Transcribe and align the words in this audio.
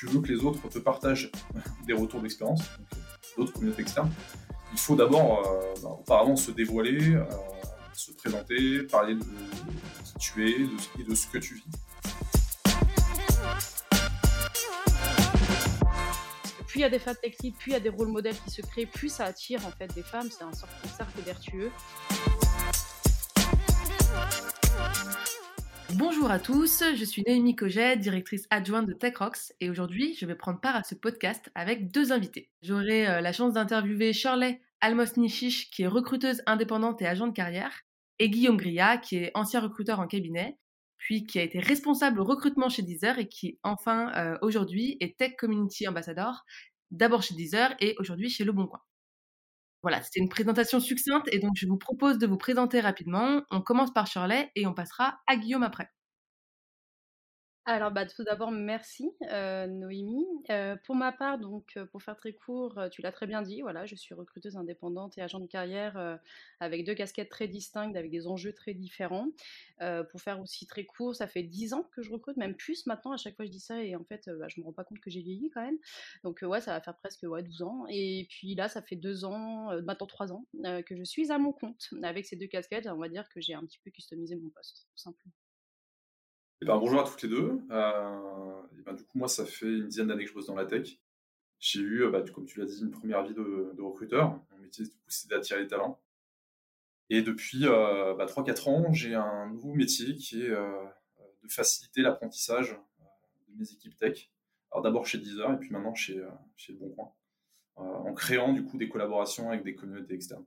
tu 0.00 0.06
veux 0.06 0.22
que 0.22 0.28
les 0.28 0.42
autres 0.46 0.66
te 0.70 0.78
partagent 0.78 1.30
des 1.86 1.92
retours 1.92 2.22
d'expérience, 2.22 2.62
d'autres 3.36 3.52
communautés 3.52 3.82
externes, 3.82 4.10
il 4.72 4.78
faut 4.78 4.96
d'abord, 4.96 5.42
bah, 5.82 5.90
auparavant, 5.90 6.36
se 6.36 6.50
dévoiler, 6.52 7.18
se 7.92 8.10
présenter, 8.12 8.84
parler 8.84 9.16
de 9.16 9.20
qui 9.20 10.14
tu 10.18 10.48
es 10.48 10.56
et 10.98 11.04
de 11.04 11.14
ce 11.14 11.26
que 11.26 11.36
tu 11.36 11.56
vis. 11.56 11.64
plus 16.66 16.78
il 16.78 16.82
y 16.82 16.84
a 16.84 16.88
des 16.88 17.00
femmes 17.00 17.16
tech 17.20 17.34
plus 17.36 17.52
il 17.66 17.72
y 17.72 17.74
a 17.74 17.80
des 17.80 17.88
rôles 17.88 18.08
modèles 18.08 18.36
qui 18.44 18.50
se 18.50 18.62
créent, 18.62 18.86
plus 18.86 19.10
ça 19.10 19.24
attire 19.24 19.66
en 19.66 19.70
fait 19.72 19.92
des 19.94 20.02
femmes. 20.02 20.28
C'est 20.30 20.44
un 20.44 20.52
sorte 20.52 20.72
de 20.82 20.88
cercle 20.88 21.20
vertueux. 21.20 21.70
Bonjour 26.20 26.34
à 26.34 26.38
tous, 26.38 26.84
je 26.96 27.04
suis 27.06 27.22
Noémie 27.26 27.56
Coget, 27.56 27.96
directrice 27.96 28.46
adjointe 28.50 28.86
de 28.86 28.92
TechRox, 28.92 29.54
et 29.58 29.70
aujourd'hui 29.70 30.14
je 30.20 30.26
vais 30.26 30.34
prendre 30.34 30.60
part 30.60 30.76
à 30.76 30.82
ce 30.82 30.94
podcast 30.94 31.50
avec 31.54 31.90
deux 31.90 32.12
invités. 32.12 32.50
J'aurai 32.60 33.08
euh, 33.08 33.20
la 33.22 33.32
chance 33.32 33.54
d'interviewer 33.54 34.12
Shirley 34.12 34.60
Almos-Nichiche, 34.82 35.70
qui 35.70 35.84
est 35.84 35.86
recruteuse 35.86 36.42
indépendante 36.44 37.00
et 37.00 37.06
agent 37.06 37.26
de 37.26 37.32
carrière, 37.32 37.72
et 38.18 38.28
Guillaume 38.28 38.58
Gria, 38.58 38.98
qui 38.98 39.16
est 39.16 39.30
ancien 39.32 39.60
recruteur 39.60 39.98
en 39.98 40.06
cabinet, 40.06 40.58
puis 40.98 41.24
qui 41.24 41.38
a 41.38 41.42
été 41.42 41.58
responsable 41.58 42.20
recrutement 42.20 42.68
chez 42.68 42.82
Deezer 42.82 43.18
et 43.18 43.26
qui 43.26 43.58
enfin 43.62 44.12
euh, 44.14 44.36
aujourd'hui 44.42 44.98
est 45.00 45.16
Tech 45.16 45.36
Community 45.38 45.88
Ambassador, 45.88 46.44
d'abord 46.90 47.22
chez 47.22 47.34
Deezer 47.34 47.74
et 47.80 47.94
aujourd'hui 47.98 48.28
chez 48.28 48.44
Le 48.44 48.52
Bon 48.52 48.66
Coin. 48.66 48.82
Voilà, 49.80 50.02
c'était 50.02 50.20
une 50.20 50.28
présentation 50.28 50.80
succincte 50.80 51.32
et 51.32 51.38
donc 51.38 51.52
je 51.56 51.66
vous 51.66 51.78
propose 51.78 52.18
de 52.18 52.26
vous 52.26 52.36
présenter 52.36 52.80
rapidement. 52.80 53.40
On 53.50 53.62
commence 53.62 53.94
par 53.94 54.06
Shirley 54.06 54.52
et 54.54 54.66
on 54.66 54.74
passera 54.74 55.18
à 55.26 55.36
Guillaume 55.36 55.62
après. 55.62 55.88
Alors, 57.66 57.92
bah, 57.92 58.06
tout 58.06 58.24
d'abord, 58.24 58.50
merci 58.50 59.12
euh, 59.30 59.66
Noémie. 59.66 60.26
Euh, 60.48 60.76
pour 60.84 60.96
ma 60.96 61.12
part, 61.12 61.38
donc, 61.38 61.74
euh, 61.76 61.84
pour 61.86 62.02
faire 62.02 62.16
très 62.16 62.32
court, 62.32 62.80
tu 62.90 63.02
l'as 63.02 63.12
très 63.12 63.26
bien 63.26 63.42
dit, 63.42 63.60
voilà, 63.60 63.84
je 63.84 63.94
suis 63.94 64.14
recruteuse 64.14 64.56
indépendante 64.56 65.18
et 65.18 65.20
agent 65.20 65.38
de 65.40 65.46
carrière 65.46 66.18
avec 66.58 66.84
deux 66.84 66.94
casquettes 66.94 67.28
très 67.28 67.48
distinctes, 67.48 67.96
avec 67.96 68.10
des 68.10 68.26
enjeux 68.26 68.52
très 68.54 68.74
différents. 68.74 69.28
pour 70.10 70.20
faire 70.20 70.40
aussi 70.40 70.66
très 70.66 70.84
court, 70.84 71.14
ça 71.14 71.28
fait 71.28 71.42
10 71.42 71.74
ans 71.74 71.84
que 71.94 72.02
je 72.02 72.10
recrute, 72.10 72.36
même 72.38 72.56
plus 72.56 72.86
maintenant, 72.86 73.12
à 73.12 73.16
chaque 73.18 73.36
fois 73.36 73.44
je 73.44 73.50
dis 73.50 73.60
ça 73.60 73.82
et 73.82 73.94
en 73.94 74.04
fait, 74.04 74.28
bah, 74.38 74.48
je 74.48 74.60
me 74.60 74.64
rends 74.64 74.72
pas 74.72 74.84
compte 74.84 75.00
que 75.00 75.10
j'ai 75.10 75.20
vieilli 75.22 75.50
quand 75.50 75.62
même. 75.62 75.78
Donc, 76.24 76.40
ouais, 76.42 76.60
ça 76.60 76.72
va 76.72 76.80
faire 76.80 76.96
presque 76.96 77.22
ouais, 77.24 77.42
12 77.42 77.62
ans. 77.62 77.84
Et 77.88 78.26
puis 78.30 78.54
là, 78.54 78.68
ça 78.68 78.82
fait 78.82 78.96
2 78.96 79.24
ans, 79.24 79.80
maintenant 79.82 80.06
3 80.06 80.32
ans, 80.32 80.46
que 80.86 80.96
je 80.96 81.04
suis 81.04 81.30
à 81.30 81.38
mon 81.38 81.52
compte. 81.52 81.90
Avec 82.02 82.26
ces 82.26 82.36
deux 82.36 82.48
casquettes, 82.48 82.86
on 82.86 82.98
va 82.98 83.08
dire 83.08 83.28
que 83.28 83.40
j'ai 83.40 83.54
un 83.54 83.64
petit 83.64 83.78
peu 83.84 83.90
customisé 83.90 84.36
mon 84.36 84.48
poste, 84.50 84.86
tout 84.90 84.98
simplement. 84.98 85.39
Eh 86.62 86.66
ben, 86.66 86.76
bonjour 86.76 87.00
à 87.00 87.04
toutes 87.04 87.22
les 87.22 87.28
deux. 87.30 87.58
Euh, 87.70 88.62
ben, 88.84 88.92
du 88.92 89.02
coup, 89.04 89.16
moi, 89.16 89.28
ça 89.28 89.46
fait 89.46 89.64
une 89.64 89.88
dizaine 89.88 90.08
d'années 90.08 90.24
que 90.24 90.28
je 90.28 90.34
bosse 90.34 90.46
dans 90.46 90.54
la 90.54 90.66
tech. 90.66 90.98
J'ai 91.58 91.80
eu, 91.80 92.10
bah, 92.10 92.22
comme 92.34 92.44
tu 92.44 92.58
l'as 92.58 92.66
dit, 92.66 92.82
une 92.82 92.90
première 92.90 93.22
vie 93.22 93.32
de, 93.32 93.80
recruteur. 93.80 94.38
Mon 94.50 94.58
métier, 94.58 94.84
c'est 95.08 95.30
d'attirer 95.30 95.62
les 95.62 95.68
talents. 95.68 96.02
Et 97.08 97.22
depuis 97.22 97.66
euh, 97.66 98.14
bah, 98.14 98.26
3-4 98.26 98.68
ans, 98.68 98.92
j'ai 98.92 99.14
un 99.14 99.48
nouveau 99.48 99.72
métier 99.72 100.14
qui 100.16 100.42
est 100.42 100.50
euh, 100.50 100.84
de 101.42 101.48
faciliter 101.48 102.02
l'apprentissage 102.02 102.78
de 103.48 103.58
mes 103.58 103.72
équipes 103.72 103.96
tech. 103.96 104.30
Alors 104.70 104.82
d'abord 104.82 105.06
chez 105.06 105.18
Deezer 105.18 105.52
et 105.54 105.58
puis 105.58 105.70
maintenant 105.70 105.94
chez, 105.94 106.22
chez 106.54 106.74
Le 106.74 106.78
Bon 106.78 106.90
Coin. 106.90 107.12
en 107.74 108.12
créant 108.12 108.52
du 108.52 108.64
coup 108.64 108.78
des 108.78 108.88
collaborations 108.88 109.48
avec 109.48 109.64
des 109.64 109.74
communautés 109.74 110.14
externes. 110.14 110.44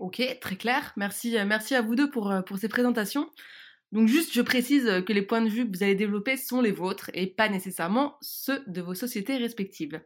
Ok, 0.00 0.20
très 0.40 0.56
clair. 0.56 0.92
Merci, 0.96 1.36
merci 1.46 1.74
à 1.74 1.80
vous 1.80 1.94
deux 1.94 2.10
pour, 2.10 2.34
pour 2.44 2.58
ces 2.58 2.68
présentations. 2.68 3.30
Donc 3.92 4.08
juste, 4.08 4.32
je 4.32 4.42
précise 4.42 5.02
que 5.06 5.12
les 5.12 5.22
points 5.22 5.42
de 5.42 5.48
vue 5.48 5.70
que 5.70 5.76
vous 5.76 5.82
allez 5.82 5.94
développer 5.94 6.36
sont 6.36 6.60
les 6.60 6.72
vôtres 6.72 7.10
et 7.14 7.26
pas 7.26 7.48
nécessairement 7.48 8.16
ceux 8.20 8.62
de 8.66 8.80
vos 8.80 8.94
sociétés 8.94 9.36
respectives. 9.36 10.00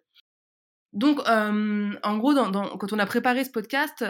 Donc, 0.93 1.21
en 1.29 2.19
gros, 2.19 2.35
quand 2.35 2.93
on 2.93 2.99
a 2.99 3.07
préparé 3.07 3.45
ce 3.45 3.51
podcast, 3.51 4.05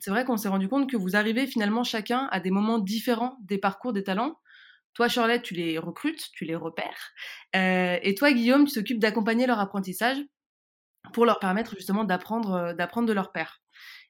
c'est 0.00 0.10
vrai 0.10 0.24
qu'on 0.24 0.36
s'est 0.36 0.48
rendu 0.48 0.68
compte 0.68 0.90
que 0.90 0.96
vous 0.96 1.16
arrivez 1.16 1.46
finalement 1.46 1.84
chacun 1.84 2.28
à 2.30 2.40
des 2.40 2.50
moments 2.50 2.78
différents 2.78 3.38
des 3.42 3.58
parcours 3.58 3.92
des 3.92 4.04
talents. 4.04 4.38
Toi, 4.94 5.08
Charlotte, 5.08 5.42
tu 5.42 5.54
les 5.54 5.78
recrutes, 5.78 6.30
tu 6.34 6.44
les 6.44 6.54
repères. 6.54 7.12
et 7.54 8.14
toi, 8.16 8.32
Guillaume, 8.32 8.66
tu 8.66 8.74
t'occupes 8.74 9.00
d'accompagner 9.00 9.46
leur 9.46 9.58
apprentissage 9.58 10.18
pour 11.12 11.24
leur 11.26 11.38
permettre 11.38 11.74
justement 11.76 12.04
d'apprendre, 12.04 12.74
d'apprendre 12.74 13.08
de 13.08 13.12
leur 13.12 13.32
père. 13.32 13.62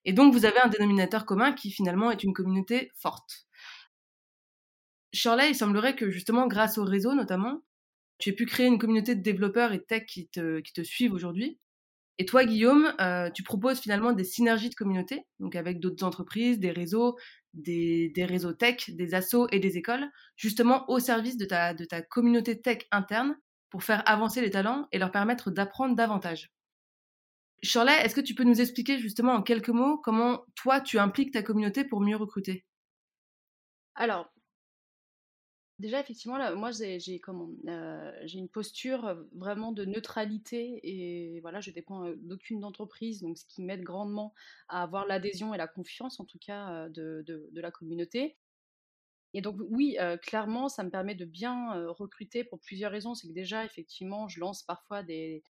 Et 0.05 0.13
donc, 0.13 0.33
vous 0.33 0.45
avez 0.45 0.59
un 0.59 0.69
dénominateur 0.69 1.25
commun 1.25 1.53
qui 1.53 1.71
finalement 1.71 2.11
est 2.11 2.25
une 2.25 2.33
communauté 2.33 2.91
forte. 3.01 3.47
Shirley, 5.13 5.51
il 5.51 5.55
semblerait 5.55 5.97
que 5.97 6.11
justement, 6.11 6.47
grâce 6.47 6.79
au 6.79 6.85
réseau 6.85 7.15
notamment, 7.15 7.63
tu 8.19 8.31
aies 8.31 8.35
pu 8.35 8.47
créer 8.47 8.67
une 8.67 8.79
communauté 8.79 9.15
de 9.15 9.23
développeurs 9.23 9.73
et 9.73 9.79
de 9.79 9.83
tech 9.83 10.07
qui 10.07 10.29
te, 10.29 10.61
qui 10.61 10.73
te 10.73 10.83
suivent 10.83 11.13
aujourd'hui. 11.13 11.59
Et 12.19 12.25
toi, 12.25 12.45
Guillaume, 12.45 12.95
euh, 13.01 13.31
tu 13.31 13.43
proposes 13.43 13.81
finalement 13.81 14.13
des 14.13 14.25
synergies 14.25 14.71
de 14.71 14.75
communauté, 14.75 15.27
donc 15.41 15.57
avec 15.57 15.81
d'autres 15.81 16.05
entreprises, 16.05 16.61
des 16.61 16.71
réseaux, 16.71 17.17
des, 17.55 18.11
des, 18.15 18.25
réseaux 18.25 18.53
tech, 18.53 18.91
des 18.91 19.15
assos 19.15 19.49
et 19.51 19.59
des 19.59 19.77
écoles, 19.77 20.09
justement 20.37 20.89
au 20.89 20.99
service 21.01 21.37
de 21.37 21.47
ta, 21.47 21.75
de 21.75 21.85
ta 21.85 22.03
communauté 22.03 22.61
tech 22.61 22.87
interne 22.91 23.37
pour 23.71 23.83
faire 23.83 24.03
avancer 24.09 24.41
les 24.41 24.51
talents 24.51 24.87
et 24.93 24.99
leur 24.99 25.11
permettre 25.11 25.51
d'apprendre 25.51 25.97
davantage. 25.97 26.51
Shirley, 27.63 28.05
est-ce 28.05 28.15
que 28.15 28.21
tu 28.21 28.35
peux 28.35 28.45
nous 28.45 28.61
expliquer 28.61 28.99
justement 28.99 29.33
en 29.33 29.43
quelques 29.43 29.69
mots 29.69 29.99
comment 29.99 30.45
toi 30.55 30.81
tu 30.81 30.99
impliques 30.99 31.33
ta 31.33 31.43
communauté 31.43 31.85
pour 31.85 32.01
mieux 32.01 32.17
recruter? 32.17 32.65
Alors, 33.95 34.32
Déjà, 35.83 35.99
effectivement, 35.99 36.39
là, 36.39 36.55
moi, 36.55 36.71
j'ai 36.71 37.19
comment 37.19 37.51
euh, 37.67 38.13
j'ai 38.23 38.39
une 38.39 38.49
posture 38.49 39.17
vraiment 39.33 39.73
de 39.73 39.85
neutralité 39.85 40.79
et 40.85 41.41
voilà, 41.41 41.61
je 41.61 41.73
dépends 41.73 42.09
d'aucune 42.19 42.65
entreprise, 42.65 43.21
donc 43.21 43.37
ce 43.37 43.45
qui 43.47 43.65
m'aide 43.65 43.83
grandement 43.83 44.33
à 44.69 44.85
avoir 44.85 45.07
l'adhésion 45.09 45.53
et 45.55 45.59
la 45.59 45.67
confiance, 45.67 46.21
en 46.21 46.25
tout 46.25 46.39
cas, 46.39 46.89
de, 46.91 47.25
de, 47.27 47.61
la 47.61 47.73
communauté. 47.73 48.37
Et 49.35 49.41
donc, 49.41 49.57
oui, 49.71 49.97
clairement, 50.23 50.69
ça 50.69 50.85
me 50.85 50.91
permet 50.91 51.17
de 51.17 51.25
bien 51.25 51.89
recruter 51.89 52.45
pour 52.45 52.61
plusieurs 52.61 52.93
raisons. 52.93 53.17
C'est 53.17 53.27
que 53.27 53.33
déjà, 53.33 53.65
effectivement, 53.65 54.29
je 54.29 54.39
lance 54.39 54.63
parfois 54.63 55.03
des, 55.03 55.43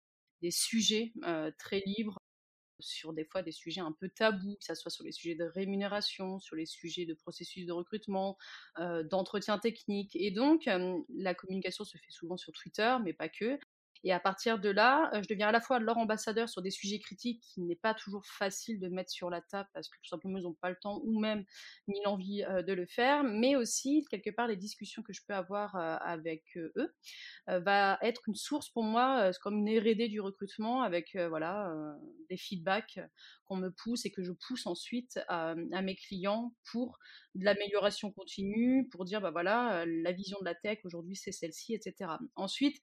des 0.42 0.52
sujets 0.52 1.12
très 1.58 1.82
libres 1.86 2.20
sur 2.80 3.12
des 3.12 3.24
fois 3.24 3.42
des 3.42 3.52
sujets 3.52 3.80
un 3.80 3.92
peu 3.92 4.08
tabous, 4.08 4.56
que 4.56 4.64
ce 4.64 4.74
soit 4.74 4.91
sur 4.91 5.04
les 5.04 5.12
sujets 5.12 5.34
de 5.34 5.44
rémunération, 5.44 6.38
sur 6.38 6.56
les 6.56 6.66
sujets 6.66 7.06
de 7.06 7.14
processus 7.14 7.66
de 7.66 7.72
recrutement, 7.72 8.36
euh, 8.78 9.02
d'entretien 9.02 9.58
technique. 9.58 10.16
Et 10.16 10.30
donc, 10.30 10.68
la 11.08 11.34
communication 11.34 11.84
se 11.84 11.98
fait 11.98 12.10
souvent 12.10 12.36
sur 12.36 12.52
Twitter, 12.52 12.96
mais 13.04 13.12
pas 13.12 13.28
que. 13.28 13.58
Et 14.05 14.12
à 14.12 14.21
partir 14.21 14.59
de 14.59 14.71
là, 14.71 15.11
je 15.15 15.28
deviens 15.28 15.49
à 15.49 15.53
la 15.53 15.61
fois 15.61 15.78
leur 15.78 15.99
ambassadeur 15.99 16.49
sur 16.49 16.62
des 16.62 16.71
sujets 16.71 16.99
critiques 16.99 17.43
qui 17.43 17.61
n'est 17.61 17.77
pas 17.77 17.94
toujours 17.94 18.25
facile 18.25 18.81
de 18.81 18.88
mettre 18.88 19.11
sur 19.11 19.28
la 19.28 19.43
table 19.43 19.69
parce 19.75 19.88
que 19.88 19.97
tout 20.03 20.09
simplement 20.09 20.38
ils 20.38 20.44
n'ont 20.44 20.55
pas 20.55 20.71
le 20.71 20.77
temps 20.81 21.00
ou 21.05 21.21
même 21.21 21.44
ni 21.88 22.00
l'envie 22.05 22.43
de 22.66 22.72
le 22.72 22.87
faire, 22.87 23.25
mais 23.25 23.56
aussi 23.56 24.05
quelque 24.10 24.31
part 24.31 24.47
les 24.47 24.56
discussions 24.56 25.03
que 25.03 25.12
je 25.12 25.21
peux 25.27 25.34
avoir 25.34 25.77
avec 25.77 26.44
eux 26.56 26.94
va 27.47 27.99
être 28.03 28.22
une 28.27 28.34
source 28.34 28.71
pour 28.71 28.84
moi, 28.84 29.31
comme 29.43 29.66
une 29.66 29.78
R&D 29.78 30.09
du 30.09 30.21
recrutement 30.21 30.83
avec 30.83 31.16
voilà 31.28 31.72
des 32.28 32.37
feedbacks 32.37 33.00
qu'on 33.44 33.56
me 33.56 33.71
pousse 33.71 34.06
et 34.06 34.10
que 34.10 34.22
je 34.22 34.33
pousse 34.33 34.66
ensuite 34.66 35.21
à, 35.28 35.55
à 35.72 35.83
mes 35.83 35.97
clients 35.97 36.55
pour 36.71 36.99
de 37.34 37.44
l'amélioration 37.44 38.12
continue, 38.12 38.89
pour 38.91 39.05
dire 39.05 39.21
bah 39.21 39.31
voilà 39.31 39.84
la 39.87 40.12
vision 40.12 40.39
de 40.41 40.44
la 40.44 40.55
tech 40.55 40.78
aujourd'hui 40.84 41.16
c'est 41.16 41.33
celle-ci, 41.33 41.75
etc. 41.75 42.12
Ensuite 42.37 42.81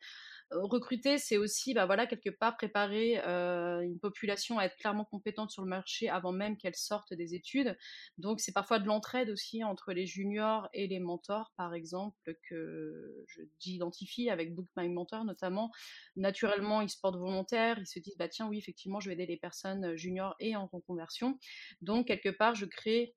recruter, 0.52 1.18
c'est 1.18 1.38
aussi, 1.38 1.74
bah 1.74 1.86
voilà, 1.86 2.08
quelque 2.08 2.30
part 2.30 2.56
préparer 2.58 3.18
une 3.18 4.00
population 4.00 4.60
à 4.60 4.66
être 4.66 4.76
clairement 4.78 5.06
compétente 5.06 5.52
sur 5.52 5.64
le 5.64 5.70
marché 5.70 6.10
avant 6.10 6.32
même 6.32 6.58
qu'elle 6.58 6.76
sorte 6.76 7.14
des 7.14 7.36
études. 7.36 7.78
Donc, 8.18 8.40
c'est 8.40 8.54
parfois 8.54 8.80
de 8.80 8.86
l'entraide 8.86 9.30
aussi 9.30 9.64
entre 9.64 9.94
les 9.94 10.06
juniors 10.06 10.68
et 10.74 10.88
les 10.88 11.00
mentors, 11.00 11.52
par 11.58 11.74
exemple, 11.74 12.36
que 12.50 13.26
j'identifie 13.60 14.30
avec 14.30 14.56
Book 14.56 14.68
My 14.78 14.90
Mentor 14.90 15.26
notamment. 15.26 15.72
Naturellement, 16.16 16.82
ils 16.82 16.90
se 16.90 17.00
portent 17.00 17.18
volontaires, 17.18 17.80
ils 17.80 17.88
se 17.88 18.00
disent, 18.00 18.18
bah 18.18 18.30
tiens, 18.30 18.48
oui, 18.48 18.58
effectivement, 18.58 19.00
je 19.00 19.10
vais 19.10 19.14
aider 19.14 19.26
les 19.26 19.38
personnes 19.38 19.96
juniors 19.98 20.36
et 20.40 20.56
en 20.56 20.68
reconversion. 20.68 21.38
Donc, 21.82 22.08
quelque 22.08 22.30
part, 22.30 22.56
je 22.56 22.66
crée 22.66 23.16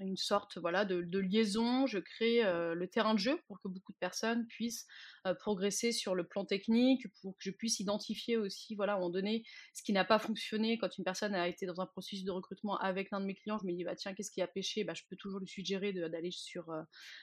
une 0.00 0.16
sorte 0.16 0.58
voilà 0.58 0.84
de, 0.84 1.18
liaison, 1.18 1.86
je 1.86 1.98
crée 1.98 2.42
le 2.42 2.86
terrain 2.86 3.14
de 3.14 3.18
jeu 3.18 3.38
pour 3.46 3.60
que 3.60 3.68
beaucoup 3.68 3.92
de 3.92 3.98
personnes 3.98 4.46
puissent 4.46 4.86
progresser 5.38 5.92
sur 5.92 6.14
le 6.14 6.24
plan 6.24 6.44
technique, 6.44 7.06
pour 7.20 7.36
que 7.36 7.42
je 7.42 7.50
puisse 7.50 7.80
identifier 7.80 8.36
aussi 8.36 8.74
voilà 8.74 8.94
à 8.94 8.96
un 8.96 8.98
moment 8.98 9.10
donné 9.10 9.44
ce 9.74 9.82
qui 9.82 9.92
n'a 9.92 10.04
pas 10.04 10.18
fonctionné. 10.18 10.78
Quand 10.78 10.96
une 10.96 11.04
personne 11.04 11.34
a 11.34 11.48
été 11.48 11.66
dans 11.66 11.80
un 11.80 11.86
processus 11.86 12.24
de 12.24 12.30
recrutement 12.30 12.78
avec 12.78 13.10
l'un 13.10 13.20
de 13.20 13.26
mes 13.26 13.34
clients, 13.34 13.58
je 13.58 13.66
me 13.66 13.72
dis 13.72 13.84
bah 13.84 13.94
tiens 13.94 14.14
qu'est-ce 14.14 14.30
qui 14.30 14.42
a 14.42 14.46
pêché, 14.46 14.84
bah, 14.84 14.94
je 14.94 15.02
peux 15.08 15.16
toujours 15.16 15.40
lui 15.40 15.48
suggérer 15.48 15.92
d'aller 15.92 16.30
sur 16.30 16.72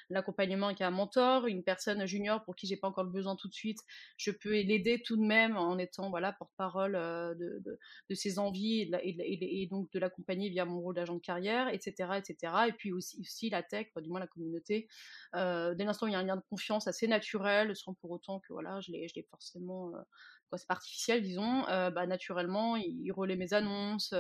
l'accompagnement 0.10 0.68
avec 0.68 0.82
un 0.82 0.92
mentor, 0.92 1.48
une 1.48 1.64
personne 1.64 2.06
junior 2.06 2.44
pour 2.44 2.56
qui 2.56 2.68
j'ai 2.68 2.78
pas 2.78 2.88
encore 2.88 3.04
le 3.04 3.12
besoin 3.12 3.36
tout 3.36 3.48
de 3.48 3.54
suite, 3.54 3.80
je 4.18 4.32
peux 4.32 4.52
l'aider 4.52 5.02
tout 5.04 5.18
de 5.18 5.26
même 5.26 5.58
en 5.58 5.78
étant 5.78 6.10
voilà 6.10 6.34
porte-parole 6.34 6.94
de, 6.94 7.62
de, 8.10 8.16
ses 8.16 8.40
envies 8.40 8.92
et, 9.04 9.62
et, 9.62 9.68
donc 9.68 9.92
de 9.92 10.00
l'accompagner 10.00 10.50
via 10.50 10.66
mon 10.66 10.80
rôle 10.80 10.96
d'agent 10.96 11.16
de 11.16 11.22
carrière, 11.22 11.68
etc., 11.70 12.12
etc 12.18 12.67
Et 12.68 12.74
puis 12.74 12.92
aussi, 12.94 13.50
la 13.50 13.64
tech, 13.64 13.88
du 13.98 14.10
moins 14.10 14.20
la 14.20 14.28
communauté. 14.28 14.88
dès 15.34 15.86
l'instant 15.86 16.08
il 16.08 16.14
y 16.14 16.16
a 16.16 16.20
un 16.20 16.24
lien 16.24 16.36
de 16.36 16.44
confiance 16.50 16.88
assez 16.88 17.08
naturel, 17.08 17.76
sans 17.76 17.94
pour 17.94 18.12
autant 18.12 18.40
que 18.40 18.54
voilà, 18.54 18.80
je 18.82 18.92
l'ai 18.92 19.28
forcément 19.30 19.92
c'est 20.56 20.70
artificiel, 20.70 21.22
disons, 21.22 21.64
bah, 21.64 22.08
naturellement, 22.08 22.76
ils, 22.78 23.12
relaient 23.12 23.36
mes 23.36 23.54
annonces, 23.54 24.14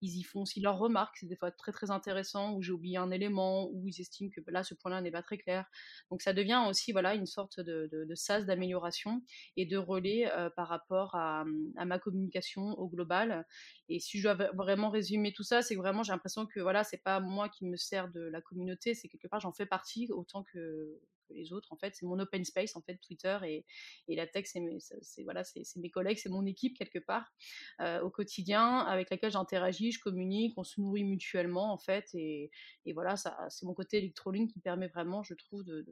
ils 0.00 0.16
y 0.16 0.22
font 0.22 0.42
aussi 0.42 0.60
leurs 0.60 0.78
remarques, 0.78 1.16
c'est 1.18 1.26
des 1.26 1.36
fois 1.36 1.50
très 1.50 1.72
très 1.72 1.90
intéressant, 1.90 2.54
où 2.54 2.62
j'ai 2.62 2.72
oublié 2.72 2.96
un 2.96 3.10
élément, 3.10 3.68
où 3.72 3.86
ils 3.86 4.00
estiment 4.00 4.30
que 4.30 4.40
là, 4.50 4.62
ce 4.62 4.74
point-là 4.74 5.00
n'est 5.00 5.10
pas 5.10 5.22
très 5.22 5.38
clair. 5.38 5.66
Donc 6.10 6.22
ça 6.22 6.32
devient 6.32 6.64
aussi 6.68 6.92
voilà, 6.92 7.14
une 7.14 7.26
sorte 7.26 7.60
de, 7.60 7.88
de, 7.92 8.14
sas 8.14 8.46
d'amélioration 8.46 9.22
et 9.56 9.66
de 9.66 9.76
relais 9.76 10.30
par 10.56 10.68
rapport 10.68 11.14
à, 11.14 11.44
à, 11.76 11.84
ma 11.84 11.98
communication 11.98 12.62
au 12.78 12.88
global. 12.88 13.46
Et 13.88 14.00
si 14.00 14.18
je 14.18 14.22
dois 14.24 14.34
vraiment 14.54 14.90
résumer 14.90 15.32
tout 15.32 15.42
ça, 15.42 15.62
c'est 15.62 15.74
que 15.74 15.80
vraiment 15.80 16.02
j'ai 16.02 16.12
l'impression 16.12 16.46
que 16.46 16.60
voilà, 16.60 16.84
c'est 16.84 17.02
pas 17.02 17.20
moi 17.20 17.48
qui 17.48 17.66
me 17.66 17.76
sers 17.76 18.08
de 18.10 18.20
la 18.20 18.40
communauté, 18.40 18.94
c'est 18.94 19.08
quelque 19.08 19.28
part 19.28 19.40
j'en 19.40 19.52
fais 19.52 19.66
partie 19.66 20.08
autant 20.10 20.44
que, 20.44 21.00
les 21.30 21.52
autres. 21.52 21.72
En 21.72 21.76
fait, 21.76 21.94
c'est 21.94 22.06
mon 22.06 22.18
open 22.18 22.44
space, 22.44 22.76
en 22.76 22.82
fait, 22.82 22.96
Twitter 22.98 23.38
et, 23.44 23.64
et 24.08 24.16
la 24.16 24.26
tech, 24.26 24.46
c'est 24.46 24.60
mes, 24.60 24.78
voilà, 25.24 25.44
c'est 25.44 25.64
mes 25.76 25.90
collègues, 25.90 26.18
c'est 26.18 26.28
mon 26.28 26.46
équipe 26.46 26.76
quelque 26.76 26.98
part 26.98 27.32
euh, 27.80 28.00
au 28.00 28.10
quotidien 28.10 28.78
avec 28.80 29.10
laquelle 29.10 29.30
j'interagis, 29.30 29.92
je 29.92 30.00
communique, 30.00 30.54
on 30.56 30.64
se 30.64 30.80
nourrit 30.80 31.04
mutuellement, 31.04 31.72
en 31.72 31.78
fait. 31.78 32.08
Et, 32.14 32.50
et 32.84 32.92
voilà, 32.92 33.16
ça, 33.16 33.36
c'est 33.50 33.66
mon 33.66 33.74
côté 33.74 33.98
électrolink 33.98 34.52
qui 34.52 34.60
permet 34.60 34.88
vraiment, 34.88 35.22
je 35.22 35.34
trouve, 35.34 35.64
de, 35.64 35.86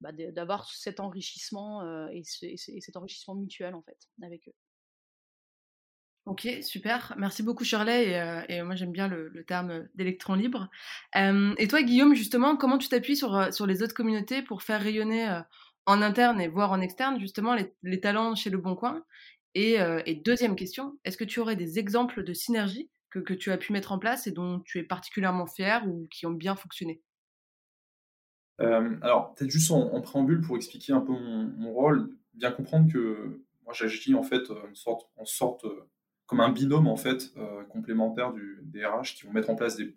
bah, 0.00 0.12
d'avoir 0.12 0.68
cet 0.70 1.00
enrichissement 1.00 1.82
euh, 1.82 2.08
et, 2.12 2.22
et, 2.42 2.56
cet 2.56 2.96
enrichissement 2.96 3.34
mutuel, 3.34 3.74
en 3.74 3.82
fait, 3.82 3.98
avec 4.22 4.48
eux. 4.48 4.54
Ok, 6.26 6.48
super. 6.62 7.14
Merci 7.18 7.42
beaucoup 7.42 7.64
Shirley. 7.64 8.12
Et, 8.48 8.60
euh, 8.60 8.64
moi 8.64 8.74
j'aime 8.76 8.92
bien 8.92 9.08
le, 9.08 9.44
terme 9.44 9.86
d'électron 9.94 10.34
libre. 10.34 10.70
Euh, 11.16 11.54
et 11.58 11.68
toi 11.68 11.82
Guillaume, 11.82 12.14
justement, 12.14 12.56
comment 12.56 12.78
tu 12.78 12.88
t'appuies 12.88 13.16
sur, 13.16 13.36
euh, 13.36 13.50
sur 13.50 13.66
les 13.66 13.82
autres 13.82 13.94
communautés 13.94 14.40
pour 14.40 14.62
faire 14.62 14.80
rayonner 14.80 15.40
en 15.84 16.00
interne 16.00 16.40
et 16.40 16.48
voire 16.48 16.72
en 16.72 16.80
externe 16.80 17.20
justement 17.20 17.54
les, 17.82 18.00
talents 18.00 18.34
chez 18.34 18.48
Le 18.48 18.56
Bon 18.58 18.74
Coin? 18.74 19.04
Et, 19.54 19.78
deuxième 20.24 20.56
question, 20.56 20.98
est-ce 21.04 21.18
que 21.18 21.24
tu 21.24 21.40
aurais 21.40 21.56
des 21.56 21.78
exemples 21.78 22.24
de 22.24 22.32
synergie 22.32 22.90
que, 23.10 23.18
que, 23.18 23.34
tu 23.34 23.52
as 23.52 23.58
pu 23.58 23.72
mettre 23.72 23.92
en 23.92 23.98
place 23.98 24.26
et 24.26 24.32
dont 24.32 24.60
tu 24.60 24.78
es 24.78 24.82
particulièrement 24.82 25.46
fier 25.46 25.86
ou 25.86 26.08
qui 26.10 26.26
ont 26.26 26.32
bien 26.32 26.56
fonctionné? 26.56 27.02
Alors 28.58 29.34
peut-être 29.34 29.50
juste 29.50 29.70
en, 29.70 30.00
préambule 30.00 30.40
pour 30.40 30.56
expliquer 30.56 30.94
un 30.94 31.00
peu 31.00 31.12
mon, 31.12 31.72
rôle, 31.72 32.16
bien 32.32 32.50
comprendre 32.50 32.90
que 32.90 33.40
moi 33.64 33.74
j'agis 33.74 34.14
en 34.14 34.22
fait 34.22 34.44
en 35.16 35.24
sorte 35.26 35.66
comme 36.26 36.40
un 36.40 36.50
binôme 36.50 36.86
en 36.86 36.96
fait 36.96 37.32
euh, 37.36 37.64
complémentaire 37.64 38.32
du, 38.32 38.60
des 38.62 38.84
RH 38.84 39.14
qui 39.16 39.26
vont 39.26 39.32
mettre 39.32 39.50
en 39.50 39.56
place 39.56 39.76
des, 39.76 39.94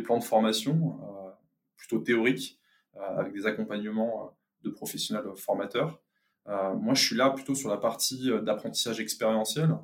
plans 0.00 0.18
de 0.18 0.24
formation 0.24 0.98
euh, 1.02 1.30
plutôt 1.76 2.00
théoriques 2.00 2.58
euh, 2.96 3.18
avec 3.18 3.32
des 3.32 3.46
accompagnements 3.46 4.36
de 4.62 4.70
professionnels 4.70 5.24
formateurs. 5.36 6.00
moi, 6.46 6.94
je 6.94 7.04
suis 7.04 7.14
là 7.14 7.30
plutôt 7.30 7.54
sur 7.54 7.68
la 7.68 7.76
partie 7.76 8.30
d'apprentissage 8.42 8.98
expérientiel. 8.98 9.76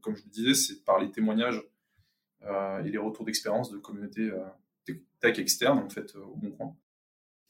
comme 0.00 0.16
je 0.16 0.24
le 0.24 0.30
disais, 0.30 0.54
c'est 0.54 0.82
par 0.84 0.98
les 0.98 1.10
témoignages 1.10 1.62
et 2.42 2.90
les 2.90 2.98
retours 2.98 3.26
d'expérience 3.26 3.70
de 3.70 3.76
communautés 3.76 4.30
tech 5.20 5.38
externes 5.38 5.78
en 5.78 5.90
fait 5.90 6.16
au 6.16 6.36
bon 6.36 6.50
coin. 6.52 6.74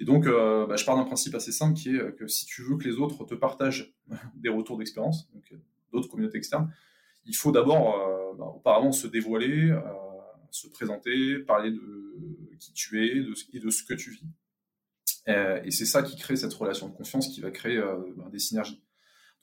Et 0.01 0.05
donc, 0.05 0.25
bah, 0.25 0.75
je 0.75 0.85
pars 0.85 0.97
d'un 0.97 1.05
principe 1.05 1.37
assez 1.37 1.53
simple 1.53 1.79
qui 1.79 1.95
est 1.95 2.17
que 2.17 2.27
si 2.27 2.45
tu 2.45 2.63
veux 2.63 2.77
que 2.77 2.89
les 2.89 2.97
autres 2.99 3.25
te 3.25 3.35
partagent 3.35 3.95
des 4.35 4.49
retours 4.49 4.79
d'expérience, 4.79 5.31
d'autres 5.93 6.09
communautés 6.09 6.39
externes, 6.39 6.73
il 7.29 7.37
faut 7.37 7.53
d'abord, 7.53 7.95
euh, 8.01 8.35
bah, 8.37 8.47
auparavant, 8.47 8.91
se 8.91 9.07
dévoiler, 9.07 9.71
euh, 9.71 9.83
se 10.51 10.67
présenter, 10.69 11.39
parler 11.41 11.71
de 11.71 12.57
qui 12.59 12.73
tu 12.73 13.05
es 13.05 13.19
et 13.53 13.61
de 13.61 13.71
ce 13.71 13.85
que 13.85 13.95
tu 13.95 14.11
vis. 14.11 14.25
Euh, 15.29 15.61
et 15.63 15.71
c'est 15.71 15.85
ça 15.85 16.03
qui 16.03 16.17
crée 16.17 16.37
cette 16.37 16.55
relation 16.55 16.89
de 16.89 16.95
confiance 16.95 17.29
qui 17.29 17.41
va 17.41 17.51
créer 17.51 17.81
bah, 18.17 18.29
des 18.33 18.39
synergies. 18.39 18.83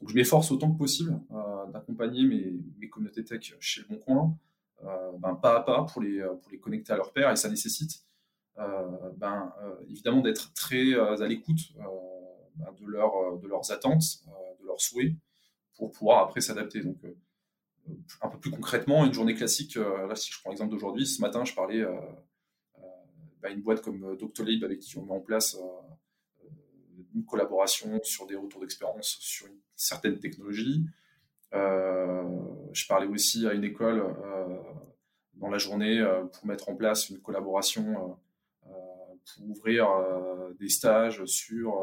Donc 0.01 0.09
je 0.09 0.15
m'efforce 0.15 0.51
autant 0.51 0.73
que 0.73 0.77
possible 0.77 1.17
d'accompagner 1.71 2.25
mes, 2.25 2.89
communautés 2.89 3.23
tech 3.23 3.55
chez 3.59 3.81
Le 3.81 3.88
Bon 3.88 3.97
Coin, 3.99 4.38
ben, 5.19 5.35
pas 5.35 5.57
à 5.57 5.61
pas 5.61 5.83
pour 5.83 6.01
les, 6.01 6.21
pour 6.41 6.51
les 6.51 6.59
connecter 6.59 6.91
à 6.91 6.97
leur 6.97 7.13
père, 7.13 7.31
et 7.31 7.35
ça 7.38 7.49
nécessite 7.49 8.03
ben, 8.57 9.53
évidemment 9.88 10.21
d'être 10.21 10.53
très 10.53 10.93
à 10.95 11.27
l'écoute 11.27 11.61
ben, 12.55 12.73
de, 12.73 13.41
de 13.41 13.47
leurs 13.47 13.71
attentes, 13.71 14.03
de 14.59 14.65
leurs 14.65 14.81
souhaits, 14.81 15.13
pour 15.77 15.91
pouvoir 15.91 16.23
après 16.23 16.41
s'adapter. 16.41 16.81
Un 18.21 18.29
peu 18.29 18.39
plus 18.39 18.51
concrètement, 18.51 19.05
une 19.05 19.13
journée 19.13 19.35
classique, 19.35 19.77
euh, 19.77 20.07
là 20.07 20.15
si 20.15 20.31
je 20.31 20.39
prends 20.39 20.49
l'exemple 20.49 20.71
d'aujourd'hui, 20.71 21.05
ce 21.05 21.21
matin 21.21 21.45
je 21.45 21.53
parlais 21.53 21.83
à 21.83 21.89
euh, 21.89 21.99
euh, 22.79 23.49
une 23.49 23.61
boîte 23.61 23.81
comme 23.81 24.15
Doctolib 24.17 24.63
avec 24.63 24.79
qui 24.79 24.97
on 24.97 25.05
met 25.05 25.11
en 25.11 25.19
place 25.19 25.57
une 27.13 27.25
collaboration 27.25 27.99
sur 28.03 28.25
des 28.25 28.35
retours 28.35 28.61
d'expérience 28.61 29.17
sur 29.19 29.47
une 29.47 29.59
certaine 29.75 30.19
technologie. 30.19 30.85
je 31.53 32.87
parlais 32.87 33.07
aussi 33.07 33.47
à 33.47 33.53
une 33.53 33.63
école 33.63 34.03
dans 35.35 35.49
la 35.49 35.57
journée 35.57 36.03
pour 36.33 36.45
mettre 36.45 36.69
en 36.69 36.75
place 36.75 37.09
une 37.09 37.21
collaboration 37.21 38.17
pour 38.63 39.49
ouvrir 39.49 39.88
des 40.59 40.69
stages 40.69 41.23
sur 41.25 41.73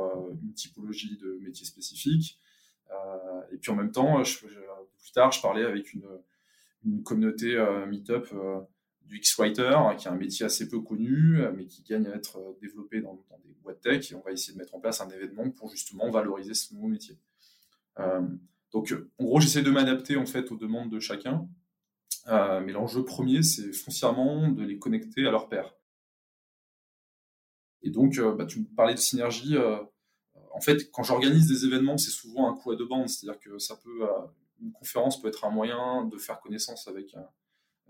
une 0.42 0.52
typologie 0.52 1.16
de 1.16 1.38
métiers 1.40 1.66
spécifiques. 1.66 2.38
et 3.52 3.56
puis 3.56 3.70
en 3.70 3.76
même 3.76 3.92
temps, 3.92 4.22
je, 4.24 4.46
plus 5.02 5.12
tard, 5.12 5.32
je 5.32 5.42
parlais 5.42 5.64
avec 5.64 5.92
une, 5.92 6.06
communauté 7.04 7.54
euh, 7.54 7.86
Meetup 7.86 8.26
euh, 8.32 8.60
du 9.02 9.18
X-Writer, 9.18 9.76
qui 9.98 10.06
est 10.06 10.10
un 10.10 10.16
métier 10.16 10.46
assez 10.46 10.68
peu 10.68 10.80
connu, 10.80 11.40
euh, 11.40 11.52
mais 11.54 11.66
qui 11.66 11.82
gagne 11.82 12.06
à 12.06 12.14
être 12.14 12.56
développé 12.60 13.00
dans, 13.00 13.14
des 13.44 13.54
boîtes 13.62 13.80
tech. 13.80 14.10
Et 14.10 14.14
on 14.14 14.20
va 14.20 14.32
essayer 14.32 14.54
de 14.54 14.58
mettre 14.58 14.74
en 14.74 14.80
place 14.80 15.00
un 15.00 15.08
événement 15.10 15.50
pour 15.50 15.70
justement 15.70 16.10
valoriser 16.10 16.54
ce 16.54 16.72
nouveau 16.74 16.88
métier. 16.88 17.18
donc, 18.72 18.94
en 19.18 19.24
gros, 19.24 19.40
j'essaie 19.40 19.62
de 19.62 19.70
m'adapter 19.70 20.16
en 20.16 20.26
fait 20.26 20.50
aux 20.50 20.56
demandes 20.56 20.90
de 20.90 20.98
chacun. 20.98 21.46
mais 22.26 22.72
l'enjeu 22.72 23.04
premier, 23.04 23.42
c'est 23.42 23.72
foncièrement 23.72 24.48
de 24.48 24.64
les 24.64 24.78
connecter 24.78 25.26
à 25.26 25.30
leur 25.30 25.48
père. 25.48 25.74
Et 27.82 27.90
donc, 27.90 28.18
bah, 28.20 28.46
tu 28.46 28.60
me 28.60 28.64
parlais 28.64 28.94
de 28.94 28.98
synergie. 28.98 29.56
en 30.52 30.60
fait, 30.60 30.90
quand 30.90 31.02
j'organise 31.02 31.46
des 31.48 31.64
événements, 31.66 31.98
c'est 31.98 32.10
souvent 32.10 32.50
un 32.50 32.56
coup 32.56 32.70
à 32.70 32.76
deux 32.76 32.86
bandes. 32.86 33.08
C'est-à-dire 33.08 33.40
que 33.40 33.58
ça 33.58 33.76
peut, 33.76 34.06
une 34.62 34.72
conférence 34.72 35.20
peut 35.20 35.28
être 35.28 35.44
un 35.44 35.50
moyen 35.50 36.04
de 36.04 36.16
faire 36.16 36.40
connaissance 36.40 36.88
avec 36.88 37.14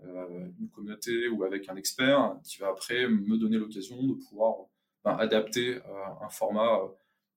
euh, 0.05 0.49
une 0.59 0.69
communauté 0.69 1.29
ou 1.29 1.43
avec 1.43 1.69
un 1.69 1.75
expert 1.75 2.35
qui 2.43 2.57
va 2.57 2.69
après 2.69 3.07
me 3.07 3.37
donner 3.37 3.57
l'occasion 3.57 4.01
de 4.03 4.13
pouvoir 4.13 4.67
ben, 5.03 5.15
adapter 5.17 5.75
euh, 5.75 6.05
un 6.21 6.29
format 6.29 6.79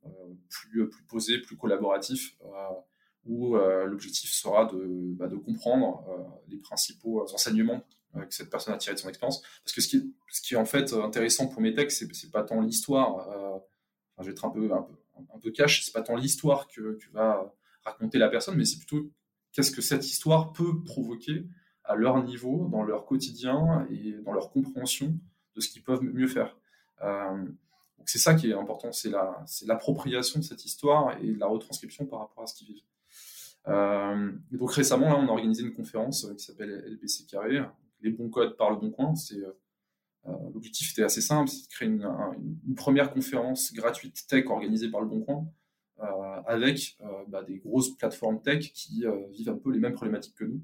euh, 0.05 0.09
plus, 0.49 0.91
posé, 1.09 1.39
plus 1.39 1.57
collaboratif, 1.57 2.37
où 3.25 3.57
l'objectif 3.57 4.33
sera 4.33 4.67
de, 4.67 5.17
de 5.27 5.37
comprendre 5.37 6.05
les 6.47 6.59
principaux 6.59 7.23
enseignements 7.35 7.85
que 8.15 8.33
cette 8.33 8.51
personne 8.51 8.73
a 8.73 8.77
tiré 8.77 8.95
de 8.95 9.01
son 9.01 9.09
expérience. 9.09 9.43
Parce 9.65 9.75
que 9.75 9.81
ce 9.81 9.89
qui, 9.89 10.55
est, 10.55 10.57
en 10.57 10.65
fait 10.65 10.93
intéressant 10.93 11.49
pour 11.49 11.61
mes 11.61 11.75
textes, 11.75 12.07
c'est, 12.13 12.31
pas 12.31 12.45
tant 12.45 12.61
l'histoire, 12.61 13.29
je 14.21 14.27
vais 14.27 14.31
être 14.31 14.45
un 14.45 14.51
peu, 14.51 14.73
un 14.73 14.83
peu, 14.83 14.95
un 15.35 15.39
peu 15.41 15.51
cash, 15.51 15.85
c'est 15.85 15.93
pas 15.93 16.03
tant 16.03 16.15
l'histoire 16.15 16.69
que 16.69 16.95
tu 16.99 17.11
vas 17.11 17.53
raconter 17.85 18.19
la 18.19 18.29
personne, 18.29 18.57
mais 18.57 18.65
c'est 18.65 18.79
plutôt 18.79 19.11
qu'est-ce 19.57 19.71
que 19.71 19.81
cette 19.81 20.07
histoire 20.07 20.53
peut 20.53 20.83
provoquer 20.85 21.47
à 21.83 21.97
leur 21.97 22.23
niveau, 22.23 22.69
dans 22.71 22.83
leur 22.83 23.07
quotidien 23.07 23.87
et 23.91 24.13
dans 24.25 24.33
leur 24.33 24.51
compréhension 24.51 25.19
de 25.55 25.61
ce 25.61 25.71
qu'ils 25.71 25.83
peuvent 25.83 26.03
mieux 26.03 26.27
faire. 26.27 26.59
Euh, 27.03 27.47
c'est 28.05 28.19
ça 28.19 28.35
qui 28.35 28.51
est 28.51 28.55
important, 28.55 28.93
c'est 28.93 29.11
l'appropriation 29.67 30.41
de 30.41 30.45
cette 30.45 30.65
histoire 30.67 31.17
et 31.23 31.33
la 31.35 31.47
retranscription 31.47 32.05
par 32.05 32.21
rapport 32.21 32.45
à 32.45 32.47
ce 32.47 32.55
qu'ils 32.55 32.67
vivent. 32.69 32.83
Euh, 33.69 34.31
donc 34.53 34.73
récemment, 34.73 35.09
là, 35.09 35.17
on 35.17 35.27
a 35.27 35.33
organisé 35.33 35.63
une 35.63 35.73
conférence 35.73 36.29
qui 36.37 36.45
s'appelle 36.45 36.85
LBC 36.87 37.25
Carré, 37.27 37.63
les 38.03 38.11
bons 38.11 38.29
codes 38.29 38.57
par 38.57 38.71
le 38.71 38.77
bon 38.77 38.91
coin. 38.91 39.15
C'est 39.15 39.41
euh, 40.29 40.33
l'objectif 40.53 40.93
était 40.93 41.03
assez 41.03 41.23
simple, 41.23 41.49
c'est 41.49 41.63
de 41.63 41.69
créer 41.69 41.89
une, 41.89 42.75
première 42.77 43.11
conférence 43.11 43.73
gratuite 43.73 44.27
tech 44.29 44.47
organisée 44.49 44.91
par 44.91 45.01
le 45.01 45.07
bon 45.07 45.21
coin 45.21 45.39
euh, 45.39 45.66
avec 45.99 46.97
euh, 47.01 47.25
bah, 47.29 47.43
des 47.43 47.59
grosses 47.59 47.97
plateformes 47.97 48.43
tech 48.43 48.73
qui 48.73 49.07
euh, 49.07 49.27
vivent 49.31 49.51
un 49.51 49.57
peu 49.57 49.71
les 49.71 49.79
mêmes 49.79 49.95
problématiques 49.95 50.35
que 50.35 50.45
nous. 50.45 50.61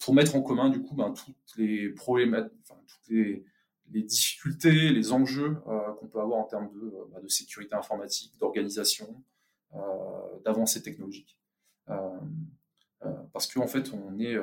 pour 0.00 0.14
mettre 0.14 0.34
en 0.34 0.42
commun 0.42 0.70
du 0.70 0.82
coup 0.82 0.94
ben, 0.94 1.12
toutes 1.12 1.56
les 1.56 1.90
problématiques, 1.90 2.52
toutes 2.64 3.08
les, 3.08 3.44
difficultés, 3.86 4.90
les 4.90 5.12
enjeux 5.12 5.56
qu'on 6.00 6.08
peut 6.08 6.20
avoir 6.20 6.40
en 6.40 6.44
termes 6.44 6.70
de, 6.72 6.92
bah, 7.12 7.20
de 7.20 7.28
sécurité 7.28 7.74
informatique, 7.74 8.36
d'organisation, 8.38 9.22
d'avancée 10.44 10.82
technologique. 10.82 11.38
parce 13.32 13.52
qu'en 13.52 13.64
en 13.64 13.66
fait, 13.66 13.92
on 13.92 14.18
est 14.18 14.36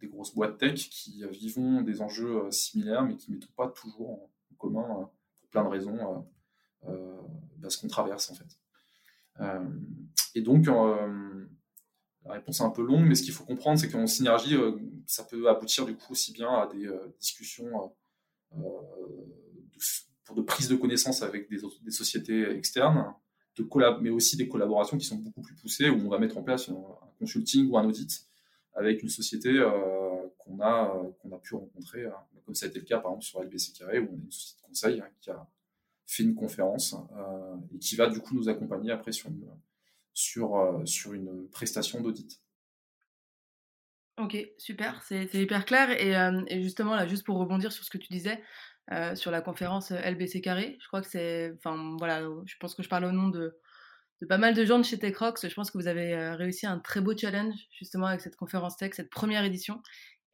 des 0.00 0.08
grosses 0.08 0.34
boîtes 0.34 0.58
tech 0.58 0.74
qui 0.74 1.24
vivons 1.30 1.80
des 1.80 2.00
enjeux 2.00 2.50
similaires, 2.50 3.02
mais 3.02 3.16
qui 3.16 3.30
ne 3.30 3.36
mettent 3.36 3.52
pas 3.52 3.68
toujours 3.68 4.10
en, 4.10 4.30
commun 4.58 5.10
pour 5.40 5.48
plein 5.48 5.64
de 5.64 5.68
raisons 5.68 6.26
bah, 6.84 7.70
ce 7.70 7.78
qu'on 7.78 7.88
traverse 7.88 8.30
en 8.30 8.34
fait. 8.34 8.58
Euh, 9.40 9.64
et 10.34 10.42
donc, 10.42 10.68
euh, 10.68 11.46
la 12.24 12.34
réponse 12.34 12.60
est 12.60 12.64
un 12.64 12.70
peu 12.70 12.82
longue, 12.82 13.06
mais 13.06 13.14
ce 13.14 13.22
qu'il 13.22 13.32
faut 13.32 13.44
comprendre, 13.44 13.78
c'est 13.78 13.90
qu'en 13.90 14.06
synergie, 14.06 14.54
euh, 14.54 14.76
ça 15.06 15.24
peut 15.24 15.48
aboutir 15.48 15.86
du 15.86 15.96
coup 15.96 16.12
aussi 16.12 16.32
bien 16.32 16.50
à 16.50 16.66
des 16.66 16.88
discussions 17.18 17.92
pour 20.24 20.36
de 20.36 20.42
prise 20.42 20.68
de 20.68 20.76
connaissances 20.76 21.22
avec 21.22 21.48
des, 21.50 21.58
sociétés 21.90 22.50
externes, 22.50 23.14
de 23.56 23.66
mais 24.00 24.10
aussi 24.10 24.36
des 24.36 24.48
collaborations 24.48 24.96
qui 24.96 25.06
sont 25.06 25.16
beaucoup 25.16 25.42
plus 25.42 25.54
poussées, 25.54 25.88
où 25.88 25.96
on 25.96 26.08
va 26.08 26.18
mettre 26.18 26.38
en 26.38 26.42
place 26.42 26.68
un, 26.68 26.76
consulting 27.18 27.68
ou 27.70 27.78
un 27.78 27.84
audit 27.84 28.26
avec 28.74 29.02
une 29.02 29.08
société 29.08 29.62
qu'on 30.38 30.60
a, 30.60 30.94
a 31.32 31.38
pu 31.38 31.54
rencontrer, 31.54 32.06
comme 32.44 32.54
ça 32.54 32.66
a 32.66 32.68
été 32.68 32.78
le 32.78 32.84
cas 32.84 32.98
par 32.98 33.12
exemple 33.12 33.24
sur 33.24 33.42
LBC 33.42 33.72
Carré, 33.72 33.98
où 33.98 34.08
on 34.10 34.18
a 34.18 34.24
une 34.24 34.30
société 34.30 34.62
de 34.62 34.66
conseil 34.68 35.00
hein, 35.00 35.08
qui 35.20 35.30
a 35.30 35.46
fait 36.12 36.22
une 36.22 36.34
conférence 36.34 36.94
et 37.74 37.78
qui 37.78 37.96
va 37.96 38.08
du 38.08 38.20
coup 38.20 38.34
nous 38.34 38.48
accompagner 38.48 38.90
après 38.92 39.12
sur 39.12 39.30
une, 39.30 39.48
sur, 40.12 40.82
sur 40.84 41.12
une 41.14 41.48
prestation 41.50 42.00
d'audit. 42.00 42.40
Ok, 44.18 44.36
super, 44.58 45.02
c'est 45.02 45.32
hyper 45.34 45.64
clair. 45.64 45.90
Et, 45.90 46.62
justement, 46.62 46.94
là, 46.94 47.06
juste 47.06 47.24
pour 47.24 47.38
rebondir 47.38 47.72
sur 47.72 47.82
ce 47.84 47.90
que 47.90 47.98
tu 47.98 48.08
disais, 48.12 48.42
sur 49.14 49.30
la 49.30 49.40
conférence 49.40 49.90
LBC 49.90 50.42
Carré, 50.42 50.76
je 50.80 50.86
crois 50.86 51.00
que 51.00 51.08
c'est. 51.08 51.52
Enfin, 51.56 51.96
voilà, 51.98 52.22
je 52.44 52.54
pense 52.60 52.74
que 52.74 52.82
je 52.82 52.88
parle 52.90 53.06
au 53.06 53.12
nom 53.12 53.28
de, 53.28 53.58
de 54.20 54.26
pas 54.26 54.38
mal 54.38 54.54
de 54.54 54.64
gens 54.66 54.78
de 54.78 54.84
chez 54.84 54.98
TechRox. 54.98 55.48
Je 55.48 55.54
pense 55.54 55.70
que 55.70 55.78
vous 55.78 55.88
avez 55.88 56.14
réussi 56.34 56.66
un 56.66 56.78
très 56.78 57.00
beau 57.00 57.16
challenge, 57.16 57.54
justement, 57.70 58.06
avec 58.06 58.20
cette 58.20 58.36
conférence 58.36 58.76
tech, 58.76 58.92
cette 58.94 59.10
première 59.10 59.44
édition. 59.44 59.82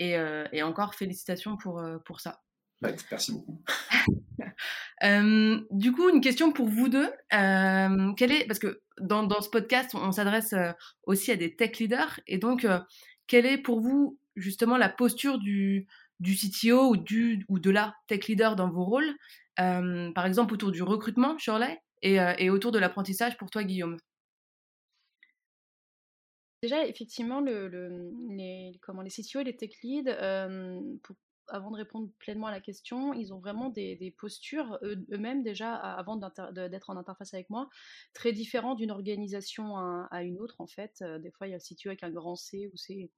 Et, 0.01 0.17
et 0.53 0.63
encore, 0.65 0.97
félicitations 0.97 1.57
pour, 1.57 1.81
pour 2.05 2.21
ça. 2.21 2.43
Bah, 2.81 2.91
merci 3.11 3.33
beaucoup. 3.33 3.61
du 5.71 5.93
coup, 5.93 6.09
une 6.09 6.21
question 6.21 6.53
pour 6.53 6.69
vous 6.69 6.89
deux. 6.89 7.11
quelle 7.31 8.33
est, 8.33 8.47
parce 8.47 8.59
que 8.59 8.83
dans, 9.01 9.25
dans 9.25 9.41
ce 9.41 9.51
podcast, 9.51 9.95
on, 9.95 10.13
s'adresse 10.13 10.55
aussi 11.05 11.33
à 11.33 11.37
des 11.37 11.57
tech 11.57 11.79
leaders. 11.79 12.21
Et 12.27 12.39
donc, 12.39 12.67
quelle 13.27 13.47
est 13.47 13.59
pour 13.59 13.81
vous 13.81 14.19
justement 14.37 14.77
la 14.77 14.89
posture 14.89 15.39
du, 15.39 15.87
du 16.21 16.37
CTO 16.37 16.91
ou, 16.91 16.97
du, 16.97 17.45
ou 17.49 17.59
de 17.59 17.71
la 17.71 17.95
tech 18.07 18.27
leader 18.27 18.57
dans 18.57 18.71
vos 18.71 18.85
rôles? 18.85 19.13
Par 19.57 20.27
exemple, 20.27 20.55
autour 20.55 20.71
du 20.71 20.83
recrutement, 20.83 21.37
Shirley, 21.39 21.81
et, 22.03 22.19
et 22.39 22.51
autour 22.51 22.71
de 22.71 22.79
l'apprentissage 22.79 23.37
pour 23.39 23.51
toi, 23.51 23.65
Guillaume 23.65 23.99
Déjà, 26.63 26.87
effectivement, 26.87 27.41
le, 27.41 27.69
les, 28.31 28.79
comment, 28.83 29.03
les 29.03 29.11
CTO 29.11 29.41
et 29.41 29.45
les 29.45 29.57
tech 29.57 29.71
leads, 29.83 30.13
pour 31.03 31.17
avant 31.49 31.71
de 31.71 31.77
répondre 31.77 32.11
pleinement 32.19 32.47
à 32.47 32.51
la 32.51 32.61
question, 32.61 33.13
ils 33.15 33.33
ont 33.33 33.39
vraiment 33.39 33.71
des, 33.71 34.15
postures 34.19 34.79
eux-mêmes 34.83 35.43
déjà 35.43 35.75
avant 35.75 36.17
d'être 36.17 36.91
en 36.91 36.97
interface 36.97 37.35
avec 37.35 37.51
moi 37.51 37.69
très 38.15 38.33
différents 38.33 38.75
d'une 38.75 38.91
organisation 38.91 39.77
à, 39.77 40.23
une 40.23 40.39
autre 40.39 40.61
en 40.61 40.67
fait. 40.67 41.03
Euh, 41.03 41.19
des 41.19 41.31
fois 41.31 41.47
il 41.47 41.51
y 41.51 41.55
a 41.55 41.59
CTO 41.59 41.89
avec 41.89 42.03
un 42.03 42.11
grand 42.11 42.37
C 42.37 42.71
où 42.73 42.77
c'est 42.77 43.11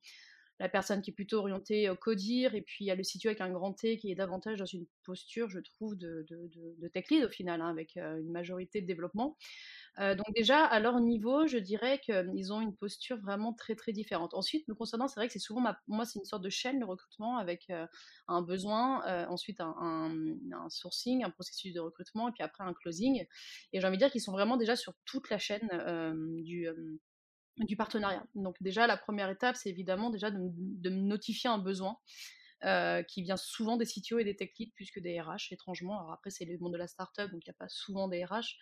la 0.61 0.69
personne 0.69 1.00
qui 1.00 1.11
est 1.11 1.14
plutôt 1.14 1.38
orientée 1.38 1.88
au 1.88 1.97
codir 1.97 2.55
et 2.55 2.61
puis 2.61 2.85
il 2.85 2.88
y 2.88 2.90
a 2.90 2.95
le 2.95 3.02
CTO 3.02 3.29
avec 3.29 3.40
un 3.40 3.50
grand 3.50 3.73
T 3.73 3.97
qui 3.97 4.12
est 4.12 4.14
davantage 4.14 4.59
dans 4.59 4.67
une 4.67 4.87
posture 5.05 5.49
je 5.49 5.59
trouve 5.59 5.97
de, 5.97 6.26
de, 6.29 6.88
tech 6.88 7.07
lead 7.11 7.25
au 7.25 7.31
final 7.31 7.62
hein, 7.62 7.69
avec 7.69 7.97
une 7.97 8.31
majorité 8.31 8.81
de 8.81 8.87
développement. 8.87 9.37
Donc 9.99 10.26
déjà, 10.35 10.64
à 10.64 10.81
leur 10.81 10.99
niveau, 11.00 11.47
je 11.47 11.59
dirais 11.59 11.99
qu'ils 11.99 12.52
ont 12.52 12.61
une 12.61 12.75
posture 12.75 13.19
vraiment 13.19 13.52
très 13.52 13.75
très 13.75 13.93
différente. 13.93 14.33
Ensuite, 14.35 14.67
nous 14.69 14.75
concernant, 14.75 15.09
c'est 15.09 15.21
vrai 15.21 15.26
que 15.26 15.33
c'est 15.33 15.38
souvent, 15.38 15.62
moi, 15.88 16.05
c'est 16.07 16.19
une 16.19 16.25
sorte 16.25 16.43
de 16.43 16.49
chaîne, 16.49 16.79
le 16.81 16.87
recrutement, 16.87 17.37
avec 17.37 17.71
un 18.29 18.43
besoin, 18.43 19.26
ensuite 19.29 19.61
un, 19.61 20.11
sourcing, 20.69 21.25
un 21.25 21.31
processus 21.31 21.75
de 21.75 21.81
recrutement, 21.81 22.29
et 22.29 22.33
puis 22.33 22.43
après 22.43 22.64
un 22.64 22.73
closing. 22.73 23.26
Et 23.73 23.81
j'ai 23.81 23.87
envie 23.87 23.97
de 23.97 24.02
dire 24.02 24.11
qu'ils 24.11 24.23
sont 24.23 24.33
vraiment 24.33 24.57
déjà 24.57 24.76
sur 24.76 24.95
toute 25.05 25.29
la 25.29 25.38
chaîne 25.38 25.69
du 26.43 26.67
du 27.59 27.76
partenariat. 27.76 28.25
Donc 28.35 28.57
déjà, 28.61 28.87
la 28.87 28.97
première 28.97 29.30
étape, 29.30 29.57
c'est 29.57 29.71
évidemment 29.71 30.11
déjà 30.11 30.30
de, 30.30 30.38
me 30.38 31.02
notifier 31.02 31.50
un 31.50 31.59
besoin. 31.59 31.97
qui 33.09 33.23
vient 33.23 33.37
souvent 33.37 33.76
des 33.76 33.87
CTO 33.87 34.19
et 34.19 34.25
des 34.25 34.37
tech 34.37 34.50
leads 34.59 34.73
plus 34.75 34.90
que 34.90 35.00
des 35.00 35.21
RH, 35.21 35.52
étrangement. 35.52 35.99
Alors 35.99 36.12
après, 36.12 36.30
c'est 36.30 36.45
le 36.45 36.59
monde 36.59 36.73
de 36.73 36.78
la 36.78 36.88
startup, 36.88 37.30
donc 37.30 37.42
il 37.47 37.50
n'y 37.50 37.54
a 37.54 37.59
pas 37.59 37.69
souvent 37.69 38.09
des 38.09 38.25
RH. 38.25 38.59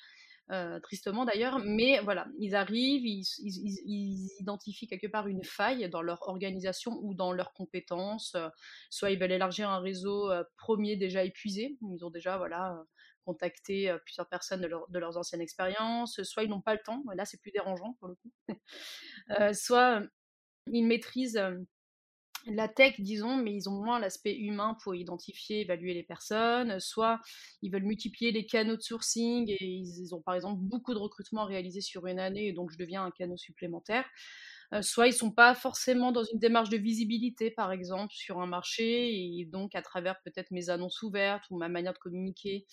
Euh, 0.50 0.80
tristement 0.80 1.26
d'ailleurs, 1.26 1.58
mais 1.62 2.00
voilà, 2.00 2.26
ils 2.38 2.54
arrivent, 2.54 3.04
ils, 3.04 4.28
identifient 4.40 4.86
quelque 4.86 5.06
part 5.06 5.28
une 5.28 5.44
faille 5.44 5.90
dans 5.90 6.00
leur 6.00 6.26
organisation 6.26 6.98
ou 7.02 7.12
dans 7.12 7.32
leurs 7.32 7.52
compétences, 7.52 8.34
euh, 8.34 8.48
soit 8.88 9.10
ils 9.10 9.18
veulent 9.18 9.32
élargir 9.32 9.68
un 9.68 9.80
réseau 9.80 10.30
euh, 10.30 10.42
premier 10.56 10.96
déjà 10.96 11.22
épuisé, 11.22 11.76
ils 11.82 12.02
ont 12.02 12.08
déjà 12.08 12.38
voilà 12.38 12.82
contacté 13.28 13.94
plusieurs 14.04 14.28
personnes 14.28 14.62
de, 14.62 14.98
leurs 14.98 15.16
anciennes 15.18 15.40
expériences, 15.40 16.22
soit 16.22 16.44
ils 16.44 16.48
n'ont 16.48 16.62
pas 16.62 16.74
le 16.74 16.80
temps, 16.84 17.02
là 17.14 17.24
c'est 17.24 17.40
plus 17.40 17.50
dérangeant 17.50 17.94
pour 17.98 18.08
le 18.08 18.14
coup, 18.14 18.32
soit 19.52 20.02
ils 20.72 20.86
maîtrisent 20.86 21.40
la 22.46 22.68
tech, 22.68 22.94
disons, 22.98 23.36
mais 23.36 23.52
ils 23.52 23.68
ont 23.68 23.82
moins 23.82 23.98
l'aspect 23.98 24.34
humain 24.34 24.76
pour 24.82 24.94
identifier, 24.94 25.60
évaluer 25.60 25.94
les 25.94 26.02
personnes. 26.02 26.80
Soit 26.80 27.20
ils 27.62 27.70
veulent 27.70 27.84
multiplier 27.84 28.32
les 28.32 28.46
canaux 28.46 28.76
de 28.76 28.82
sourcing 28.82 29.48
et 29.48 29.64
ils 29.64 30.14
ont 30.14 30.22
par 30.22 30.34
exemple 30.34 30.60
beaucoup 30.60 30.94
de 30.94 30.98
recrutements 30.98 31.44
réalisés 31.44 31.80
sur 31.80 32.06
une 32.06 32.18
année 32.18 32.48
et 32.48 32.52
donc 32.52 32.70
je 32.70 32.78
deviens 32.78 33.04
un 33.04 33.10
canal 33.10 33.38
supplémentaire. 33.38 34.04
Soit 34.82 35.06
ils 35.06 35.14
sont 35.14 35.30
pas 35.30 35.54
forcément 35.54 36.12
dans 36.12 36.24
une 36.24 36.38
démarche 36.38 36.68
de 36.68 36.76
visibilité, 36.76 37.50
par 37.50 37.72
exemple, 37.72 38.12
sur 38.12 38.40
un 38.40 38.46
marché 38.46 39.14
et 39.14 39.46
donc 39.46 39.74
à 39.74 39.80
travers 39.80 40.20
peut-être 40.22 40.50
mes 40.50 40.68
annonces 40.68 41.02
ouvertes 41.02 41.44
ou 41.50 41.56
ma 41.56 41.68
manière 41.68 41.94
de 41.94 41.98
communiquer, 41.98 42.66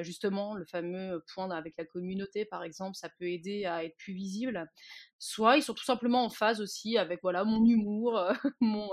justement, 0.00 0.54
le 0.54 0.66
fameux 0.66 1.24
point 1.34 1.50
avec 1.50 1.74
la 1.78 1.86
communauté, 1.86 2.44
par 2.44 2.62
exemple, 2.62 2.96
ça 2.96 3.08
peut 3.08 3.26
aider 3.30 3.64
à 3.64 3.84
être 3.84 3.96
plus 3.96 4.12
visible. 4.12 4.70
Soit 5.18 5.56
ils 5.56 5.62
sont 5.62 5.74
tout 5.74 5.84
simplement 5.84 6.24
en 6.24 6.30
phase 6.30 6.60
aussi 6.60 6.98
avec 6.98 7.20
voilà 7.22 7.44
mon 7.44 7.64
humour, 7.64 8.22
mon, 8.60 8.90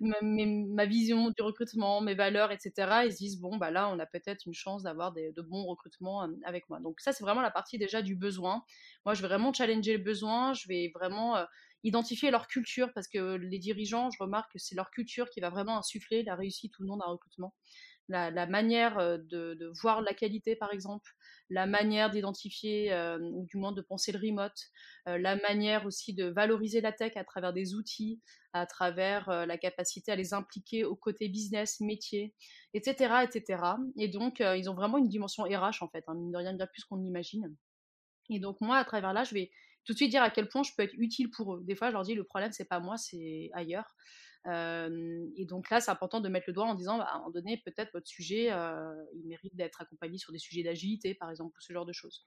ma, 0.00 0.86
vision 0.86 1.30
du 1.30 1.42
recrutement, 1.42 2.00
mes 2.00 2.14
valeurs, 2.14 2.50
etc. 2.50 3.04
Ils 3.06 3.12
se 3.12 3.18
disent 3.18 3.40
bon 3.40 3.56
bah 3.56 3.70
là 3.70 3.88
on 3.88 3.98
a 3.98 4.06
peut-être 4.06 4.46
une 4.46 4.54
chance 4.54 4.82
d'avoir 4.82 5.12
de 5.12 5.42
bons 5.42 5.64
recrutements 5.64 6.28
avec 6.44 6.68
moi. 6.68 6.80
Donc 6.80 7.00
ça 7.00 7.12
c'est 7.12 7.22
vraiment 7.22 7.40
la 7.40 7.50
partie 7.52 7.78
déjà 7.78 8.02
du 8.02 8.16
besoin. 8.16 8.64
Moi 9.04 9.14
je 9.14 9.22
vais 9.22 9.28
vraiment 9.28 9.52
challenger 9.52 9.96
le 9.96 10.02
besoin, 10.02 10.52
je 10.52 10.66
vais 10.68 10.90
vraiment 10.94 11.36
identifier 11.84 12.30
leur 12.30 12.48
culture 12.48 12.92
parce 12.94 13.08
que 13.08 13.36
les 13.36 13.58
dirigeants, 13.58 14.10
je 14.10 14.22
remarque 14.22 14.52
que 14.52 14.58
c'est 14.58 14.74
leur 14.74 14.90
culture 14.90 15.30
qui 15.30 15.40
va 15.40 15.50
vraiment 15.50 15.78
insuffler 15.78 16.22
la 16.24 16.34
réussite 16.34 16.78
ou 16.78 16.84
non 16.84 16.96
d'un 16.96 17.06
recrutement 17.06 17.54
la, 18.08 18.46
manière 18.46 18.96
de, 18.98 19.72
voir 19.82 20.02
la 20.02 20.14
qualité, 20.14 20.56
par 20.56 20.72
exemple, 20.72 21.10
la 21.50 21.66
manière 21.66 22.10
d'identifier, 22.10 22.94
ou 23.32 23.46
du 23.46 23.56
moins 23.56 23.72
de 23.72 23.80
penser 23.80 24.12
le 24.12 24.18
remote, 24.18 24.58
la 25.06 25.36
manière 25.36 25.86
aussi 25.86 26.14
de 26.14 26.26
valoriser 26.26 26.80
la 26.80 26.92
tech 26.92 27.16
à 27.16 27.24
travers 27.24 27.52
des 27.52 27.74
outils, 27.74 28.20
à 28.52 28.66
travers 28.66 29.46
la 29.46 29.58
capacité 29.58 30.12
à 30.12 30.16
les 30.16 30.34
impliquer 30.34 30.84
au 30.84 30.96
côté 30.96 31.28
business, 31.28 31.80
métier, 31.80 32.34
etc. 32.74 33.24
etc. 33.24 33.62
Et 33.96 34.08
donc, 34.08 34.40
ils 34.40 34.68
ont 34.68 34.74
vraiment 34.74 34.98
une 34.98 35.08
dimension 35.08 35.44
RH, 35.44 35.82
en 35.82 35.88
fait, 35.88 36.04
hein, 36.06 36.14
mine 36.14 36.32
de 36.32 36.36
rien 36.36 36.54
bien 36.54 36.66
plus 36.66 36.84
qu'on 36.84 37.02
imagine. 37.02 37.54
Et 38.30 38.40
donc, 38.40 38.60
moi, 38.60 38.78
à 38.78 38.84
travers 38.84 39.12
là, 39.12 39.24
je 39.24 39.34
vais 39.34 39.50
tout 39.84 39.92
de 39.92 39.96
suite 39.96 40.10
dire 40.10 40.22
à 40.22 40.30
quel 40.30 40.48
point 40.48 40.62
je 40.62 40.70
peux 40.76 40.82
être 40.82 40.94
utile 40.96 41.30
pour 41.30 41.56
eux. 41.56 41.62
Des 41.64 41.74
fois, 41.74 41.88
je 41.88 41.92
leur 41.92 42.02
dis, 42.02 42.14
le 42.14 42.24
problème, 42.24 42.52
c'est 42.52 42.68
pas 42.68 42.80
moi, 42.80 42.96
c'est 42.96 43.50
ailleurs 43.54 43.94
et 44.46 45.46
donc 45.46 45.70
là, 45.70 45.80
c'est 45.80 45.90
important 45.90 46.20
de 46.20 46.28
mettre 46.28 46.44
le 46.48 46.52
doigt 46.52 46.66
en 46.66 46.74
disant, 46.74 46.98
bah, 46.98 47.04
à 47.04 47.14
un 47.14 47.18
moment 47.18 47.30
donné, 47.30 47.62
peut-être 47.64 47.90
votre 47.94 48.06
sujet, 48.06 48.50
il 49.14 49.26
mérite 49.26 49.54
d'être 49.56 49.80
accompagné 49.80 50.18
sur 50.18 50.32
des 50.32 50.38
sujets 50.38 50.62
d'agilité, 50.62 51.14
par 51.14 51.30
exemple, 51.30 51.56
ou 51.56 51.60
ce 51.60 51.72
genre 51.72 51.86
de 51.86 51.92
choses. 51.92 52.26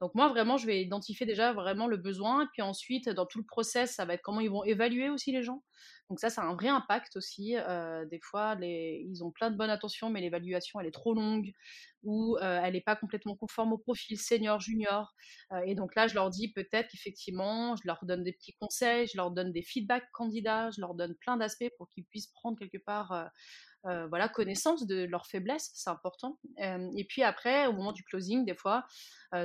Donc 0.00 0.14
moi, 0.14 0.28
vraiment, 0.28 0.58
je 0.58 0.66
vais 0.66 0.82
identifier 0.82 1.26
déjà 1.26 1.52
vraiment 1.52 1.88
le 1.88 1.96
besoin, 1.96 2.46
puis 2.52 2.62
ensuite, 2.62 3.08
dans 3.08 3.26
tout 3.26 3.38
le 3.38 3.44
process, 3.44 3.94
ça 3.94 4.04
va 4.04 4.14
être 4.14 4.22
comment 4.22 4.40
ils 4.40 4.50
vont 4.50 4.62
évaluer 4.64 5.08
aussi 5.10 5.32
les 5.32 5.42
gens. 5.42 5.64
Donc 6.08 6.20
ça, 6.20 6.30
ça 6.30 6.42
a 6.42 6.44
un 6.44 6.54
vrai 6.54 6.68
impact 6.68 7.16
aussi. 7.16 7.56
Euh, 7.56 8.04
des 8.06 8.20
fois, 8.20 8.56
ils 8.60 9.24
ont 9.24 9.32
plein 9.32 9.50
de 9.50 9.56
bonnes 9.56 9.70
intentions, 9.70 10.08
mais 10.08 10.20
l'évaluation, 10.20 10.80
elle 10.80 10.86
est 10.86 10.92
trop 10.92 11.14
longue 11.14 11.52
ou 12.04 12.36
euh, 12.36 12.60
elle 12.62 12.74
n'est 12.74 12.80
pas 12.80 12.94
complètement 12.94 13.34
conforme 13.34 13.72
au 13.72 13.78
profil 13.78 14.16
senior, 14.18 14.60
junior. 14.60 15.12
Euh, 15.52 15.62
et 15.66 15.74
donc 15.74 15.96
là, 15.96 16.06
je 16.06 16.14
leur 16.14 16.30
dis 16.30 16.52
peut-être 16.52 16.88
qu'effectivement, 16.90 17.74
je 17.74 17.82
leur 17.84 18.04
donne 18.04 18.22
des 18.22 18.32
petits 18.32 18.54
conseils, 18.60 19.08
je 19.08 19.16
leur 19.16 19.32
donne 19.32 19.52
des 19.52 19.62
feedbacks 19.62 20.08
candidats, 20.12 20.70
je 20.70 20.80
leur 20.80 20.94
donne 20.94 21.16
plein 21.16 21.36
d'aspects 21.36 21.70
pour 21.76 21.88
qu'ils 21.88 22.04
puissent 22.04 22.28
prendre 22.28 22.58
quelque 22.58 22.78
part 22.78 23.30
voilà, 24.08 24.28
connaissance 24.28 24.84
de 24.84 25.04
leurs 25.04 25.28
faiblesses, 25.28 25.70
c'est 25.72 25.90
important. 25.90 26.40
Et 26.58 27.06
puis 27.08 27.22
après, 27.22 27.68
au 27.68 27.72
moment 27.72 27.92
du 27.92 28.02
closing, 28.02 28.44
des 28.44 28.56
fois, 28.56 28.84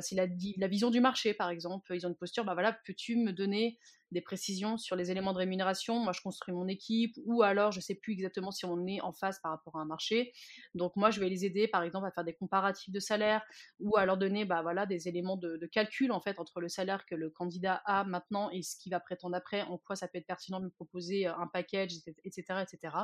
c'est 0.01 0.15
la, 0.15 0.25
la, 0.57 0.67
vision 0.67 0.89
du 0.89 0.99
marché, 0.99 1.35
par 1.35 1.51
exemple. 1.51 1.95
Ils 1.95 2.07
ont 2.07 2.09
une 2.09 2.15
posture, 2.15 2.43
bah 2.43 2.53
voilà, 2.53 2.73
peux-tu 2.73 3.17
me 3.17 3.33
donner 3.33 3.77
des 4.11 4.21
précisions 4.21 4.77
sur 4.77 4.95
les 4.95 5.11
éléments 5.11 5.33
de 5.33 5.37
rémunération 5.37 5.99
Moi, 5.99 6.13
je 6.13 6.21
construis 6.21 6.53
mon 6.53 6.67
équipe, 6.67 7.15
ou 7.25 7.43
alors, 7.43 7.71
je 7.71 7.79
ne 7.79 7.81
sais 7.81 7.95
plus 7.95 8.13
exactement 8.13 8.51
si 8.51 8.65
on 8.65 8.85
est 8.87 9.01
en 9.01 9.13
face 9.13 9.39
par 9.41 9.51
rapport 9.51 9.77
à 9.77 9.81
un 9.81 9.85
marché. 9.85 10.33
Donc, 10.75 10.95
moi, 10.95 11.11
je 11.11 11.19
vais 11.19 11.29
les 11.29 11.45
aider, 11.45 11.67
par 11.67 11.83
exemple, 11.83 12.07
à 12.07 12.11
faire 12.11 12.23
des 12.23 12.33
comparatifs 12.33 12.91
de 12.91 12.99
salaire, 12.99 13.43
ou 13.79 13.97
à 13.97 14.05
leur 14.05 14.17
donner, 14.17 14.45
bah 14.45 14.61
voilà, 14.61 14.85
des 14.85 15.07
éléments 15.07 15.37
de, 15.37 15.65
calcul, 15.71 16.11
en 16.11 16.19
fait, 16.19 16.39
entre 16.39 16.59
le 16.59 16.67
salaire 16.67 17.05
que 17.05 17.15
le 17.15 17.29
candidat 17.29 17.81
a 17.85 18.03
maintenant 18.03 18.49
et 18.49 18.61
ce 18.61 18.75
qu'il 18.77 18.91
va 18.91 18.99
prétendre 18.99 19.35
après, 19.35 19.61
en 19.63 19.77
quoi 19.77 19.95
ça 19.95 20.07
peut 20.07 20.17
être 20.17 20.27
pertinent 20.27 20.59
de 20.59 20.65
me 20.65 20.71
proposer 20.71 21.27
un 21.27 21.47
package, 21.47 21.93
etc., 22.23 22.63
etc. 22.63 22.95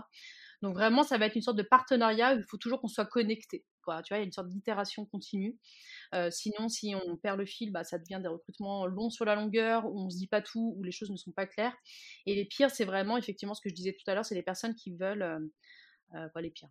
Donc 0.62 0.76
vraiment, 0.76 1.04
ça 1.04 1.18
va 1.18 1.26
être 1.28 1.36
une 1.36 1.42
sorte 1.42 1.58
de 1.58 1.64
partenariat 1.64 2.36
où 2.36 2.40
il 2.40 2.46
faut 2.46 2.58
toujours 2.58 2.82
qu'on 2.82 2.88
soit 2.88 3.06
connecté. 3.06 3.66
Tu 4.04 4.14
vois, 4.14 4.18
il 4.18 4.22
y 4.22 4.24
a 4.24 4.26
une 4.26 4.32
sorte 4.32 4.50
d'itération 4.50 5.06
continue. 5.06 5.58
Euh, 6.14 6.30
sinon, 6.32 6.70
si 6.70 6.94
on 6.96 7.18
perd 7.18 7.38
le 7.38 7.46
fil, 7.46 7.72
bah, 7.72 7.84
ça 7.84 7.98
devient 7.98 8.20
des 8.22 8.28
recrutements 8.28 8.86
longs 8.86 9.10
sur 9.10 9.26
la 9.26 9.36
longueur, 9.36 9.86
où 9.86 10.06
on 10.06 10.10
se 10.10 10.18
dit 10.18 10.28
pas 10.28 10.42
tout, 10.42 10.76
où 10.78 10.84
les 10.84 10.92
choses 10.92 11.12
ne 11.12 11.18
sont 11.18 11.32
pas 11.32 11.46
claires. 11.46 11.76
Et 12.26 12.36
les 12.36 12.46
pires, 12.46 12.72
c'est 12.72 12.86
vraiment 12.86 13.18
effectivement 13.18 13.54
ce 13.54 13.62
que 13.62 13.70
je 13.70 13.76
disais 13.76 13.94
tout 13.94 14.10
à 14.10 14.16
l'heure, 14.16 14.26
c'est 14.26 14.36
les 14.36 14.44
personnes 14.44 14.76
qui 14.76 14.92
veulent 14.96 15.50
euh, 16.16 16.30
quoi 16.30 16.42
les 16.42 16.52
pires 16.52 16.70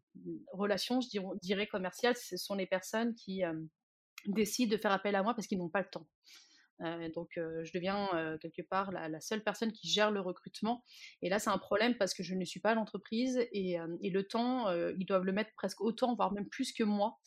Relations, 0.53 1.01
je 1.01 1.09
dirais, 1.43 1.67
commerciales, 1.67 2.17
ce 2.17 2.37
sont 2.37 2.55
les 2.55 2.67
personnes 2.67 3.15
qui 3.15 3.43
décident 4.27 4.71
de 4.71 4.77
faire 4.81 4.93
appel 4.93 5.15
à 5.15 5.23
moi 5.23 5.35
parce 5.35 5.47
qu'ils 5.47 5.59
n'ont 5.59 5.69
pas 5.69 5.81
le 5.81 5.89
temps. 5.91 6.07
Donc, 7.15 7.31
je 7.37 7.71
deviens 7.73 8.37
quelque 8.41 8.63
part 8.63 8.93
la, 8.93 9.21
seule 9.21 9.43
personne 9.43 9.73
qui 9.73 9.89
gère 9.89 10.11
le 10.11 10.21
recrutement. 10.21 10.85
Et 11.23 11.29
là, 11.29 11.39
c'est 11.39 11.51
un 11.51 11.59
problème 11.59 11.97
parce 11.97 12.15
que 12.15 12.23
je 12.23 12.35
ne 12.35 12.45
suis 12.45 12.61
pas 12.61 12.75
l'entreprise 12.75 13.39
et, 13.53 13.79
et, 14.03 14.11
le 14.11 14.23
temps, 14.25 14.71
ils 14.71 15.07
doivent 15.07 15.25
le 15.25 15.33
mettre 15.33 15.53
presque 15.55 15.81
autant, 15.81 16.15
voire 16.15 16.33
même 16.33 16.49
plus 16.49 16.73
que 16.73 16.85
moi. 16.85 17.19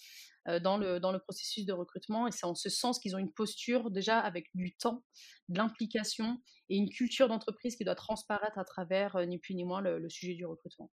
Euh, 0.49 0.59
dans, 0.59 0.77
le, 0.77 0.99
dans 0.99 1.11
le 1.11 1.19
processus 1.19 1.65
de 1.65 1.73
recrutement. 1.73 2.27
Et 2.27 2.31
c'est 2.31 2.45
en 2.45 2.55
ce 2.55 2.69
sens 2.69 2.99
qu'ils 2.99 3.15
ont 3.15 3.19
une 3.19 3.31
posture 3.31 3.91
déjà 3.91 4.19
avec 4.19 4.47
du 4.53 4.75
temps, 4.75 5.03
de 5.49 5.57
l'implication 5.57 6.41
et 6.69 6.77
une 6.77 6.89
culture 6.89 7.27
d'entreprise 7.27 7.75
qui 7.75 7.83
doit 7.83 7.95
transparaître 7.95 8.57
à 8.57 8.63
travers 8.63 9.15
euh, 9.15 9.25
ni 9.25 9.37
plus 9.37 9.53
ni 9.53 9.63
moins 9.63 9.81
le, 9.81 10.09
sujet 10.09 10.33
du 10.33 10.45
recrutement. 10.45 10.91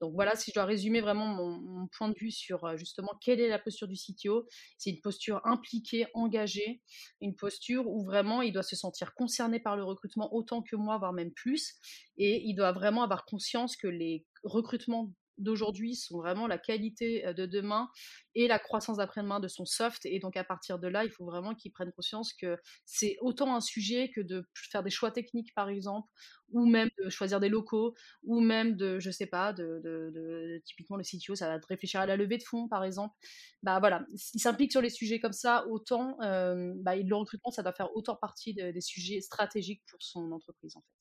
Donc 0.00 0.14
voilà, 0.14 0.36
si 0.36 0.50
je 0.50 0.54
dois 0.54 0.64
résumer 0.64 1.00
vraiment 1.00 1.26
mon, 1.26 1.86
point 1.96 2.08
de 2.08 2.18
vue 2.18 2.30
sur 2.30 2.64
euh, 2.64 2.76
justement 2.76 3.12
quelle 3.20 3.40
est 3.40 3.48
la 3.48 3.58
posture 3.58 3.88
du 3.88 3.94
CTO, 3.94 4.46
c'est 4.76 4.90
une 4.90 5.00
posture 5.00 5.40
impliquée, 5.44 6.06
engagée, 6.14 6.82
une 7.20 7.34
posture 7.34 7.86
où 7.86 8.04
vraiment 8.04 8.42
il 8.42 8.52
doit 8.52 8.62
se 8.62 8.76
sentir 8.76 9.14
concerné 9.14 9.60
par 9.60 9.76
le 9.76 9.84
recrutement 9.84 10.34
autant 10.34 10.62
que 10.62 10.76
moi, 10.76 10.98
voire 10.98 11.12
même 11.12 11.32
plus, 11.32 11.74
et 12.16 12.42
il 12.44 12.54
doit 12.54 12.72
vraiment 12.72 13.04
avoir 13.04 13.24
conscience 13.24 13.76
que 13.76 13.88
les 13.88 14.26
recrutements 14.42 15.12
d'aujourd'hui 15.38 15.94
sont 15.94 16.18
vraiment 16.18 16.46
la 16.46 16.58
qualité 16.58 17.32
de 17.34 17.46
demain 17.46 17.88
et 18.34 18.48
la 18.48 18.58
croissance 18.58 18.98
d'après-demain 18.98 19.40
de 19.40 19.48
son 19.48 19.64
soft. 19.64 20.04
Et 20.06 20.18
donc, 20.18 20.36
à 20.36 20.44
partir 20.44 20.78
de 20.78 20.88
là, 20.88 21.04
il 21.04 21.10
faut 21.10 21.24
vraiment 21.24 21.54
qu'ils 21.54 21.72
prennent 21.72 21.92
conscience 21.92 22.32
que 22.32 22.56
c'est 22.84 23.16
autant 23.20 23.54
un 23.54 23.60
sujet 23.60 24.10
que 24.14 24.20
de 24.20 24.44
faire 24.70 24.82
des 24.82 24.90
choix 24.90 25.10
techniques, 25.10 25.54
par 25.54 25.68
exemple, 25.68 26.08
ou 26.50 26.66
même 26.66 26.88
de 27.02 27.10
choisir 27.10 27.40
des 27.40 27.48
locaux, 27.48 27.94
ou 28.22 28.40
même 28.40 28.76
de, 28.76 28.98
je 29.00 29.10
sais 29.10 29.26
pas, 29.26 29.52
de, 29.52 30.60
typiquement 30.64 30.96
le 30.96 31.04
CTO, 31.04 31.34
ça 31.34 31.48
va 31.48 31.60
réfléchir 31.68 32.00
à 32.00 32.06
la 32.06 32.16
levée 32.16 32.38
de 32.38 32.42
fonds, 32.44 32.68
par 32.68 32.84
exemple. 32.84 33.14
Bah 33.62 33.80
voilà, 33.80 34.06
il 34.34 34.40
s'implique 34.40 34.72
sur 34.72 34.80
les 34.80 34.90
sujets 34.90 35.20
comme 35.20 35.32
ça, 35.32 35.66
autant, 35.68 36.16
bah, 36.20 36.96
le 36.96 37.14
recrutement, 37.14 37.50
ça 37.50 37.62
doit 37.62 37.72
faire 37.72 37.94
autant 37.94 38.16
partie 38.16 38.54
des 38.54 38.80
sujets 38.80 39.20
stratégiques 39.20 39.82
pour 39.90 40.00
son 40.02 40.32
entreprise, 40.32 40.76
en 40.76 40.80
fait. 40.82 40.97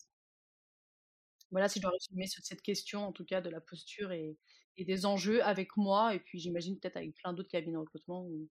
Voilà, 1.51 1.69
si 1.69 1.79
je 1.79 1.83
dois 1.83 1.91
résumer 1.91 2.27
sur 2.27 2.43
cette 2.43 2.61
question, 2.61 3.05
en 3.05 3.11
tout 3.11 3.25
cas, 3.25 3.41
de 3.41 3.49
la 3.49 3.61
posture 3.61 4.11
et, 4.11 4.37
des 4.77 5.07
enjeux 5.07 5.43
avec 5.43 5.75
moi, 5.75 6.13
et 6.13 6.19
puis 6.19 6.37
j'imagine 6.37 6.79
peut-être 6.79 6.97
avec 6.97 7.15
plein 7.15 7.33
d'autres 7.33 7.49
cabinets 7.49 7.73
de 7.73 7.79
recrutement 7.79 8.27
ou, 8.27 8.47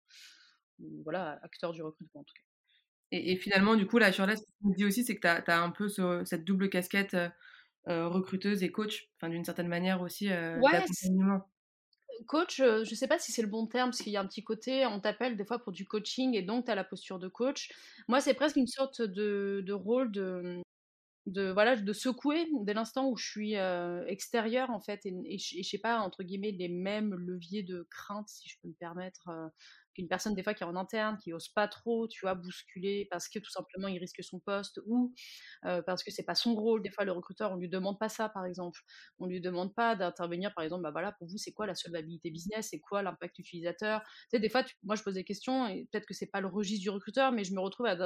voilà, 1.04 1.38
acteurs 1.42 1.72
du 1.72 1.82
recrutement 1.82 2.22
en 2.22 2.24
tout 2.24 2.34
cas. 2.34 2.42
Et, 3.12 3.36
finalement, 3.36 3.76
du 3.76 3.86
coup, 3.86 3.98
là, 3.98 4.10
sur 4.10 4.24
ce 4.24 4.32
que 4.32 4.46
tu 4.60 4.66
me 4.66 4.74
dis 4.74 4.84
aussi, 4.84 5.04
c'est 5.04 5.14
que 5.14 5.20
tu 5.20 5.50
as, 5.50 5.62
un 5.62 5.70
peu 5.70 5.88
cette 6.24 6.44
double 6.44 6.68
casquette 6.68 7.14
euh, 7.14 7.28
euh, 7.86 8.08
recruteuse 8.08 8.64
et 8.64 8.72
coach, 8.72 9.08
enfin, 9.16 9.30
d'une 9.30 9.44
certaine 9.44 9.68
manière 9.68 10.00
aussi, 10.00 10.32
euh, 10.32 10.60
d'accompagnement. 10.60 11.48
Coach, 12.26 12.56
je 12.56 12.80
ne 12.80 12.96
sais 12.96 13.06
pas 13.06 13.20
si 13.20 13.30
c'est 13.30 13.42
le 13.42 13.48
bon 13.48 13.68
terme, 13.68 13.90
parce 13.90 14.02
qu'il 14.02 14.12
y 14.12 14.16
a 14.16 14.20
un 14.20 14.26
petit 14.26 14.42
côté, 14.42 14.84
on 14.86 14.98
t'appelle 14.98 15.36
des 15.36 15.44
fois 15.44 15.60
pour 15.60 15.72
du 15.72 15.86
coaching, 15.86 16.34
et 16.34 16.42
donc 16.42 16.64
tu 16.64 16.70
as 16.72 16.74
la 16.74 16.82
posture 16.82 17.20
de 17.20 17.28
coach. 17.28 17.70
Moi, 18.08 18.20
c'est 18.20 18.34
presque 18.34 18.56
une 18.56 18.66
sorte 18.66 19.02
de, 19.02 19.62
de 19.64 19.72
rôle 19.72 20.10
de, 20.10 20.60
de 21.26 21.50
voilà 21.50 21.76
de 21.76 21.92
secouer 21.92 22.46
dès 22.62 22.74
l'instant 22.74 23.08
où 23.08 23.16
je 23.16 23.28
suis 23.28 23.56
euh, 23.56 24.04
extérieure 24.06 24.70
en 24.70 24.80
fait 24.80 25.04
et, 25.04 25.14
et, 25.26 25.38
je 25.38 25.68
sais 25.68 25.78
pas 25.78 25.98
entre 25.98 26.22
guillemets 26.22 26.52
les 26.52 26.68
mêmes 26.68 27.14
leviers 27.14 27.62
de 27.62 27.86
crainte 27.90 28.28
si 28.28 28.48
je 28.48 28.56
peux 28.62 28.68
me 28.68 28.74
permettre 28.74 29.28
euh, 29.28 29.48
une 29.98 30.08
personne 30.08 30.34
des 30.34 30.42
fois 30.42 30.54
qui 30.54 30.62
est 30.62 30.66
en 30.66 30.76
interne, 30.76 31.18
qui 31.22 31.32
ose 31.32 31.48
pas 31.48 31.68
trop, 31.68 32.08
tu 32.08 32.20
vois, 32.22 32.34
bousculer 32.34 33.06
parce 33.10 33.28
que 33.28 33.38
tout 33.38 33.50
simplement 33.50 33.88
il 33.88 33.98
risque 33.98 34.22
son 34.22 34.40
poste 34.40 34.80
ou 34.86 35.14
parce 35.62 36.02
que 36.02 36.10
c'est 36.10 36.22
pas 36.22 36.34
son 36.34 36.54
rôle. 36.54 36.82
Des 36.82 36.90
fois, 36.90 37.04
le 37.04 37.12
recruteur, 37.12 37.52
on 37.52 37.56
lui 37.56 37.68
demande 37.68 37.98
pas 37.98 38.08
ça, 38.08 38.28
par 38.28 38.44
exemple. 38.44 38.80
On 39.18 39.26
lui 39.26 39.40
demande 39.40 39.74
pas 39.74 39.96
d'intervenir, 39.96 40.52
par 40.54 40.64
exemple, 40.64 40.82
bah 40.82 40.90
voilà, 40.90 41.12
pour 41.12 41.26
vous, 41.26 41.38
c'est 41.38 41.52
quoi 41.52 41.66
la 41.66 41.74
solvabilité 41.74 42.30
business, 42.30 42.68
c'est 42.70 42.80
quoi 42.80 43.02
l'impact 43.02 43.38
utilisateur? 43.38 44.02
Tu 44.02 44.08
sais, 44.32 44.40
des 44.40 44.48
fois, 44.48 44.64
moi, 44.82 44.96
je 44.96 45.02
pose 45.02 45.14
des 45.14 45.24
questions 45.24 45.66
et 45.68 45.88
peut-être 45.90 46.06
que 46.06 46.14
c'est 46.14 46.26
pas 46.26 46.40
le 46.40 46.48
registre 46.48 46.82
du 46.82 46.90
recruteur, 46.90 47.32
mais 47.32 47.44
je 47.44 47.54
me 47.54 47.60
retrouve 47.60 47.86
à, 47.86 47.96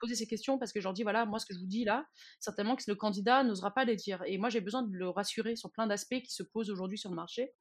poser 0.00 0.14
ces 0.14 0.26
questions 0.26 0.58
parce 0.58 0.72
que 0.72 0.80
je 0.80 0.84
leur 0.84 0.92
dis, 0.92 1.02
voilà, 1.02 1.26
moi, 1.26 1.38
ce 1.38 1.46
que 1.46 1.54
je 1.54 1.60
vous 1.60 1.66
dis 1.66 1.84
là, 1.84 2.04
certainement 2.40 2.76
que 2.76 2.82
le 2.86 2.94
candidat 2.94 3.44
n'osera 3.44 3.72
pas 3.72 3.84
les 3.84 3.96
dire. 3.96 4.22
Et 4.26 4.38
moi, 4.38 4.48
j'ai 4.48 4.60
besoin 4.60 4.82
de 4.82 4.92
le 4.92 5.08
rassurer 5.08 5.56
sur 5.56 5.70
plein 5.70 5.86
d'aspects 5.86 6.20
qui 6.22 6.32
se 6.32 6.42
posent 6.42 6.70
aujourd'hui 6.70 6.98
sur 6.98 7.10
le 7.10 7.16
marché. 7.16 7.52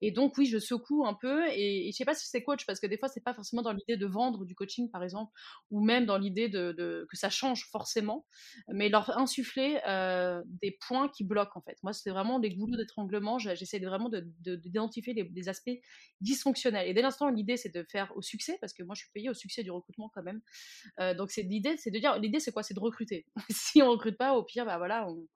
Et 0.00 0.10
donc, 0.10 0.36
oui, 0.38 0.46
je 0.46 0.58
secoue 0.58 1.06
un 1.06 1.14
peu 1.14 1.46
et, 1.48 1.88
et 1.88 1.92
je 1.92 1.96
sais 1.96 2.04
pas 2.04 2.14
si 2.14 2.28
c'est 2.28 2.42
coach 2.42 2.66
parce 2.66 2.80
que 2.80 2.86
des 2.86 2.98
fois, 2.98 3.08
c'est 3.08 3.23
pas 3.24 3.34
forcément 3.34 3.62
dans 3.62 3.72
l'idée 3.72 3.96
de 3.96 4.06
vendre 4.06 4.44
du 4.44 4.54
coaching, 4.54 4.90
par 4.90 5.02
exemple, 5.02 5.32
ou 5.70 5.84
même 5.84 6.06
dans 6.06 6.18
l'idée 6.18 6.48
de, 6.48 7.06
que 7.10 7.16
ça 7.16 7.30
change 7.30 7.68
forcément, 7.70 8.26
mais 8.68 8.88
leur 8.88 9.16
insuffler 9.18 9.80
des 10.62 10.78
points 10.86 11.08
qui 11.08 11.24
bloquent, 11.24 11.58
en 11.58 11.62
fait. 11.62 11.76
Moi, 11.82 11.92
c'est 11.92 12.10
vraiment 12.10 12.38
des 12.38 12.54
goulots 12.54 12.76
d'étranglement. 12.76 13.38
J'essaie 13.38 13.78
vraiment 13.78 14.10
d'identifier 14.40 15.14
de, 15.14 15.22
des, 15.22 15.48
aspects 15.48 15.70
dysfonctionnels. 16.20 16.88
Et 16.88 16.94
dès 16.94 17.02
l'instant, 17.02 17.28
l'idée, 17.28 17.56
c'est 17.56 17.74
de 17.74 17.84
faire 17.90 18.12
au 18.16 18.22
succès, 18.22 18.58
parce 18.60 18.72
que 18.72 18.82
moi, 18.82 18.94
je 18.94 19.00
suis 19.00 19.10
payée 19.12 19.30
au 19.30 19.34
succès 19.34 19.62
du 19.62 19.70
recrutement 19.70 20.10
quand 20.14 20.22
même. 20.22 20.40
Donc, 21.16 21.30
c'est 21.30 21.42
l'idée, 21.42 21.76
c'est 21.76 21.90
de 21.90 21.98
dire, 21.98 22.18
l'idée, 22.18 22.40
c'est 22.40 22.52
quoi? 22.52 22.62
C'est 22.62 22.74
de 22.74 22.80
recruter. 22.80 23.26
si 23.50 23.82
on 23.82 23.90
recrute 23.90 24.16
pas, 24.16 24.34
au 24.34 24.44
pire, 24.44 24.64
bah 24.64 24.78
voilà, 24.78 25.08
on, 25.08 25.26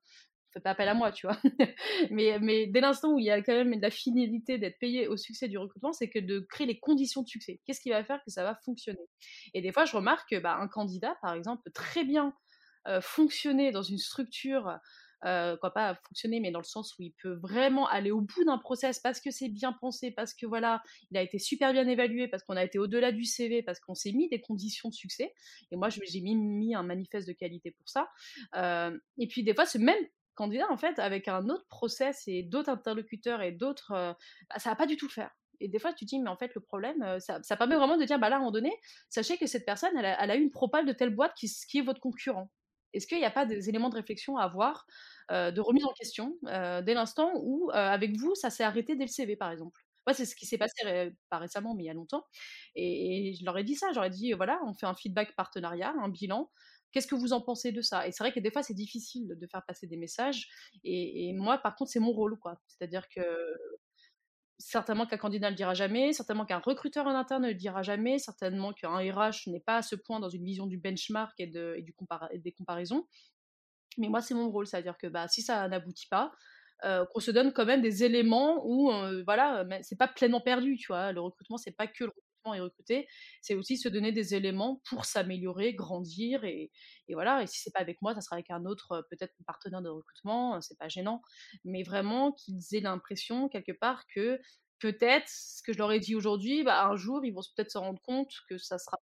fait 0.52 0.60
pas 0.60 0.70
appel 0.70 0.88
à 0.88 0.94
moi, 0.94 1.12
tu 1.12 1.26
vois. 1.26 1.38
mais, 2.10 2.38
mais 2.40 2.66
dès 2.66 2.80
l'instant 2.80 3.12
où 3.12 3.18
il 3.18 3.24
y 3.24 3.30
a 3.30 3.40
quand 3.42 3.52
même 3.52 3.78
la 3.80 3.90
finalité 3.90 4.58
d'être 4.58 4.78
payé 4.78 5.08
au 5.08 5.16
succès 5.16 5.48
du 5.48 5.58
recrutement, 5.58 5.92
c'est 5.92 6.08
que 6.08 6.18
de 6.18 6.40
créer 6.40 6.66
les 6.66 6.78
conditions 6.78 7.22
de 7.22 7.28
succès. 7.28 7.60
Qu'est-ce 7.64 7.80
qui 7.80 7.90
va 7.90 8.04
faire 8.04 8.22
que 8.24 8.30
ça 8.30 8.42
va 8.42 8.58
fonctionner? 8.64 9.06
Et 9.54 9.60
des 9.60 9.72
fois, 9.72 9.84
je 9.84 9.96
remarque 9.96 10.30
que 10.30 10.38
bah, 10.38 10.56
un 10.60 10.68
candidat, 10.68 11.16
par 11.22 11.34
exemple, 11.34 11.62
peut 11.64 11.72
très 11.72 12.04
bien 12.04 12.34
euh, 12.86 13.00
fonctionner 13.00 13.72
dans 13.72 13.82
une 13.82 13.98
structure. 13.98 14.78
Euh, 15.24 15.56
quoi 15.56 15.72
pas 15.72 15.96
fonctionner, 16.06 16.38
mais 16.38 16.52
dans 16.52 16.60
le 16.60 16.64
sens 16.64 16.96
où 16.96 17.02
il 17.02 17.12
peut 17.20 17.34
vraiment 17.34 17.88
aller 17.88 18.12
au 18.12 18.20
bout 18.20 18.44
d'un 18.44 18.56
process 18.56 19.00
parce 19.00 19.20
que 19.20 19.32
c'est 19.32 19.48
bien 19.48 19.72
pensé, 19.72 20.12
parce 20.12 20.32
que 20.32 20.46
voilà, 20.46 20.80
il 21.10 21.18
a 21.18 21.22
été 21.22 21.40
super 21.40 21.72
bien 21.72 21.88
évalué, 21.88 22.28
parce 22.28 22.44
qu'on 22.44 22.56
a 22.56 22.62
été 22.62 22.78
au-delà 22.78 23.10
du 23.10 23.24
CV, 23.24 23.64
parce 23.64 23.80
qu'on 23.80 23.96
s'est 23.96 24.12
mis 24.12 24.28
des 24.28 24.40
conditions 24.40 24.90
de 24.90 24.94
succès. 24.94 25.34
Et 25.72 25.76
moi, 25.76 25.88
j'ai 25.88 26.20
mis, 26.20 26.36
mis, 26.36 26.74
un 26.74 26.84
manifeste 26.84 27.26
de 27.26 27.32
qualité 27.32 27.72
pour 27.72 27.88
ça. 27.88 28.08
Euh, 28.54 28.96
et 29.18 29.26
puis 29.26 29.42
des 29.42 29.54
fois, 29.54 29.66
ce 29.66 29.78
même 29.78 30.06
candidat, 30.38 30.70
en 30.70 30.76
fait, 30.76 30.98
avec 31.00 31.26
un 31.28 31.48
autre 31.48 31.66
process 31.68 32.22
et 32.28 32.44
d'autres 32.44 32.70
interlocuteurs 32.70 33.42
et 33.42 33.50
d'autres, 33.52 33.90
euh, 33.92 34.12
bah, 34.48 34.58
ça 34.58 34.70
va 34.70 34.76
pas 34.76 34.86
du 34.86 34.96
tout 34.96 35.06
le 35.06 35.12
faire. 35.12 35.30
Et 35.60 35.68
des 35.68 35.80
fois, 35.80 35.92
tu 35.92 36.04
te 36.04 36.10
dis, 36.10 36.20
mais 36.20 36.30
en 36.30 36.36
fait, 36.36 36.54
le 36.54 36.60
problème, 36.60 37.02
euh, 37.02 37.18
ça, 37.18 37.40
permet 37.56 37.74
vraiment 37.74 37.96
de 37.96 38.04
dire, 38.04 38.20
bah 38.20 38.28
là, 38.28 38.36
à 38.36 38.38
un 38.38 38.42
moment 38.42 38.52
donné, 38.52 38.72
sachez 39.10 39.36
que 39.36 39.46
cette 39.48 39.66
personne, 39.66 39.90
elle 39.96 40.30
a, 40.30 40.36
eu 40.36 40.40
une 40.40 40.52
propale 40.52 40.86
de 40.86 40.92
telle 40.92 41.14
boîte 41.14 41.34
qui, 41.34 41.78
est 41.78 41.82
votre 41.82 42.00
concurrent. 42.00 42.50
Est-ce 42.94 43.08
qu'il 43.08 43.18
n'y 43.18 43.24
a 43.24 43.30
pas 43.32 43.46
des 43.46 43.68
éléments 43.68 43.90
de 43.90 43.96
réflexion 43.96 44.36
à 44.36 44.44
avoir, 44.44 44.86
euh, 45.32 45.50
de 45.50 45.60
remise 45.60 45.84
en 45.84 45.92
question, 45.92 46.36
dès 46.44 46.94
l'instant 46.94 47.32
où, 47.42 47.70
avec 47.74 48.16
vous, 48.16 48.34
ça 48.36 48.50
s'est 48.50 48.64
arrêté 48.64 48.94
dès 48.94 49.04
le 49.04 49.10
CV, 49.10 49.36
par 49.36 49.50
exemple? 49.50 49.80
Moi, 50.06 50.14
c'est 50.14 50.24
ce 50.24 50.36
qui 50.36 50.46
s'est 50.46 50.56
passé 50.58 51.12
pas 51.28 51.38
récemment, 51.38 51.74
mais 51.74 51.82
il 51.82 51.86
y 51.86 51.90
a 51.90 51.94
longtemps. 51.94 52.24
Et, 52.76 53.30
et 53.30 53.34
je 53.34 53.44
leur 53.44 53.58
ai 53.58 53.64
dit 53.64 53.74
ça, 53.74 53.88
j'aurais 53.92 54.10
dit, 54.10 54.32
voilà, 54.32 54.60
on 54.66 54.72
fait 54.74 54.86
un 54.86 54.94
feedback 54.94 55.34
partenariat, 55.36 55.92
un 56.00 56.08
bilan. 56.08 56.48
Qu'est-ce 56.92 57.06
que 57.06 57.14
vous 57.14 57.32
en 57.32 57.40
pensez 57.40 57.72
de 57.72 57.82
ça? 57.82 58.06
Et 58.06 58.12
c'est 58.12 58.24
vrai 58.24 58.32
que 58.32 58.40
des 58.40 58.50
fois, 58.50 58.62
c'est 58.62 58.74
difficile 58.74 59.36
de 59.38 59.46
faire 59.46 59.64
passer 59.66 59.86
des 59.86 59.96
messages. 59.96 60.48
Et, 60.84 61.32
moi, 61.34 61.58
par 61.58 61.76
contre, 61.76 61.90
c'est 61.90 62.00
mon 62.00 62.12
rôle, 62.12 62.38
quoi. 62.38 62.60
C'est-à-dire 62.66 63.08
que 63.08 63.22
certainement 64.58 65.06
qu'un 65.06 65.18
candidat 65.18 65.48
ne 65.48 65.52
le 65.52 65.56
dira 65.56 65.74
jamais, 65.74 66.12
certainement 66.12 66.44
qu'un 66.44 66.58
recruteur 66.58 67.06
en 67.06 67.14
interne 67.14 67.44
ne 67.44 67.48
le 67.48 67.54
dira 67.54 67.82
jamais, 67.82 68.18
certainement 68.18 68.72
qu'un 68.72 68.96
RH 68.96 69.48
n'est 69.48 69.60
pas 69.60 69.76
à 69.76 69.82
ce 69.82 69.94
point 69.94 70.18
dans 70.18 70.30
une 70.30 70.44
vision 70.44 70.66
du 70.66 70.78
benchmark 70.78 71.38
et, 71.38 71.46
du 71.46 71.94
des 72.34 72.52
comparaisons. 72.52 73.06
Mais 73.98 74.08
moi, 74.08 74.20
c'est 74.20 74.34
mon 74.34 74.50
rôle, 74.50 74.66
c'est-à-dire 74.66 74.96
que 74.96 75.06
bah, 75.06 75.28
si 75.28 75.42
ça 75.42 75.68
n'aboutit 75.68 76.08
pas, 76.08 76.32
qu'on 76.82 77.20
se 77.20 77.30
donne 77.30 77.52
quand 77.52 77.66
même 77.66 77.82
des 77.82 78.04
éléments 78.04 78.64
où, 78.64 78.90
euh, 78.90 79.22
voilà, 79.24 79.66
c'est 79.82 79.96
pas 79.98 80.08
pleinement 80.08 80.40
perdu, 80.40 80.76
tu 80.76 80.88
vois? 80.88 81.12
Le 81.12 81.20
recrutement, 81.20 81.56
c'est 81.58 81.76
pas 81.76 81.86
que 81.86 82.04
le 82.04 82.12
et 82.54 82.60
recruter, 82.60 83.06
c'est 83.42 83.54
aussi 83.54 83.76
se 83.76 83.88
donner 83.88 84.12
des 84.12 84.34
éléments 84.34 84.80
pour 84.88 85.04
s'améliorer, 85.04 85.74
grandir 85.74 86.44
et, 86.44 86.70
voilà. 87.10 87.42
Et 87.42 87.46
si 87.46 87.60
c'est 87.60 87.72
pas 87.72 87.80
avec 87.80 88.00
moi, 88.02 88.14
ça 88.14 88.20
sera 88.20 88.36
avec 88.36 88.50
un 88.50 88.64
autre, 88.64 88.92
euh, 88.92 89.02
peut-être 89.10 89.34
partenaire 89.46 89.82
de 89.82 89.88
recrutement, 89.88 90.56
euh, 90.56 90.60
c'est 90.60 90.78
pas 90.78 90.88
gênant, 90.88 91.22
mais 91.64 91.82
vraiment 91.82 92.32
qu'ils 92.32 92.62
aient 92.74 92.80
l'impression 92.80 93.48
quelque 93.48 93.72
part 93.72 94.06
que 94.14 94.40
peut-être 94.78 95.28
ce 95.28 95.62
que 95.62 95.72
je 95.72 95.78
leur 95.78 95.92
ai 95.92 96.00
dit 96.00 96.14
aujourd'hui, 96.14 96.62
bah, 96.62 96.86
un 96.86 96.96
jour 96.96 97.24
ils 97.24 97.32
vont 97.32 97.40
peut-être 97.56 97.70
se 97.70 97.78
rendre 97.78 98.00
compte 98.02 98.30
que 98.48 98.58
ça 98.58 98.78
sera 98.78 98.98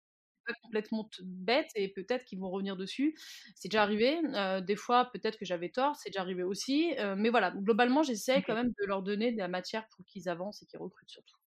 complètement 0.63 1.09
bête 1.23 1.69
et 1.75 1.89
peut-être 1.89 2.23
qu'ils 2.25 2.39
vont 2.39 2.49
revenir 2.49 2.77
dessus. 2.77 3.15
C'est 3.55 3.67
déjà 3.67 3.83
arrivé. 3.83 4.17
Euh, 4.35 4.61
des 4.61 4.77
fois, 4.77 5.09
peut-être 5.11 5.37
que 5.37 5.43
j'avais 5.45 5.69
tort, 5.69 5.95
c'est 5.97 6.09
déjà 6.09 6.21
arrivé 6.21 6.43
aussi. 6.43 6.93
mais 7.17 7.29
voilà, 7.29 7.51
globalement, 7.51 8.01
j'essaie 8.03 8.41
quand 8.43 8.55
même 8.55 8.69
de 8.69 8.85
leur 8.85 9.03
donner 9.03 9.31
de 9.33 9.37
la 9.37 9.49
matière 9.49 9.87
pour 9.89 10.05
qu'ils 10.05 10.29
avancent 10.29 10.61
et 10.63 10.65
qu'ils 10.65 10.79
recrutent 10.79 11.09
surtout. 11.11 11.37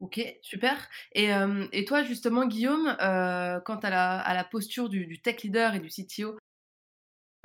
Ok, 0.00 0.18
super. 0.40 0.88
Et, 1.12 1.28
et 1.72 1.84
toi, 1.84 2.02
justement, 2.02 2.46
Guillaume, 2.46 2.96
euh, 3.02 3.60
quant 3.60 3.78
à 3.78 3.90
la, 3.90 4.18
à 4.18 4.34
la 4.34 4.44
posture 4.44 4.88
du, 4.88 5.20
tech 5.20 5.42
leader 5.42 5.74
et 5.74 5.80
du 5.80 5.88
CTO 5.88 6.38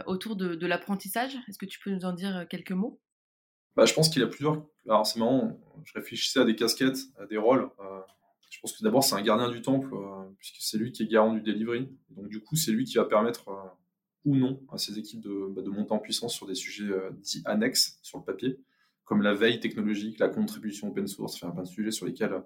autour 0.05 0.37
de, 0.37 0.55
de 0.55 0.67
l'apprentissage, 0.67 1.35
est-ce 1.49 1.57
que 1.57 1.65
tu 1.65 1.79
peux 1.79 1.91
nous 1.91 2.05
en 2.05 2.13
dire 2.13 2.47
quelques 2.49 2.71
mots? 2.71 3.01
Bah, 3.75 3.85
Je 3.85 3.93
pense 3.93 4.07
qu'il 4.07 4.21
y 4.21 4.25
a 4.25 4.27
plusieurs. 4.27 4.65
Alors, 4.85 5.05
c'est 5.05 5.19
marrant, 5.19 5.59
je 5.83 5.93
réfléchissais 5.95 6.39
à 6.39 6.45
des 6.45 6.55
casquettes, 6.55 6.99
à 7.19 7.25
des 7.25 7.37
rôles. 7.37 7.69
Euh, 7.81 7.99
je 8.49 8.59
pense 8.61 8.71
que 8.71 8.83
d'abord, 8.83 9.03
c'est 9.03 9.15
un 9.15 9.21
gardien 9.21 9.49
du 9.49 9.61
temple, 9.61 9.93
euh, 9.93 10.23
puisque 10.37 10.61
c'est 10.61 10.77
lui 10.77 10.93
qui 10.93 11.03
est 11.03 11.07
garant 11.07 11.33
du 11.33 11.41
delivery. 11.41 11.89
Donc, 12.11 12.29
du 12.29 12.39
coup, 12.39 12.55
c'est 12.55 12.71
lui 12.71 12.85
qui 12.85 12.95
va 12.95 13.03
permettre 13.03 13.49
ou 14.23 14.37
non 14.37 14.61
à 14.71 14.77
ses 14.77 14.97
équipes 14.97 15.19
de, 15.19 15.47
bah, 15.49 15.61
de 15.61 15.69
monter 15.69 15.91
en 15.91 15.99
puissance 15.99 16.33
sur 16.33 16.47
des 16.47 16.55
sujets 16.55 16.89
dits 17.19 17.43
annexes 17.45 17.99
sur 18.01 18.17
le 18.17 18.23
papier 18.23 18.57
comme 19.05 19.21
la 19.21 19.33
veille 19.33 19.59
technologique, 19.59 20.19
la 20.19 20.29
contribution 20.29 20.89
open 20.89 21.07
source, 21.07 21.35
enfin, 21.35 21.51
plein 21.51 21.63
de 21.63 21.67
sujets 21.67 21.91
sur 21.91 22.05
lesquels 22.05 22.43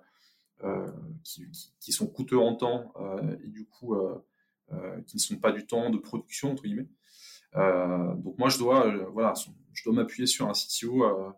qui, 1.23 1.45
qui, 1.79 1.93
sont 1.93 2.07
coûteux 2.07 2.37
en 2.37 2.53
temps 2.53 2.93
et 3.41 3.47
du 3.47 3.65
coup 3.65 3.95
qui 5.07 5.15
ne 5.15 5.21
sont 5.21 5.37
pas 5.37 5.53
du 5.53 5.65
temps 5.65 5.89
de 5.89 5.97
production 5.97 6.51
entre 6.51 6.63
guillemets. 6.63 6.89
donc 7.53 8.37
moi 8.37 8.49
je 8.49 8.57
dois 8.57 8.93
voilà 9.13 9.33
je 9.71 9.83
dois 9.85 9.93
m'appuyer 9.93 10.27
sur 10.27 10.49
un 10.49 10.51
CTO 10.51 11.33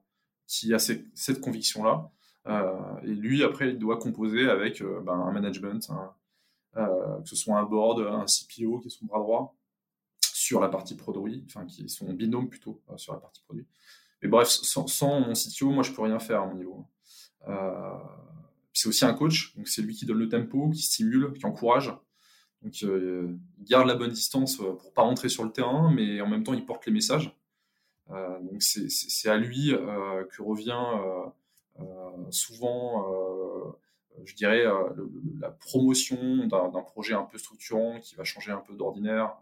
qui 0.51 0.73
a 0.73 0.79
cette 0.79 1.39
conviction-là. 1.39 2.11
Euh, 2.47 2.99
et 3.03 3.13
lui, 3.15 3.43
après, 3.43 3.69
il 3.69 3.79
doit 3.79 3.97
composer 3.97 4.49
avec 4.49 4.81
euh, 4.81 4.99
ben, 5.01 5.13
un 5.13 5.31
management, 5.31 5.89
euh, 6.75 7.21
que 7.21 7.29
ce 7.29 7.37
soit 7.37 7.57
un 7.57 7.63
board, 7.63 8.01
un 8.01 8.25
CPO 8.25 8.79
qui 8.79 8.87
est 8.87 8.89
son 8.89 9.05
bras 9.05 9.19
droit, 9.19 9.55
sur 10.21 10.59
la 10.59 10.67
partie 10.67 10.95
produit, 10.95 11.45
enfin 11.47 11.65
qui 11.65 11.83
est 11.83 11.87
son 11.87 12.11
binôme 12.11 12.49
plutôt 12.49 12.81
sur 12.97 13.13
la 13.13 13.19
partie 13.19 13.41
produit. 13.43 13.65
Mais 14.21 14.29
bref, 14.29 14.47
sans, 14.47 15.19
mon 15.19 15.33
CTO, 15.33 15.71
moi 15.71 15.83
je 15.83 15.91
peux 15.91 16.01
rien 16.01 16.19
faire 16.19 16.41
à 16.41 16.45
mon 16.45 16.55
niveau. 16.55 16.85
c'est 18.73 18.87
aussi 18.87 19.05
un 19.05 19.13
coach, 19.13 19.55
donc 19.55 19.67
c'est 19.67 19.81
lui 19.81 19.95
qui 19.95 20.05
donne 20.05 20.19
le 20.19 20.29
tempo, 20.29 20.69
qui 20.69 20.81
stimule, 20.81 21.33
qui 21.33 21.45
encourage. 21.45 21.93
Donc 22.61 22.79
il 22.81 23.39
garde 23.61 23.87
la 23.87 23.95
bonne 23.95 24.11
distance 24.11 24.57
pour 24.57 24.93
pas 24.93 25.01
rentrer 25.01 25.29
sur 25.29 25.43
le 25.43 25.51
terrain, 25.51 25.91
mais 25.91 26.21
en 26.21 26.27
même 26.27 26.43
temps 26.43 26.53
il 26.53 26.65
porte 26.65 26.85
les 26.85 26.91
messages. 26.91 27.35
Euh, 28.11 28.39
donc 28.41 28.61
c'est 28.61 29.29
à 29.29 29.37
lui 29.37 29.73
euh, 29.73 30.25
que 30.25 30.41
revient 30.41 30.85
euh, 31.79 31.85
souvent 32.29 33.77
je 34.25 34.35
dirais, 34.35 34.65
la 35.39 35.49
promotion 35.49 36.45
d'un 36.45 36.83
projet 36.83 37.13
un 37.13 37.23
peu 37.23 37.37
structurant 37.37 37.99
qui 37.99 38.15
va 38.15 38.23
changer 38.23 38.51
un 38.51 38.59
peu 38.59 38.75
d'ordinaire. 38.75 39.35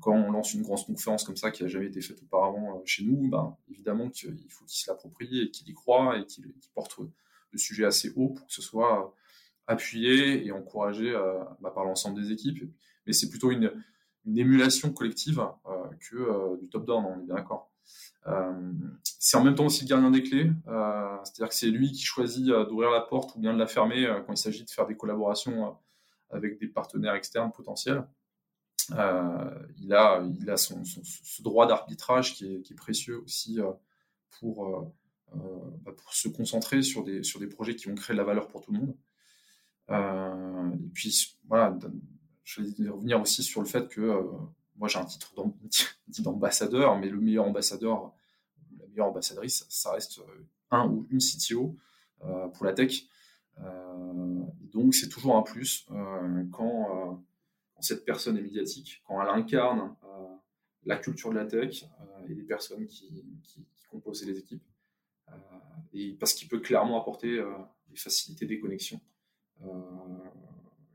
Quand 0.00 0.12
on 0.12 0.30
lance 0.30 0.54
une 0.54 0.62
grande 0.62 0.84
conférence 0.84 1.24
comme 1.24 1.36
ça 1.36 1.50
qui 1.50 1.62
n'a 1.62 1.68
jamais 1.68 1.86
été 1.86 2.00
faite 2.00 2.20
auparavant 2.22 2.82
chez 2.84 3.04
nous, 3.04 3.28
ben, 3.28 3.56
évidemment 3.70 4.10
qu'il 4.10 4.50
faut 4.50 4.64
qu'il 4.64 4.78
se 4.78 4.90
l'approprie 4.90 5.40
et 5.40 5.50
qu'il 5.50 5.68
y 5.68 5.74
croit 5.74 6.18
et 6.18 6.26
qu'il 6.26 6.52
porte 6.74 6.98
le 6.98 7.58
sujet 7.58 7.84
assez 7.84 8.12
haut 8.16 8.30
pour 8.30 8.46
que 8.46 8.52
ce 8.52 8.62
soit 8.62 9.14
appuyé 9.66 10.44
et 10.46 10.52
encouragé 10.52 11.12
bah, 11.60 11.70
par 11.70 11.84
l'ensemble 11.84 12.20
des 12.20 12.32
équipes. 12.32 12.62
Mais 13.06 13.12
c'est 13.12 13.30
plutôt 13.30 13.50
une, 13.50 13.72
émulation 14.26 14.92
collective 14.92 15.40
que 16.00 16.60
du 16.60 16.68
top-down, 16.68 17.04
on 17.04 17.20
est 17.20 17.26
bien 17.26 17.36
d'accord. 17.36 17.70
Euh, 18.26 18.72
c'est 19.04 19.36
en 19.36 19.44
même 19.44 19.54
temps 19.54 19.66
aussi 19.66 19.84
le 19.84 19.88
gardien 19.88 20.10
des 20.10 20.22
clés, 20.22 20.50
euh, 20.66 21.16
c'est-à-dire 21.22 21.48
que 21.48 21.54
c'est 21.54 21.68
lui 21.68 21.92
qui 21.92 22.02
choisit 22.02 22.48
euh, 22.48 22.64
d'ouvrir 22.66 22.90
la 22.90 23.00
porte 23.00 23.36
ou 23.36 23.38
bien 23.38 23.54
de 23.54 23.58
la 23.58 23.66
fermer 23.66 24.06
quand 24.26 24.32
il 24.32 24.38
s'agit 24.38 24.64
de 24.64 24.70
faire 24.70 24.86
des 24.86 24.96
collaborations 24.96 25.76
avec 26.30 26.58
des 26.58 26.66
partenaires 26.66 27.14
externes 27.14 27.52
potentiels. 27.52 28.04
Il 28.90 29.92
a, 29.92 30.22
il 30.40 30.50
a 30.50 30.56
son, 30.56 30.84
ce 30.84 31.42
droit 31.42 31.66
d'arbitrage 31.66 32.34
qui 32.34 32.44
est, 32.46 32.74
précieux 32.74 33.20
aussi 33.22 33.58
pour, 34.38 34.92
bah, 35.34 35.92
pour 35.96 36.14
se 36.14 36.28
concentrer 36.28 36.82
sur 36.82 37.04
des, 37.04 37.22
sur 37.22 37.40
des 37.40 37.48
projets 37.48 37.74
qui 37.74 37.88
vont 37.88 37.94
créer 37.94 38.14
de 38.14 38.18
la 38.18 38.24
valeur 38.24 38.48
pour 38.48 38.60
tout 38.60 38.72
le 38.72 38.78
monde. 38.78 40.72
et 40.74 40.88
puis, 40.92 41.36
voilà, 41.48 41.76
je 42.44 42.62
vais 42.62 42.88
revenir 42.88 43.20
aussi 43.20 43.42
sur 43.42 43.60
le 43.60 43.66
fait 43.66 43.88
que 43.88 44.22
moi 44.78 44.88
j'ai 44.88 44.98
un 44.98 45.04
titre 45.04 45.34
d'ambassadeur, 46.18 46.98
mais 46.98 47.08
le 47.08 47.20
meilleur 47.20 47.44
ambassadeur, 47.44 48.12
la 48.78 48.86
meilleure 48.86 49.06
ambassadrice, 49.06 49.66
ça 49.68 49.92
reste 49.92 50.18
euh, 50.18 50.46
un 50.70 50.86
ou 50.88 51.06
une 51.10 51.18
CTO 51.18 51.76
euh, 52.24 52.48
pour 52.48 52.66
la 52.66 52.72
tech. 52.72 53.04
Euh, 53.58 54.42
donc 54.72 54.94
c'est 54.94 55.08
toujours 55.08 55.36
un 55.36 55.42
plus 55.42 55.86
quand, 56.52 57.22
cette 57.80 58.04
personne 58.04 58.36
est 58.38 58.42
médiatique, 58.42 59.02
quand 59.06 59.20
elle 59.22 59.28
incarne 59.28 59.94
la 60.84 60.96
culture 60.96 61.30
de 61.30 61.36
la 61.36 61.46
tech 61.46 61.84
et 62.28 62.34
les 62.34 62.42
personnes 62.42 62.86
qui, 62.86 63.24
composent 63.88 64.26
les 64.26 64.38
équipes. 64.38 64.64
et 65.92 66.14
parce 66.18 66.34
qu'il 66.34 66.48
peut 66.48 66.60
clairement 66.60 67.00
apporter 67.00 67.42
des 67.88 67.96
facilités 67.96 68.46
des 68.46 68.58
connexions 68.58 69.00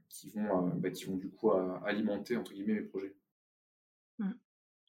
qui, 0.09 0.29
vont, 0.29 0.67
bah, 0.75 0.91
qui 0.91 1.05
vont 1.05 1.15
du 1.15 1.29
coup 1.29 1.51
alimenter 1.85 2.37
entre 2.37 2.53
guillemets 2.53 2.75
mes 2.75 2.81
projets. 2.81 3.15
Mmh. 4.19 4.31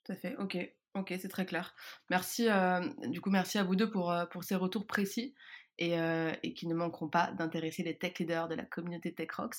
Tout 0.04 0.12
à 0.12 0.16
fait. 0.16 0.36
Ok. 0.36 0.58
Ok, 0.94 1.14
c'est 1.18 1.28
très 1.28 1.46
clair. 1.46 1.74
Merci. 2.10 2.48
Euh, 2.48 2.80
du 3.06 3.22
coup, 3.22 3.30
merci 3.30 3.56
à 3.56 3.64
vous 3.64 3.76
deux 3.76 3.90
pour, 3.90 4.12
euh, 4.12 4.26
pour 4.26 4.44
ces 4.44 4.54
retours 4.54 4.86
précis 4.86 5.34
et, 5.78 5.98
euh, 5.98 6.32
et 6.42 6.54
qui 6.54 6.66
ne 6.66 6.74
manqueront 6.74 7.08
pas 7.08 7.32
d'intéresser 7.32 7.82
les 7.82 7.96
tech 7.96 8.18
leaders 8.18 8.48
de 8.48 8.54
la 8.54 8.64
communauté 8.64 9.12
Tech 9.14 9.30
Rocks. 9.32 9.56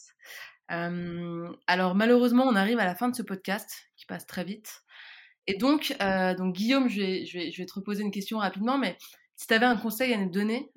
alors, 0.67 1.95
malheureusement, 1.95 2.45
on 2.45 2.55
arrive 2.55 2.79
à 2.79 2.85
la 2.85 2.95
fin 2.95 3.09
de 3.09 3.15
ce 3.15 3.21
podcast 3.21 3.89
qui 3.95 4.05
passe 4.05 4.25
très 4.25 4.43
vite. 4.43 4.83
Et 5.47 5.57
donc, 5.57 5.95
donc 6.37 6.55
Guillaume, 6.55 6.89
je 6.89 7.01
vais, 7.01 7.25
je, 7.25 7.37
vais, 7.37 7.51
je 7.51 7.61
vais 7.61 7.65
te 7.65 7.73
reposer 7.73 8.03
une 8.03 8.11
question 8.11 8.37
rapidement, 8.37 8.77
mais 8.77 8.97
si 9.35 9.47
tu 9.47 9.53
avais 9.53 9.65
un 9.65 9.75
conseil 9.75 10.13
à 10.13 10.17
nous 10.17 10.29
donner 10.29 10.71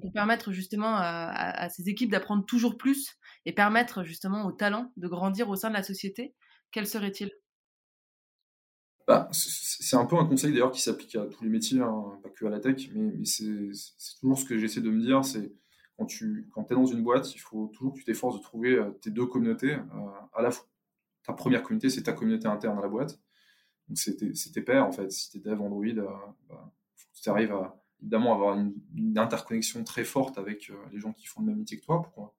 pour 0.00 0.12
permettre 0.12 0.52
justement 0.52 0.94
à, 0.94 1.30
à 1.30 1.68
ces 1.68 1.88
équipes 1.88 2.10
d'apprendre 2.10 2.44
toujours 2.44 2.76
plus 2.76 3.16
et 3.46 3.52
permettre 3.52 4.04
justement 4.04 4.44
aux 4.44 4.52
talents 4.52 4.92
de 4.96 5.08
grandir 5.08 5.48
au 5.48 5.56
sein 5.56 5.70
de 5.70 5.74
la 5.74 5.82
société, 5.82 6.34
quel 6.70 6.86
serait-il? 6.86 7.30
Bah, 9.10 9.28
c'est 9.32 9.96
un 9.96 10.06
peu 10.06 10.14
un 10.14 10.24
conseil 10.24 10.52
d'ailleurs 10.52 10.70
qui 10.70 10.80
s'applique 10.80 11.16
à 11.16 11.26
tous 11.26 11.42
les 11.42 11.50
métiers, 11.50 11.80
hein, 11.80 12.16
pas 12.22 12.28
que 12.28 12.44
à 12.44 12.48
la 12.48 12.60
tech, 12.60 12.90
mais, 12.94 13.24
c'est 13.24 14.20
toujours 14.20 14.38
ce 14.38 14.44
que 14.44 14.56
j'essaie 14.56 14.80
de 14.80 14.88
me 14.88 15.00
dire, 15.00 15.24
c'est 15.24 15.52
quand 15.98 16.06
tu 16.06 16.48
quand 16.52 16.70
es 16.70 16.76
dans 16.76 16.86
une 16.86 17.02
boîte, 17.02 17.34
il 17.34 17.40
faut 17.40 17.66
toujours 17.74 17.92
que 17.92 17.98
tu 17.98 18.04
t'efforces 18.04 18.36
de 18.36 18.42
trouver 18.42 18.76
euh, 18.76 18.92
tes 19.02 19.10
deux 19.10 19.26
communautés. 19.26 19.72
Euh, 19.72 19.80
à 20.32 20.42
la 20.42 20.52
fois, 20.52 20.64
ta 21.24 21.32
première 21.32 21.64
communauté, 21.64 21.90
c'est 21.90 22.04
ta 22.04 22.12
communauté 22.12 22.46
interne 22.46 22.78
à 22.78 22.82
la 22.82 22.88
boîte. 22.88 23.20
Donc 23.88 23.98
c'est 23.98 24.16
tes, 24.52 24.62
pairs, 24.62 24.86
en 24.86 24.92
fait. 24.92 25.10
Si 25.10 25.28
tu 25.28 25.38
es 25.38 25.40
dev 25.40 25.60
Android, 25.60 25.84
euh, 25.86 26.06
bah, 26.48 26.72
tu 27.20 27.30
arrives 27.30 27.50
à 27.50 27.82
évidemment 28.00 28.32
avoir 28.32 28.56
une, 28.56 29.18
interconnexion 29.18 29.82
très 29.82 30.04
forte 30.04 30.38
avec 30.38 30.70
les 30.92 31.00
gens 31.00 31.12
qui 31.12 31.26
font 31.26 31.40
le 31.40 31.46
même 31.46 31.58
métier 31.58 31.80
que 31.80 31.84
toi 31.84 32.02
pour 32.14 32.32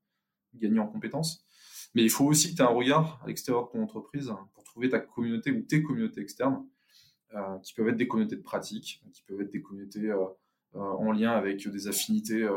gagner 0.54 0.80
en 0.80 0.88
compétences. 0.88 1.46
Mais 1.94 2.04
il 2.04 2.10
faut 2.10 2.26
aussi 2.26 2.52
que 2.52 2.56
tu 2.56 2.62
aies 2.62 2.66
un 2.66 2.70
regard 2.70 3.20
à 3.24 3.28
l'extérieur 3.28 3.68
de 3.68 3.72
ton 3.72 3.84
entreprise 3.84 4.34
pour 4.54 4.64
trouver 4.64 4.90
ta 4.90 5.00
communauté 5.00 5.52
ou 5.52 5.62
tes 5.62 5.84
communautés 5.84 6.22
externes, 6.22 6.66
euh, 7.34 7.58
qui 7.60 7.74
peuvent 7.74 7.88
être 7.90 7.98
des 7.98 8.08
communautés 8.08 8.36
de 8.36 8.42
pratique, 8.42 9.02
qui 9.14 9.24
peuvent 9.24 9.42
être 9.42 9.52
des 9.52 9.62
communautés 9.62 10.10
euh, 10.10 10.26
euh, 10.76 10.80
en 10.80 11.12
lien 11.12 11.32
avec 11.32 11.68
des 11.68 11.88
affinités 11.88 12.48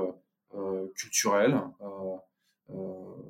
culturelles. 0.94 1.60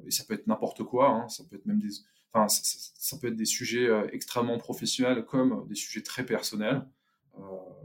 et 0.07 0.11
ça 0.11 0.25
peut 0.25 0.35
être 0.35 0.47
n'importe 0.47 0.83
quoi, 0.85 1.09
hein. 1.09 1.29
ça 1.29 1.43
peut 1.45 1.57
être 1.57 1.65
même 1.65 1.81
des, 1.81 1.89
enfin, 2.33 2.49
ça, 2.49 3.17
peut 3.19 3.29
être 3.29 3.37
des 3.37 3.47
sujets 3.47 3.89
extrêmement 4.13 4.59
professionnels 4.59 5.25
comme 5.25 5.67
des 5.67 5.75
sujets 5.75 6.03
très 6.03 6.27
personnels. 6.27 6.87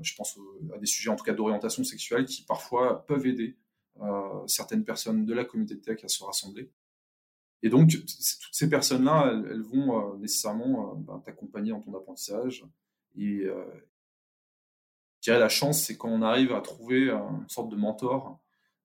je 0.01 0.13
pense 0.15 0.38
à 0.73 0.77
des 0.77 0.86
sujets 0.86 1.10
en 1.10 1.15
tout 1.15 1.23
cas 1.23 1.34
d'orientation 1.34 1.86
sexuelle 1.86 2.25
qui 2.25 2.43
parfois 2.43 3.05
peuvent 3.08 3.25
aider 3.25 3.58
certaines 4.45 4.84
personnes 4.84 5.25
de 5.25 5.34
la 5.34 5.45
communauté 5.45 5.75
de 5.75 5.82
tech 5.82 6.03
à 6.03 6.10
se 6.10 6.21
rassembler. 6.21 6.69
Et 7.62 7.69
donc, 7.69 7.89
toutes 7.89 8.10
ces 8.52 8.69
personnes-là, 8.69 9.34
elles, 9.34 9.62
vont 9.62 10.13
euh, 10.13 10.17
nécessairement 10.17 10.91
euh, 10.91 10.95
ben, 10.95 11.19
t'accompagner 11.19 11.72
dans 11.72 11.82
ton 11.82 11.93
apprentissage. 11.93 12.65
Et 13.15 13.41
euh, 13.41 13.65
je 15.19 15.32
dirais 15.32 15.39
la 15.39 15.50
chance, 15.50 15.84
c'est 15.84 15.98
quand 15.98 16.10
on 16.10 16.22
arrive 16.22 16.54
à 16.54 16.62
trouver 16.62 17.10
une 17.10 17.50
sorte 17.50 17.69
de 17.69 17.76
mentor, 17.76 18.39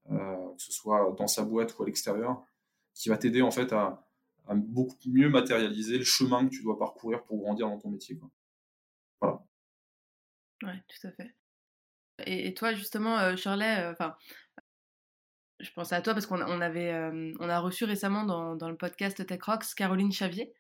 que 0.09 0.63
ce 0.63 0.73
soit 0.73 1.15
dans 1.17 1.29
sa 1.29 1.45
boîte 1.45 1.79
ou 1.79 1.85
à 1.85 1.87
l'extérieur, 1.87 2.45
qui 2.93 3.09
va 3.09 3.17
t'aider 3.17 3.41
en 3.41 3.53
fait 3.53 3.73
à, 3.73 4.05
beaucoup 4.53 4.97
mieux 5.07 5.29
matérialiser 5.31 5.97
le 5.97 6.05
chemin 6.05 6.45
que 6.45 6.51
tu 6.51 6.63
dois 6.63 6.77
parcourir 6.77 7.23
pour 7.23 7.39
grandir 7.39 7.69
dans 7.69 7.79
ton 7.79 7.89
métier. 7.89 8.19
Voilà. 9.21 9.45
Ouais, 10.65 10.83
tout 10.89 11.07
à 11.07 11.13
fait. 11.13 11.35
Et, 12.27 12.53
toi, 12.53 12.75
justement, 12.75 13.37
Shirley, 13.37 13.87
enfin, 13.87 14.17
je 15.61 15.71
pensais 15.73 15.95
à 15.95 16.03
toi 16.03 16.15
parce 16.15 16.27
qu'on 16.27 16.41
avait, 16.61 16.93
on 17.41 17.49
a 17.49 17.59
reçu 17.59 17.85
récemment 17.85 18.25
dans, 18.25 18.69
le 18.69 18.77
podcast 18.77 19.25
Tech 19.27 19.43
Rocks 19.43 19.75
Caroline 19.77 20.13
Chavier, 20.13 20.53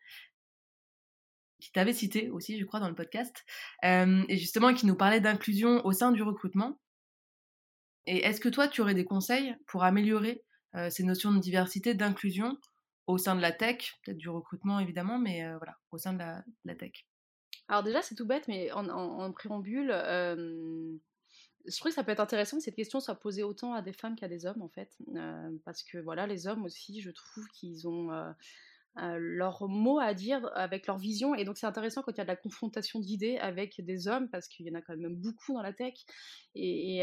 qui 1.60 1.72
t'avait 1.72 1.92
cité 1.92 2.30
aussi, 2.30 2.58
je 2.58 2.64
crois, 2.64 2.80
dans 2.80 2.88
le 2.88 2.94
podcast, 2.94 3.44
et 3.82 4.36
justement 4.36 4.72
qui 4.74 4.86
nous 4.86 4.96
parlait 4.96 5.20
d'inclusion 5.20 5.84
au 5.84 5.92
sein 5.92 6.12
du 6.12 6.22
recrutement. 6.22 6.78
Et 8.06 8.18
est-ce 8.18 8.40
que 8.40 8.48
toi, 8.48 8.68
tu 8.68 8.82
aurais 8.82 8.94
des 8.94 9.04
conseils 9.04 9.56
pour 9.66 9.84
améliorer 9.84 10.44
ces 10.90 11.04
notions 11.04 11.32
de 11.32 11.40
diversité, 11.40 11.94
d'inclusion 11.94 12.56
au 13.06 13.18
sein 13.18 13.36
de 13.36 13.40
la 13.40 13.52
tech, 13.52 13.98
peut-être 14.04 14.18
du 14.18 14.28
recrutement 14.28 14.80
évidemment, 14.80 15.18
mais 15.18 15.42
voilà, 15.56 15.76
au 15.90 15.98
sein 15.98 16.12
de 16.12 16.18
la, 16.18 16.74
tech. 16.74 17.06
Alors 17.68 17.82
déjà, 17.82 18.02
c'est 18.02 18.14
tout 18.14 18.26
bête, 18.26 18.46
mais 18.48 18.70
en, 18.72 18.88
en 18.88 19.32
préambule, 19.32 19.90
je 21.66 21.76
trouve 21.78 21.90
que 21.90 21.94
ça 21.94 22.04
peut 22.04 22.12
être 22.12 22.20
intéressant 22.20 22.58
que 22.58 22.62
cette 22.62 22.76
question 22.76 23.00
soit 23.00 23.14
posée 23.14 23.42
autant 23.42 23.72
à 23.72 23.82
des 23.82 23.92
femmes 23.92 24.16
qu'à 24.16 24.28
des 24.28 24.46
hommes, 24.46 24.62
en 24.62 24.68
fait. 24.68 24.90
Euh, 25.14 25.50
parce 25.64 25.82
que, 25.82 25.98
voilà, 25.98 26.26
les 26.26 26.46
hommes 26.46 26.64
aussi, 26.64 27.00
je 27.00 27.10
trouve 27.10 27.46
qu'ils 27.54 27.88
ont 27.88 28.12
euh, 28.12 28.30
euh, 28.98 29.16
leur 29.18 29.66
mot 29.68 29.98
à 29.98 30.14
dire 30.14 30.50
avec 30.54 30.86
leur 30.86 30.98
vision. 30.98 31.34
Et 31.34 31.44
donc, 31.44 31.56
c'est 31.56 31.66
intéressant 31.66 32.02
quand 32.02 32.12
il 32.12 32.18
y 32.18 32.20
a 32.20 32.24
de 32.24 32.28
la 32.28 32.36
confrontation 32.36 33.00
d'idées 33.00 33.38
avec 33.38 33.80
des 33.80 34.08
hommes, 34.08 34.28
parce 34.28 34.48
qu'il 34.48 34.66
y 34.66 34.70
en 34.70 34.74
a 34.74 34.82
quand 34.82 34.96
même 34.96 35.16
beaucoup 35.16 35.54
dans 35.54 35.62
la 35.62 35.72
tech. 35.72 35.94
Et, 36.54 37.02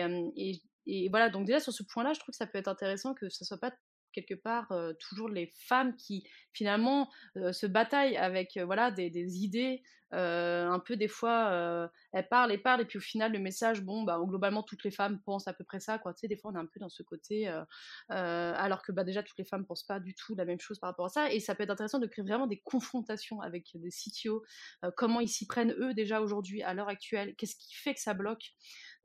et, 0.85 1.09
voilà, 1.09 1.29
donc 1.29 1.45
déjà, 1.45 1.59
sur 1.59 1.73
ce 1.73 1.83
point-là, 1.83 2.13
je 2.13 2.19
trouve 2.19 2.33
que 2.33 2.37
ça 2.37 2.47
peut 2.47 2.57
être 2.57 2.67
intéressant 2.67 3.13
que 3.13 3.29
ce 3.29 3.45
soit 3.45 3.59
pas 3.59 3.73
quelque 4.13 4.33
part 4.33 4.73
toujours 4.99 5.29
les 5.29 5.53
femmes 5.55 5.95
qui 5.95 6.27
finalement 6.51 7.09
se 7.35 7.65
bataillent 7.65 8.17
avec 8.17 8.57
voilà 8.57 8.91
des 8.91 9.37
idées 9.41 9.81
un 10.11 10.81
peu 10.85 10.97
des 10.97 11.07
fois 11.07 11.89
elle 12.13 12.27
parle 12.27 12.51
et 12.51 12.57
parle, 12.57 12.81
et 12.81 12.85
puis 12.85 12.97
au 12.97 13.01
final, 13.01 13.31
le 13.31 13.39
message, 13.39 13.81
bon, 13.81 14.03
bah, 14.03 14.19
globalement, 14.23 14.63
toutes 14.63 14.83
les 14.83 14.91
femmes 14.91 15.21
pensent 15.21 15.47
à 15.47 15.53
peu 15.53 15.63
près 15.63 15.79
ça, 15.79 15.97
quoi. 15.97 16.13
Tu 16.13 16.21
sais, 16.21 16.27
des 16.27 16.35
fois, 16.35 16.51
on 16.51 16.55
est 16.55 16.59
un 16.59 16.65
peu 16.65 16.79
dans 16.79 16.89
ce 16.89 17.03
côté, 17.03 17.47
euh, 17.47 17.63
euh, 18.11 18.53
alors 18.55 18.83
que 18.83 18.91
bah, 18.91 19.03
déjà, 19.03 19.23
toutes 19.23 19.37
les 19.37 19.45
femmes 19.45 19.65
pensent 19.65 19.85
pas 19.85 19.99
du 19.99 20.13
tout 20.13 20.35
la 20.35 20.45
même 20.45 20.59
chose 20.59 20.79
par 20.79 20.89
rapport 20.89 21.05
à 21.05 21.09
ça, 21.09 21.31
et 21.31 21.39
ça 21.39 21.55
peut 21.55 21.63
être 21.63 21.69
intéressant 21.69 21.99
de 21.99 22.07
créer 22.07 22.23
vraiment 22.23 22.47
des 22.47 22.59
confrontations 22.59 23.41
avec 23.41 23.71
des 23.75 23.89
CTO, 23.89 24.43
euh, 24.83 24.91
comment 24.95 25.19
ils 25.19 25.29
s'y 25.29 25.47
prennent 25.47 25.73
eux 25.79 25.93
déjà 25.93 26.21
aujourd'hui, 26.21 26.61
à 26.63 26.73
l'heure 26.73 26.89
actuelle, 26.89 27.35
qu'est-ce 27.37 27.55
qui 27.55 27.73
fait 27.75 27.93
que 27.93 28.01
ça 28.01 28.13
bloque? 28.13 28.51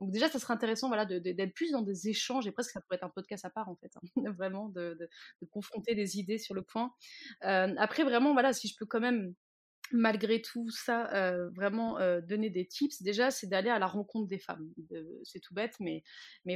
Donc 0.01 0.11
déjà, 0.11 0.29
ça 0.29 0.39
serait 0.39 0.53
intéressant 0.53 0.87
voilà, 0.89 1.05
d'être 1.05 1.53
plus 1.53 1.71
dans 1.71 1.81
des 1.81 2.09
échanges, 2.09 2.45
et 2.45 2.51
presque 2.51 2.71
ça 2.71 2.81
pourrait 2.81 2.97
être 2.97 3.03
un 3.03 3.09
podcast 3.09 3.45
à 3.45 3.49
part 3.49 3.69
en 3.69 3.75
fait, 3.75 3.91
hein, 3.95 4.01
vraiment 4.37 4.69
de, 4.69 4.97
de, 4.99 5.45
confronter 5.49 5.95
des 5.95 6.19
idées 6.19 6.37
sur 6.37 6.53
le 6.53 6.61
point. 6.61 6.93
après, 7.41 8.03
vraiment, 8.03 8.33
voilà, 8.33 8.53
si 8.53 8.67
je 8.67 8.75
peux 8.77 8.85
quand 8.85 8.99
même 8.99 9.33
malgré 9.91 10.41
tout 10.41 10.69
ça, 10.69 11.11
euh, 11.13 11.49
vraiment 11.49 11.99
euh, 11.99 12.21
donner 12.21 12.49
des 12.49 12.67
tips, 12.67 13.01
déjà, 13.01 13.31
c'est 13.31 13.47
d'aller 13.47 13.69
à 13.69 13.79
la 13.79 13.87
rencontre 13.87 14.27
des 14.27 14.39
femmes. 14.39 14.69
c'est 15.23 15.39
tout 15.39 15.53
bête, 15.53 15.75
mais, 15.79 16.03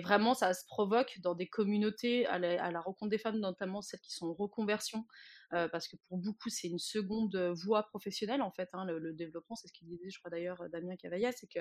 vraiment, 0.01 0.33
ça 0.33 0.53
se 0.53 0.65
provoque 0.65 1.19
dans 1.21 1.35
des 1.35 1.47
communautés, 1.47 2.25
à 2.27 2.39
la, 2.39 2.63
à 2.63 2.71
la 2.71 2.81
rencontre 2.81 3.09
des 3.09 3.17
femmes, 3.17 3.39
notamment 3.39 3.81
celles 3.81 4.01
qui 4.01 4.13
sont 4.13 4.27
en 4.27 4.33
reconversion, 4.33 5.05
parce 5.51 5.87
que 5.87 5.95
pour 6.07 6.17
beaucoup, 6.17 6.49
c'est 6.49 6.67
une 6.67 6.79
seconde 6.79 7.35
voie 7.63 7.83
professionnelle, 7.83 8.41
en 8.41 8.51
fait, 8.51 8.69
hein, 8.73 8.85
le, 8.85 9.13
développement, 9.13 9.55
c'est 9.55 9.67
ce 9.67 9.73
qu'il 9.73 9.87
disait, 9.87 10.09
je 10.09 10.19
crois 10.19 10.31
d'ailleurs, 10.31 10.63
Damien 10.71 10.95
Cavaillat, 10.95 11.31
c'est 11.31 11.47
que 11.47 11.59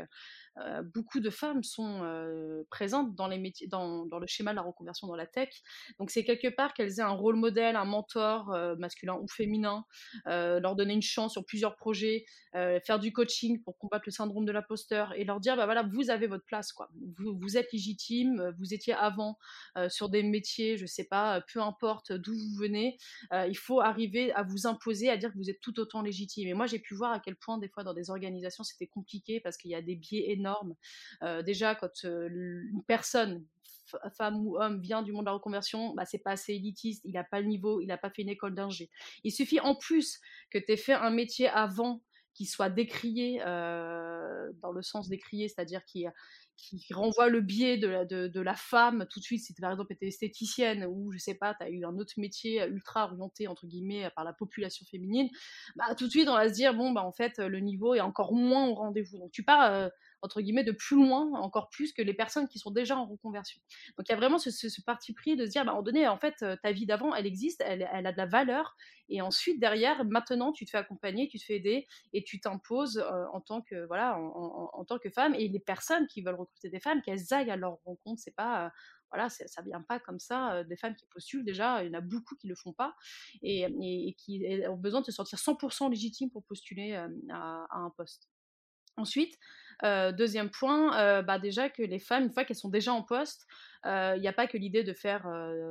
beaucoup 0.82 1.20
de 1.20 1.30
femmes 1.30 1.62
sont 1.62 2.64
présentes 2.70 3.14
dans, 3.14 3.28
les 3.28 3.38
métiers, 3.38 3.66
dans, 3.66 4.04
le 4.04 4.26
schéma 4.26 4.52
de 4.52 4.56
la 4.56 4.62
reconversion 4.62 5.06
dans 5.06 5.16
la 5.16 5.26
tech. 5.26 5.48
Donc, 5.98 6.10
c'est 6.10 6.24
quelque 6.24 6.48
part 6.48 6.74
qu'elles 6.74 6.98
aient 6.98 7.02
un 7.02 7.08
rôle 7.10 7.36
modèle, 7.36 7.76
un 7.76 7.84
mentor, 7.84 8.50
masculin 8.78 9.14
ou 9.14 9.26
féminin, 9.28 9.84
leur 10.26 10.76
donner 10.76 10.94
une 10.94 11.02
chance 11.02 11.32
sur 11.32 11.44
plusieurs 11.44 11.76
projets, 11.76 12.24
faire 12.52 12.98
du 12.98 13.12
coaching 13.12 13.62
pour 13.62 13.78
combattre 13.78 14.04
le 14.06 14.12
syndrome 14.12 14.44
de 14.44 14.52
l'imposteur 14.52 15.12
et 15.16 15.24
leur 15.24 15.40
dire, 15.40 15.56
bah 15.56 15.64
voilà, 15.64 15.82
vous 15.82 16.10
avez 16.10 16.26
votre 16.26 16.44
place, 16.44 16.72
quoi. 16.72 16.90
Vous, 17.18 17.36
vous 17.40 17.56
êtes 17.56 17.72
légitime, 17.72 18.54
vous 18.58 18.74
étiez 18.74 18.94
avant 18.94 19.38
sur 19.88 20.08
des 20.08 20.22
métiers, 20.22 20.76
je 20.76 20.86
sais 20.86 21.04
pas, 21.04 21.42
peu 21.52 21.60
importe 21.60 22.12
d'où 22.12 22.32
vous 22.32 22.56
venez, 22.56 22.98
il 23.32 23.56
faut 23.56 23.79
arriver 23.82 24.32
à 24.32 24.42
vous 24.42 24.66
imposer, 24.66 25.08
à 25.10 25.16
dire 25.16 25.32
que 25.32 25.38
vous 25.38 25.50
êtes 25.50 25.60
tout 25.60 25.78
autant 25.80 26.02
légitime. 26.02 26.48
Et 26.48 26.54
moi, 26.54 26.66
j'ai 26.66 26.78
pu 26.78 26.94
voir 26.94 27.12
à 27.12 27.20
quel 27.20 27.36
point, 27.36 27.58
des 27.58 27.68
fois, 27.68 27.84
dans 27.84 27.94
des 27.94 28.10
organisations, 28.10 28.64
c'était 28.64 28.86
compliqué 28.86 29.40
parce 29.40 29.56
qu'il 29.56 29.70
y 29.70 29.74
a 29.74 29.82
des 29.82 29.96
biais 29.96 30.30
énormes. 30.30 30.74
Euh, 31.22 31.42
déjà, 31.42 31.74
quand 31.74 32.04
euh, 32.04 32.28
une 32.28 32.82
personne, 32.86 33.44
femme 34.16 34.46
ou 34.46 34.56
homme, 34.56 34.80
vient 34.80 35.02
du 35.02 35.12
monde 35.12 35.24
de 35.24 35.30
la 35.30 35.34
reconversion, 35.34 35.94
bah, 35.94 36.04
c'est 36.04 36.18
pas 36.18 36.32
assez 36.32 36.54
élitiste, 36.54 37.02
il 37.04 37.12
n'a 37.12 37.24
pas 37.24 37.40
le 37.40 37.46
niveau, 37.46 37.80
il 37.80 37.86
n'a 37.86 37.98
pas 37.98 38.10
fait 38.10 38.22
une 38.22 38.28
école 38.28 38.54
d'ingé. 38.54 38.90
Il 39.24 39.32
suffit 39.32 39.60
en 39.60 39.74
plus 39.74 40.20
que 40.50 40.58
tu 40.58 40.72
aies 40.72 40.76
fait 40.76 40.92
un 40.92 41.10
métier 41.10 41.48
avant 41.48 42.00
qui 42.34 42.46
soit 42.46 42.70
décrié 42.70 43.40
euh, 43.44 44.50
dans 44.62 44.72
le 44.72 44.82
sens 44.82 45.08
décrié, 45.08 45.48
c'est-à-dire 45.48 45.84
qui, 45.84 46.06
qui 46.56 46.92
renvoie 46.92 47.28
le 47.28 47.40
biais 47.40 47.78
de 47.78 47.88
la, 47.88 48.04
de, 48.04 48.40
la 48.40 48.54
femme 48.54 49.06
tout 49.10 49.20
de 49.20 49.24
suite, 49.24 49.42
si 49.42 49.54
tu 49.54 49.60
par 49.60 49.70
exemple 49.70 49.92
été 49.92 50.06
esthéticienne 50.06 50.84
ou 50.84 51.12
je 51.12 51.18
sais 51.18 51.34
pas, 51.34 51.54
tu 51.54 51.64
as 51.64 51.70
eu 51.70 51.84
un 51.84 51.96
autre 51.98 52.14
métier 52.18 52.64
ultra 52.68 53.04
orienté 53.04 53.48
entre 53.48 53.66
guillemets 53.66 54.10
par 54.14 54.24
la 54.24 54.32
population 54.32 54.86
féminine, 54.90 55.28
bah 55.76 55.94
tout 55.94 56.06
de 56.06 56.10
suite 56.10 56.28
on 56.28 56.34
va 56.34 56.48
se 56.48 56.54
dire 56.54 56.74
bon 56.74 56.92
bah 56.92 57.02
en 57.04 57.12
fait 57.12 57.38
le 57.38 57.60
niveau 57.60 57.94
est 57.94 58.00
encore 58.00 58.32
moins 58.32 58.68
au 58.68 58.74
rendez-vous. 58.74 59.18
Donc 59.18 59.32
tu 59.32 59.42
pars 59.42 59.72
euh, 59.72 59.88
entre 60.22 60.40
guillemets, 60.40 60.64
de 60.64 60.72
plus 60.72 60.96
loin, 60.96 61.32
encore 61.40 61.68
plus 61.70 61.92
que 61.92 62.02
les 62.02 62.14
personnes 62.14 62.48
qui 62.48 62.58
sont 62.58 62.70
déjà 62.70 62.96
en 62.96 63.06
reconversion. 63.06 63.60
Donc 63.96 64.08
il 64.08 64.12
y 64.12 64.14
a 64.14 64.16
vraiment 64.16 64.38
ce, 64.38 64.82
parti 64.82 65.12
pris 65.12 65.36
de 65.36 65.46
se 65.46 65.50
dire, 65.50 65.64
bah, 65.64 65.72
moment 65.72 65.82
donné, 65.82 66.06
en 66.08 66.18
fait, 66.18 66.34
euh, 66.42 66.56
ta 66.62 66.72
vie 66.72 66.86
d'avant, 66.86 67.14
elle 67.14 67.26
existe, 67.26 67.62
elle, 67.64 67.82
a 67.82 68.12
de 68.12 68.16
la 68.16 68.26
valeur, 68.26 68.76
et 69.08 69.22
ensuite, 69.22 69.60
derrière, 69.60 70.04
maintenant, 70.04 70.52
tu 70.52 70.64
te 70.64 70.70
fais 70.70 70.78
accompagner, 70.78 71.28
tu 71.28 71.38
te 71.38 71.44
fais 71.44 71.56
aider, 71.56 71.86
et 72.12 72.22
tu 72.22 72.40
t'imposes 72.40 72.98
euh, 72.98 73.24
en, 73.32 73.40
tant 73.40 73.62
que, 73.62 73.86
voilà, 73.86 74.18
en, 74.18 74.84
tant 74.84 74.98
que 74.98 75.10
femme, 75.10 75.34
et 75.34 75.48
les 75.48 75.60
personnes 75.60 76.06
qui 76.06 76.22
veulent 76.22 76.36
recruter 76.36 76.70
des 76.70 76.80
femmes, 76.80 77.02
qu'elles 77.02 77.32
aillent 77.32 77.50
à 77.50 77.56
leur 77.56 77.78
rencontre, 77.84 78.20
c'est 78.22 78.34
pas... 78.34 78.66
Euh, 78.66 78.70
voilà, 79.12 79.28
ça 79.28 79.60
vient 79.62 79.82
pas 79.82 79.98
comme 79.98 80.20
ça 80.20 80.62
des 80.62 80.76
femmes 80.76 80.94
qui 80.94 81.04
postulent. 81.06 81.44
Déjà, 81.44 81.82
il 81.82 81.88
y 81.88 81.90
en 81.90 81.98
a 81.98 82.00
beaucoup 82.00 82.36
qui 82.36 82.46
le 82.46 82.54
font 82.54 82.72
pas 82.72 82.94
et, 83.42 83.66
qui 84.16 84.40
ont 84.68 84.76
besoin 84.76 85.00
de 85.00 85.06
se 85.06 85.10
sentir 85.10 85.36
100% 85.36 85.90
légitimes 85.90 86.30
pour 86.30 86.44
postuler 86.44 86.94
à, 86.94 87.66
un 87.72 87.90
poste. 87.96 88.30
Ensuite, 88.96 89.38
deuxième 89.82 90.50
point, 90.50 91.22
bah 91.22 91.38
déjà 91.38 91.68
que 91.68 91.82
les 91.82 91.98
femmes, 91.98 92.24
une 92.24 92.32
fois 92.32 92.44
qu'elles 92.44 92.56
sont 92.56 92.68
déjà 92.68 92.92
en 92.92 93.02
poste, 93.02 93.46
il 93.84 94.20
n'y 94.20 94.28
a 94.28 94.32
pas 94.32 94.46
que 94.46 94.58
l'idée 94.58 94.84
de 94.84 94.92
faire 94.92 95.26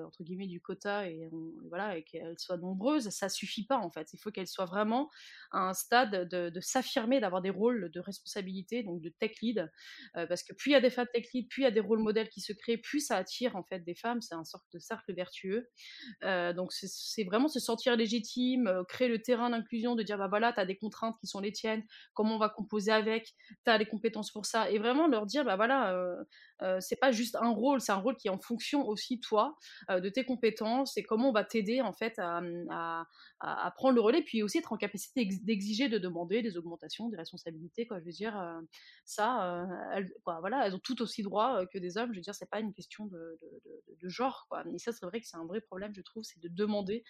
entre 0.06 0.24
guillemets 0.24 0.48
du 0.48 0.62
quota 0.62 1.08
et, 1.08 1.30
voilà 1.68 1.98
et 1.98 2.04
qu'elles 2.04 2.40
soient 2.40 2.58
nombreuses, 2.58 3.10
ça 3.10 3.30
suffit 3.30 3.66
pas 3.66 3.78
en 3.78 3.92
fait. 3.92 4.08
Il 4.14 4.18
faut 4.18 4.32
qu'elles 4.32 4.48
soient 4.48 4.66
vraiment 4.66 5.10
à 5.52 5.70
un 5.70 5.74
stade 5.74 6.28
de, 6.30 6.60
s'affirmer, 6.60 7.20
d'avoir 7.20 7.42
des 7.42 7.50
rôles 7.50 7.90
de 7.92 8.00
responsabilité, 8.00 8.84
donc 8.84 9.02
de 9.02 9.10
tech 9.10 9.32
lead, 9.42 9.70
parce 10.14 10.44
que 10.44 10.54
plus 10.54 10.72
il 10.72 10.74
y 10.74 10.78
a 10.78 10.82
des 10.82 10.90
femmes 10.90 11.08
tech 11.14 11.26
lead, 11.34 11.48
plus 11.50 11.62
il 11.62 11.66
y 11.66 11.68
a 11.68 11.72
des 11.72 11.80
rôles 11.80 12.00
modèles 12.00 12.30
qui 12.30 12.42
se 12.42 12.54
créent, 12.54 12.78
plus 12.78 13.00
ça 13.00 13.18
attire 13.18 13.56
en 13.56 13.64
fait 13.64 13.80
des 13.80 13.96
femmes. 13.96 14.22
C'est 14.22 14.36
un 14.36 14.46
sorte 14.46 14.66
de 14.74 14.80
cercle 14.80 15.14
vertueux. 15.14 15.70
donc 16.24 16.72
c'est 16.72 17.24
vraiment 17.24 17.48
se 17.48 17.60
sentir 17.60 17.96
légitime, 17.96 18.84
créer 18.88 19.08
le 19.08 19.22
terrain 19.22 19.52
d'inclusion, 19.52 19.96
de 19.96 20.04
dire 20.04 20.18
bah 20.18 20.28
voilà, 20.28 20.52
tu 20.54 20.60
as 20.60 20.66
des 20.66 20.78
contraintes 20.78 21.16
qui 21.20 21.28
sont 21.28 21.40
les 21.40 21.52
tiennes, 21.52 21.84
comment 22.14 22.36
on 22.36 22.40
va 22.40 22.50
composer 22.50 22.92
avec, 22.92 23.36
tu 23.66 23.72
as 23.72 23.78
les 23.78 23.86
compétences 23.86 24.32
pour 24.32 24.46
ça, 24.46 24.70
et 24.72 24.80
vraiment 24.80 25.08
leur 25.08 25.26
dire 25.26 25.46
bah 25.46 25.56
voilà, 25.56 25.96
c'est 26.80 27.00
pas 27.00 27.12
juste 27.12 27.36
un 27.36 27.50
rôle, 27.50 27.82
c'est 27.82 27.92
rôle 28.00 28.16
qui 28.16 28.28
est 28.28 28.32
en 28.32 28.40
fonction 28.40 28.88
aussi, 28.88 29.20
toi, 29.20 29.56
de 29.90 30.10
tes 30.10 30.26
compétences 30.26 30.98
et 30.98 31.04
comment 31.04 31.30
on 31.30 31.32
va 31.32 31.44
t'aider, 31.44 31.82
en 31.82 31.94
fait, 31.94 32.20
à, 32.20 32.42
à, 33.40 33.72
prendre 33.76 33.96
le 33.96 34.02
relais, 34.02 34.22
puis 34.22 34.44
aussi 34.44 34.58
être 34.58 34.74
en 34.74 34.78
capacité 34.78 35.26
d'exiger, 35.44 35.90
de 35.90 35.98
demander 35.98 36.42
des 36.42 36.58
augmentations, 36.58 37.10
des 37.10 37.18
responsabilités, 37.18 37.86
quoi. 37.88 38.00
Je 38.00 38.06
veux 38.06 38.12
dire, 38.12 38.62
ça, 39.06 39.68
elles, 39.94 40.12
voilà, 40.26 40.66
elles 40.66 40.76
ont 40.76 40.80
tout 40.80 41.02
aussi 41.02 41.24
droit 41.24 41.66
que 41.68 41.78
des 41.78 41.98
hommes. 41.98 42.12
Je 42.12 42.18
veux 42.18 42.24
dire, 42.24 42.36
c'est 42.36 42.50
pas 42.50 42.60
une 42.60 42.74
question 42.74 43.06
de, 43.06 43.38
de, 44.02 44.10
genre, 44.10 44.46
quoi. 44.50 44.64
Et 44.74 44.80
ça, 44.80 44.92
c'est 44.92 45.06
vrai 45.06 45.22
que 45.22 45.28
c'est 45.28 45.38
un 45.38 45.46
vrai 45.46 45.62
problème, 45.62 45.94
je 45.94 46.02
trouve, 46.02 46.24
c'est 46.24 46.40
de 46.40 46.48
demander 46.48 47.04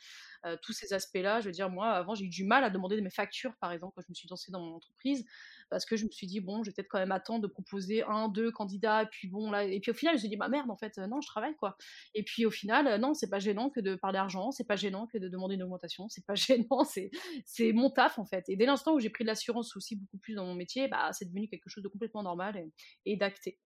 tous 0.61 0.73
ces 0.73 0.93
aspects-là. 0.93 1.39
Je 1.41 1.45
veux 1.45 1.53
dire, 1.53 1.69
moi, 1.69 1.91
avant, 1.91 2.15
j'ai 2.15 2.25
eu 2.25 2.29
du 2.29 2.43
mal 2.43 2.63
à 2.63 2.69
demander 2.69 2.99
mes 3.01 3.09
factures, 3.09 3.55
par 3.59 3.71
exemple, 3.71 3.93
quand 3.95 4.01
je 4.01 4.09
me 4.09 4.15
suis 4.15 4.27
lancée 4.29 4.51
dans 4.51 4.61
mon 4.61 4.75
entreprise 4.75 5.25
parce 5.69 5.85
que 5.85 5.95
je 5.95 6.05
me 6.05 6.09
suis 6.09 6.27
dit 6.27 6.39
bon, 6.39 6.63
je 6.63 6.69
vais 6.69 6.73
peut-être 6.73 6.89
quand 6.89 6.99
même 6.99 7.11
attendre 7.11 7.41
de 7.41 7.47
proposer 7.47 8.03
un, 8.03 8.27
deux 8.27 8.51
candidats, 8.51 9.03
et 9.03 9.05
puis 9.05 9.27
bon 9.27 9.51
là, 9.51 9.63
et 9.63 9.79
puis 9.79 9.91
au 9.91 9.93
final, 9.93 10.13
je 10.13 10.17
me 10.17 10.19
suis 10.21 10.29
dit 10.29 10.37
bah 10.37 10.49
merde, 10.49 10.69
en 10.69 10.75
fait, 10.79 10.97
euh, 10.97 11.07
non, 11.07 11.21
je 11.21 11.27
travaille 11.27 11.55
quoi. 11.55 11.77
Et 12.15 12.23
puis 12.23 12.45
au 12.45 12.51
final, 12.51 12.87
euh, 12.87 12.97
non, 12.97 13.13
c'est 13.13 13.29
pas 13.29 13.39
gênant 13.39 13.69
que 13.69 13.79
de 13.79 13.95
parler 13.95 14.17
d'argent, 14.17 14.51
c'est 14.51 14.67
pas 14.67 14.75
gênant 14.75 15.07
que 15.07 15.17
de 15.17 15.27
demander 15.27 15.55
une 15.55 15.63
augmentation, 15.63 16.09
c'est 16.09 16.25
pas 16.25 16.35
gênant, 16.35 16.83
c'est 16.83 17.11
c'est 17.45 17.73
mon 17.73 17.89
taf 17.89 18.19
en 18.19 18.25
fait. 18.25 18.45
Et 18.49 18.55
dès 18.55 18.65
l'instant 18.65 18.93
où 18.93 18.99
j'ai 18.99 19.09
pris 19.09 19.23
de 19.23 19.27
l'assurance 19.27 19.75
aussi 19.75 19.95
beaucoup 19.95 20.17
plus 20.17 20.35
dans 20.35 20.45
mon 20.45 20.55
métier, 20.55 20.87
bah 20.87 21.11
c'est 21.13 21.25
devenu 21.25 21.47
quelque 21.47 21.69
chose 21.69 21.83
de 21.83 21.89
complètement 21.89 22.23
normal 22.23 22.63
et, 23.05 23.17
d'acté. 23.17 23.59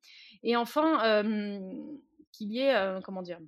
Et 0.44 0.56
enfin, 0.56 1.04
euh, 1.06 1.60
qu'il 2.32 2.52
y 2.52 2.60
ait, 2.60 3.00
comment 3.04 3.22
dire, 3.22 3.40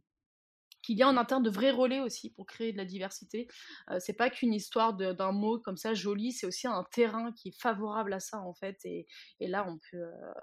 qu'il 0.84 0.98
y 0.98 1.04
a 1.04 1.08
en 1.08 1.18
interne 1.18 1.42
de 1.42 1.50
vrais 1.50 1.72
relais 1.72 2.00
aussi 2.00 2.30
pour 2.30 2.46
créer 2.46 2.72
de 2.72 2.78
la 2.78 2.86
diversité. 2.86 3.48
Euh, 3.90 3.98
c'est 4.00 4.14
pas 4.14 4.30
qu'une 4.30 4.54
histoire 4.54 4.94
d'un 4.94 5.32
mot 5.32 5.60
comme 5.60 5.78
ça 5.78 5.94
joli, 5.94 6.32
c'est 6.32 6.46
aussi 6.46 6.68
un 6.68 6.86
terrain 6.92 7.32
qui 7.32 7.50
est 7.50 7.60
favorable 7.60 8.14
à 8.14 8.20
ça 8.20 8.40
en 8.40 8.54
fait. 8.54 8.78
Et, 8.86 9.08
là, 9.40 9.66
on 9.68 9.80
peut 9.92 9.98
euh, 9.98 10.34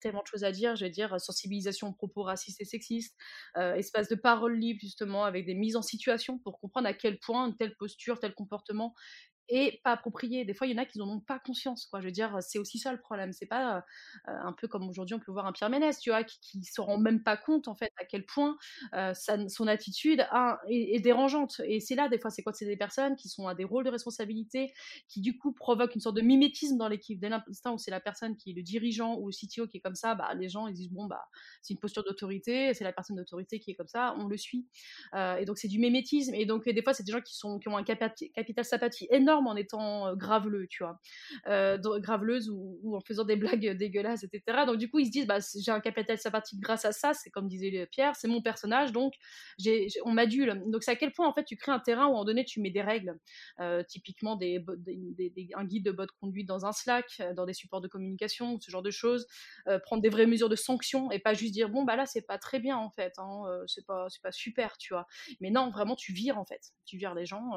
tellement 0.00 0.22
de 0.22 0.26
choses 0.26 0.44
à 0.44 0.52
dire. 0.52 0.76
Je 0.76 0.84
vais 0.84 0.90
dire 0.90 1.20
sensibilisation 1.20 1.88
aux 1.88 1.94
propos 1.94 2.22
racistes 2.22 2.60
et 2.60 2.64
sexistes, 2.64 3.16
euh, 3.56 3.74
espace 3.74 4.08
de 4.08 4.14
parole 4.14 4.56
libre 4.56 4.80
justement 4.80 5.24
avec 5.24 5.46
des 5.46 5.54
mises 5.54 5.76
en 5.76 5.82
situation 5.82 6.38
pour 6.38 6.60
comprendre 6.60 6.86
à 6.86 6.92
quel 6.92 7.18
point 7.18 7.46
une 7.46 7.56
telle 7.56 7.74
posture, 7.76 8.18
tel 8.20 8.34
comportement 8.34 8.94
et 9.48 9.80
pas 9.84 9.92
approprié. 9.92 10.44
Des 10.44 10.54
fois, 10.54 10.66
il 10.66 10.72
y 10.72 10.74
en 10.74 10.82
a 10.82 10.84
qui 10.84 10.98
n'en 10.98 11.08
ont 11.08 11.20
pas 11.20 11.38
conscience, 11.38 11.86
quoi. 11.86 12.00
Je 12.00 12.06
veux 12.06 12.12
dire, 12.12 12.36
c'est 12.40 12.58
aussi 12.58 12.78
ça 12.78 12.92
le 12.92 12.98
problème. 12.98 13.32
C'est 13.32 13.46
pas 13.46 13.76
euh, 13.76 13.80
un 14.26 14.52
peu 14.52 14.68
comme 14.68 14.88
aujourd'hui 14.88 15.14
on 15.14 15.18
peut 15.18 15.32
voir 15.32 15.46
un 15.46 15.52
Pierre 15.52 15.70
Ménès, 15.70 15.98
tu 15.98 16.10
vois, 16.10 16.24
qui, 16.24 16.58
ne 16.58 16.62
se 16.62 16.80
rend 16.80 16.98
même 16.98 17.22
pas 17.22 17.36
compte 17.36 17.68
en 17.68 17.74
fait 17.74 17.92
à 17.98 18.04
quel 18.04 18.24
point 18.24 18.56
euh, 18.94 19.12
son 19.14 19.66
attitude 19.66 20.26
est, 20.68 21.00
dérangeante. 21.00 21.60
Et 21.64 21.80
c'est 21.80 21.94
là, 21.94 22.08
des 22.08 22.18
fois, 22.18 22.30
c'est 22.30 22.42
quoi 22.42 22.52
C'est 22.52 22.66
des 22.66 22.76
personnes 22.76 23.16
qui 23.16 23.28
sont 23.28 23.46
à 23.46 23.54
des 23.54 23.64
rôles 23.64 23.84
de 23.84 23.90
responsabilité, 23.90 24.72
qui 25.08 25.20
du 25.20 25.36
coup 25.36 25.52
provoquent 25.52 25.94
une 25.94 26.00
sorte 26.00 26.16
de 26.16 26.22
mimétisme 26.22 26.76
dans 26.76 26.88
l'équipe. 26.88 27.18
Dès 27.18 27.28
l'instant 27.28 27.74
où 27.74 27.78
c'est 27.78 27.90
la 27.90 28.00
personne 28.00 28.36
qui 28.36 28.50
est 28.50 28.54
le 28.54 28.62
dirigeant 28.62 29.16
ou 29.16 29.28
le 29.28 29.32
CTO 29.32 29.66
qui 29.66 29.78
est 29.78 29.80
comme 29.80 29.94
ça, 29.94 30.14
bah, 30.14 30.32
les 30.34 30.48
gens 30.48 30.66
ils 30.66 30.74
disent 30.74 30.90
bon 30.90 31.06
bah 31.06 31.24
c'est 31.62 31.74
une 31.74 31.80
posture 31.80 32.04
d'autorité, 32.04 32.74
c'est 32.74 32.84
la 32.84 32.92
personne 32.92 33.16
d'autorité 33.16 33.60
qui 33.60 33.70
est 33.70 33.74
comme 33.74 33.88
ça, 33.88 34.14
on 34.18 34.26
le 34.26 34.36
suit. 34.36 34.66
Euh, 35.14 35.36
et 35.36 35.44
donc 35.44 35.58
c'est 35.58 35.68
du 35.68 35.78
mimétisme. 35.78 36.34
Et 36.34 36.46
donc 36.46 36.68
des 36.68 36.82
fois 36.82 36.94
c'est 36.94 37.04
des 37.04 37.12
gens 37.12 37.20
qui 37.20 37.36
sont 37.36 37.58
qui 37.58 37.68
ont 37.68 37.76
un 37.76 37.84
capital 37.84 38.64
sympathie 38.64 39.06
énorme 39.10 39.37
en 39.46 39.56
étant 39.56 40.14
graveleux, 40.16 40.66
tu 40.68 40.82
vois, 40.84 40.98
graveleuse 42.00 42.50
ou, 42.50 42.96
en 42.96 43.00
faisant 43.00 43.24
des 43.24 43.36
blagues 43.36 43.68
dégueulasses, 43.78 44.24
etc. 44.24 44.64
Donc 44.66 44.78
du 44.78 44.90
coup, 44.90 44.98
ils 44.98 45.06
se 45.06 45.10
disent, 45.10 45.26
bah, 45.26 45.38
j'ai 45.56 45.70
un 45.70 45.80
capital 45.80 46.18
sympathique 46.18 46.60
grâce 46.60 46.84
à 46.84 46.92
ça, 46.92 47.14
c'est 47.14 47.30
comme 47.30 47.48
disait 47.48 47.86
Pierre, 47.90 48.16
c'est 48.16 48.28
mon 48.28 48.42
personnage, 48.42 48.92
donc 48.92 49.14
j'ai, 49.58 49.88
on 50.04 50.12
m'adule. 50.12 50.62
Donc 50.66 50.82
c'est 50.82 50.90
à 50.90 50.96
quel 50.96 51.12
point 51.12 51.28
en 51.28 51.32
fait 51.32 51.44
tu 51.44 51.56
crées 51.56 51.72
un 51.72 51.78
terrain 51.78 52.06
où 52.06 52.14
en 52.14 52.24
donné 52.24 52.44
tu 52.44 52.60
mets 52.60 52.70
des 52.70 52.82
règles, 52.82 53.18
typiquement 53.88 54.36
des, 54.36 54.64
un 55.54 55.64
guide 55.64 55.84
de 55.84 55.92
bonne 55.92 56.08
conduite 56.20 56.46
dans 56.46 56.66
un 56.66 56.72
Slack, 56.72 57.22
dans 57.34 57.46
des 57.46 57.54
supports 57.54 57.80
de 57.80 57.88
communication, 57.88 58.58
ce 58.60 58.70
genre 58.70 58.82
de 58.82 58.90
choses, 58.90 59.26
prendre 59.84 60.02
des 60.02 60.08
vraies 60.08 60.26
mesures 60.26 60.48
de 60.48 60.56
sanctions 60.56 61.10
et 61.10 61.18
pas 61.18 61.34
juste 61.34 61.52
dire 61.52 61.68
bon 61.68 61.84
bah 61.84 61.96
là 61.96 62.06
c'est 62.06 62.26
pas 62.26 62.38
très 62.38 62.60
bien 62.60 62.76
en 62.76 62.90
fait, 62.90 63.12
hein, 63.18 63.42
c'est 63.66 63.86
pas 63.86 64.08
super, 64.30 64.78
tu 64.78 64.94
vois. 64.94 65.06
Mais 65.40 65.50
non, 65.50 65.70
vraiment 65.70 65.96
tu 65.96 66.12
vires 66.12 66.38
en 66.38 66.44
fait, 66.44 66.72
tu 66.84 66.96
vires 66.96 67.14
les 67.14 67.26
gens, 67.26 67.50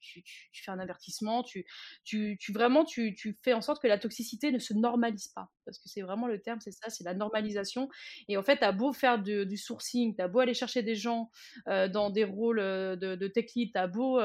tu 0.00 0.22
fais 0.52 0.70
un 0.70 0.78
avertissement 0.78 1.19
tu, 1.44 1.66
tu, 2.04 2.36
tu 2.40 2.52
vraiment, 2.52 2.84
tu, 2.84 3.14
tu, 3.14 3.36
fais 3.42 3.52
en 3.52 3.60
sorte 3.60 3.82
que 3.82 3.88
la 3.88 3.98
toxicité 3.98 4.52
ne 4.52 4.58
se 4.58 4.74
normalise 4.74 5.28
pas. 5.28 5.48
parce 5.64 5.78
que 5.78 5.88
c'est 5.88 6.02
vraiment 6.02 6.26
le 6.26 6.40
terme, 6.40 6.58
c'est 6.60 6.72
ça, 6.72 6.90
c'est 6.90 7.04
la 7.04 7.14
normalisation. 7.14 7.88
Et 8.28 8.36
en 8.36 8.42
fait, 8.42 8.58
tu 8.58 8.64
as 8.64 8.72
beau 8.72 8.92
faire 8.92 9.18
du 9.22 9.56
sourcing, 9.56 10.14
tu 10.16 10.22
as 10.22 10.28
beau 10.28 10.40
aller 10.40 10.54
chercher 10.54 10.82
des 10.82 10.94
gens 10.94 11.30
dans 11.66 12.10
des 12.10 12.24
rôles 12.24 12.60
de, 12.60 13.14
de 13.14 13.28
tech 13.28 13.46
lead, 13.56 13.72
tu 13.72 13.78
as 13.78 13.86
beau 13.86 14.18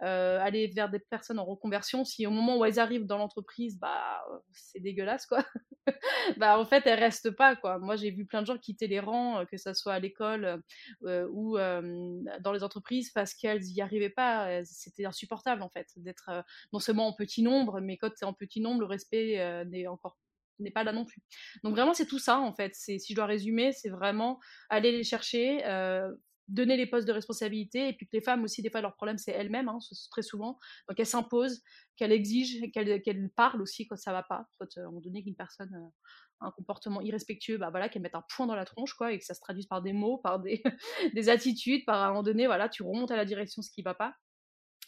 aller 0.00 0.68
vers 0.74 0.90
des 0.90 0.98
personnes 0.98 1.38
en 1.38 1.44
reconversion, 1.44 2.04
si 2.04 2.26
au 2.26 2.30
moment 2.30 2.58
où 2.58 2.64
elles 2.64 2.78
arrivent 2.78 3.06
dans 3.06 3.18
l'entreprise, 3.18 3.78
bah, 3.78 4.22
c'est 4.52 4.80
dégueulasse, 4.80 5.26
quoi. 5.26 5.44
bah, 6.36 6.58
en 6.58 6.64
fait, 6.64 6.86
elles 6.86 6.98
restent 6.98 7.30
pas, 7.30 7.56
quoi. 7.56 7.78
Moi, 7.78 7.96
j'ai 7.96 8.10
vu 8.10 8.26
plein 8.26 8.42
de 8.42 8.46
gens 8.46 8.58
quitter 8.58 8.86
les 8.86 9.00
rangs, 9.00 9.44
que 9.46 9.56
ce 9.56 9.72
soit 9.74 9.94
à 9.94 9.98
l'école 9.98 10.62
ou 11.02 11.56
dans 11.58 12.52
les 12.52 12.62
entreprises, 12.62 13.10
parce 13.10 13.34
qu'elles 13.34 13.62
n'y 13.62 13.80
arrivaient 13.80 14.10
pas. 14.10 14.64
C'était 14.64 15.04
insupportable, 15.06 15.62
en 15.62 15.70
fait, 15.70 15.88
d'être 15.96 16.44
non 16.72 16.78
seulement 16.78 17.08
en 17.08 17.12
petit 17.12 17.42
nombre, 17.42 17.80
mais 17.80 17.96
quand 17.96 18.10
es 18.20 18.24
en 18.24 18.34
petit 18.34 18.60
nombre, 18.60 18.80
le 18.80 18.86
respect 18.86 19.64
n'est 19.66 19.86
encore 19.86 20.16
n'est 20.58 20.70
pas 20.70 20.84
là 20.84 20.92
non 20.92 21.04
plus. 21.04 21.22
Donc 21.64 21.74
vraiment 21.74 21.92
c'est 21.92 22.06
tout 22.06 22.18
ça 22.18 22.38
en 22.38 22.52
fait. 22.52 22.72
C'est 22.74 22.98
si 22.98 23.12
je 23.12 23.16
dois 23.16 23.26
résumer, 23.26 23.72
c'est 23.72 23.90
vraiment 23.90 24.40
aller 24.70 24.92
les 24.92 25.04
chercher, 25.04 25.62
donner 26.48 26.76
les 26.76 26.86
postes 26.86 27.06
de 27.06 27.12
responsabilité 27.12 27.88
et 27.88 27.92
puis 27.92 28.06
que 28.06 28.12
les 28.12 28.20
femmes 28.20 28.44
aussi 28.44 28.62
des 28.62 28.70
fois 28.70 28.80
leur 28.80 28.94
problème 28.94 29.18
c'est 29.18 29.32
elles-mêmes 29.32 29.68
hein, 29.68 29.78
très 30.10 30.22
souvent. 30.22 30.58
Donc 30.88 30.98
elles 30.98 31.06
s'imposent 31.06 31.62
qu'elles 31.96 32.12
exigent 32.12 32.70
qu'elles 32.72 33.30
parlent 33.34 33.62
aussi 33.62 33.86
quand 33.86 33.96
ça 33.96 34.12
va 34.12 34.22
pas 34.22 34.46
quand 34.58 34.66
à 34.76 34.84
moment 34.84 35.00
donné 35.00 35.22
qu'une 35.22 35.34
personne 35.34 35.72
a 35.74 36.46
un 36.46 36.50
comportement 36.50 37.00
irrespectueux 37.00 37.56
bah 37.56 37.70
voilà 37.70 37.88
qu'elle 37.88 38.02
mette 38.02 38.14
un 38.14 38.24
point 38.34 38.46
dans 38.46 38.54
la 38.54 38.64
tronche 38.64 38.94
quoi 38.94 39.12
et 39.12 39.18
que 39.18 39.24
ça 39.24 39.34
se 39.34 39.40
traduise 39.40 39.66
par 39.66 39.82
des 39.82 39.92
mots 39.92 40.18
par 40.18 40.38
des, 40.38 40.62
des 41.14 41.28
attitudes 41.28 41.84
par 41.86 41.96
à 42.02 42.06
un 42.06 42.08
moment 42.10 42.22
donné 42.22 42.46
voilà 42.46 42.68
tu 42.68 42.82
remontes 42.82 43.10
à 43.10 43.16
la 43.16 43.24
direction 43.24 43.62
ce 43.62 43.70
qui 43.70 43.82
va 43.82 43.94
pas 43.94 44.14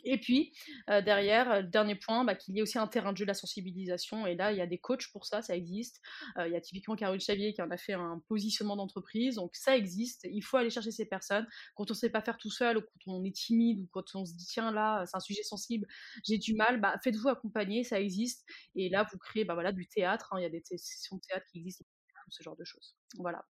et 0.04 0.18
puis, 0.18 0.52
derrière, 0.88 1.64
dernier 1.64 1.94
point, 1.94 2.24
bah, 2.24 2.34
qu'il 2.34 2.54
y 2.54 2.58
ait 2.58 2.62
aussi 2.62 2.78
un 2.78 2.86
terrain 2.86 3.12
de 3.12 3.16
jeu 3.18 3.24
de 3.24 3.28
la 3.28 3.34
sensibilisation. 3.34 4.26
Et 4.26 4.34
là, 4.34 4.52
il 4.52 4.58
y 4.58 4.60
a 4.60 4.66
des 4.66 4.78
coachs 4.78 5.10
pour 5.12 5.26
ça, 5.26 5.42
ça 5.42 5.56
existe. 5.56 6.00
il 6.38 6.52
y 6.52 6.56
a 6.56 6.60
typiquement 6.60 6.96
Caroline 6.96 7.20
Xavier 7.20 7.52
qui 7.52 7.62
en 7.62 7.70
a 7.70 7.76
fait 7.76 7.94
un 7.94 8.22
positionnement 8.28 8.76
d'entreprise. 8.76 9.36
Donc, 9.36 9.54
ça 9.56 9.76
existe. 9.76 10.26
Il 10.30 10.42
faut 10.42 10.56
aller 10.56 10.70
chercher 10.70 10.90
ces 10.90 11.06
personnes. 11.06 11.46
Quand 11.74 11.90
on 11.90 11.94
ne 11.94 11.98
sait 11.98 12.10
pas 12.10 12.22
faire 12.22 12.38
tout 12.38 12.50
seul, 12.50 12.78
ou 12.78 12.80
quand 12.80 13.12
on 13.12 13.24
est 13.24 13.34
timide, 13.34 13.80
ou 13.80 13.88
quand 13.90 14.14
on 14.14 14.24
se 14.24 14.34
dit, 14.34 14.46
tiens, 14.46 14.72
là, 14.72 15.04
c'est 15.06 15.16
un 15.16 15.20
sujet 15.20 15.42
sensible, 15.42 15.86
j'ai 16.24 16.38
du 16.38 16.54
mal, 16.54 16.80
bah, 16.80 16.96
faites-vous 17.02 17.28
accompagner, 17.28 17.84
ça 17.84 18.00
existe. 18.00 18.44
Et 18.74 18.88
là, 18.88 19.06
vous 19.10 19.18
créez 19.18 19.44
bah, 19.44 19.54
voilà, 19.54 19.72
du 19.72 19.86
théâtre. 19.86 20.32
Hein. 20.32 20.40
il 20.40 20.42
y 20.42 20.46
a 20.46 20.50
des 20.50 20.62
sessions 20.64 21.16
de 21.16 21.22
théâtre 21.22 21.46
qui 21.50 21.58
existent, 21.58 21.84
ce 22.28 22.42
genre 22.42 22.56
de 22.56 22.64
choses. 22.64 22.94
Voilà 23.18 23.44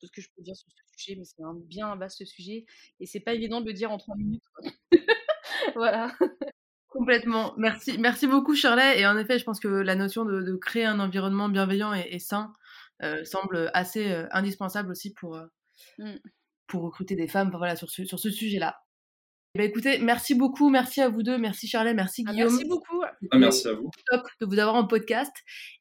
tout 0.00 0.06
ce 0.06 0.12
que 0.12 0.20
je 0.20 0.28
peux 0.36 0.42
dire 0.42 0.56
sur 0.56 0.68
ce 0.70 0.98
sujet, 0.98 1.16
mais 1.16 1.24
c'est 1.24 1.42
un 1.42 1.54
bien 1.54 1.94
vaste 1.96 2.24
sujet. 2.24 2.66
Et 3.00 3.06
c'est 3.06 3.20
pas 3.20 3.34
évident 3.34 3.60
de 3.60 3.66
le 3.66 3.72
dire 3.72 3.90
en 3.90 3.98
trois 3.98 4.16
minutes. 4.16 4.44
voilà. 5.76 6.12
Complètement. 6.88 7.54
Merci, 7.56 7.98
merci 7.98 8.26
beaucoup, 8.26 8.54
Shirley. 8.54 9.00
Et 9.00 9.06
en 9.06 9.18
effet, 9.18 9.38
je 9.38 9.44
pense 9.44 9.58
que 9.58 9.68
la 9.68 9.96
notion 9.96 10.24
de, 10.24 10.56
créer 10.56 10.84
un 10.84 11.00
environnement 11.00 11.48
bienveillant 11.48 11.92
et, 11.92 12.18
sain 12.20 12.54
euh, 13.02 13.24
semble 13.24 13.70
assez 13.74 14.12
euh, 14.12 14.26
indispensable 14.30 14.92
aussi 14.92 15.12
pour, 15.12 15.34
euh, 15.34 15.46
mmh. 15.98 16.14
pour 16.68 16.82
recruter 16.82 17.16
des 17.16 17.26
femmes 17.26 17.50
voilà, 17.52 17.74
sur 17.74 17.90
ce, 17.90 18.04
sur 18.04 18.20
ce 18.20 18.30
sujet-là. 18.30 18.76
Eh 19.56 19.60
ben, 19.60 19.68
écoutez, 19.68 19.98
merci 19.98 20.34
beaucoup, 20.34 20.68
merci 20.68 21.00
à 21.00 21.08
vous 21.08 21.22
deux, 21.22 21.38
merci 21.38 21.68
Charlet, 21.68 21.94
merci 21.94 22.24
ah, 22.26 22.32
Guillaume. 22.32 22.50
merci 22.50 22.68
beaucoup. 22.68 23.02
Ah, 23.30 23.38
merci 23.38 23.68
à 23.68 23.72
vous. 23.72 23.90
Top 24.06 24.22
de 24.40 24.46
vous 24.46 24.58
avoir 24.58 24.74
en 24.74 24.86
podcast. 24.86 25.32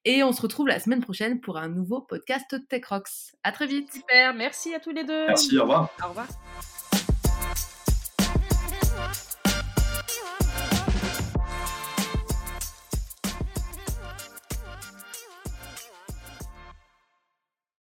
Et 0.06 0.23
on 0.23 0.32
se 0.32 0.41
retrouve 0.41 0.67
la 0.67 0.79
semaine 0.79 1.01
prochaine 1.01 1.41
pour 1.41 1.58
un 1.58 1.69
nouveau 1.69 2.01
podcast 2.01 2.56
Tech 2.69 2.86
Rocks. 2.86 3.34
À 3.43 3.51
très 3.51 3.67
vite. 3.67 3.91
Super, 3.91 4.34
merci 4.34 4.73
à 4.73 4.79
tous 4.79 4.91
les 4.91 5.03
deux. 5.03 5.27
Merci, 5.27 5.58
au 5.58 5.62
revoir. 5.62 5.89
Au 6.03 6.10
revoir. 6.10 6.27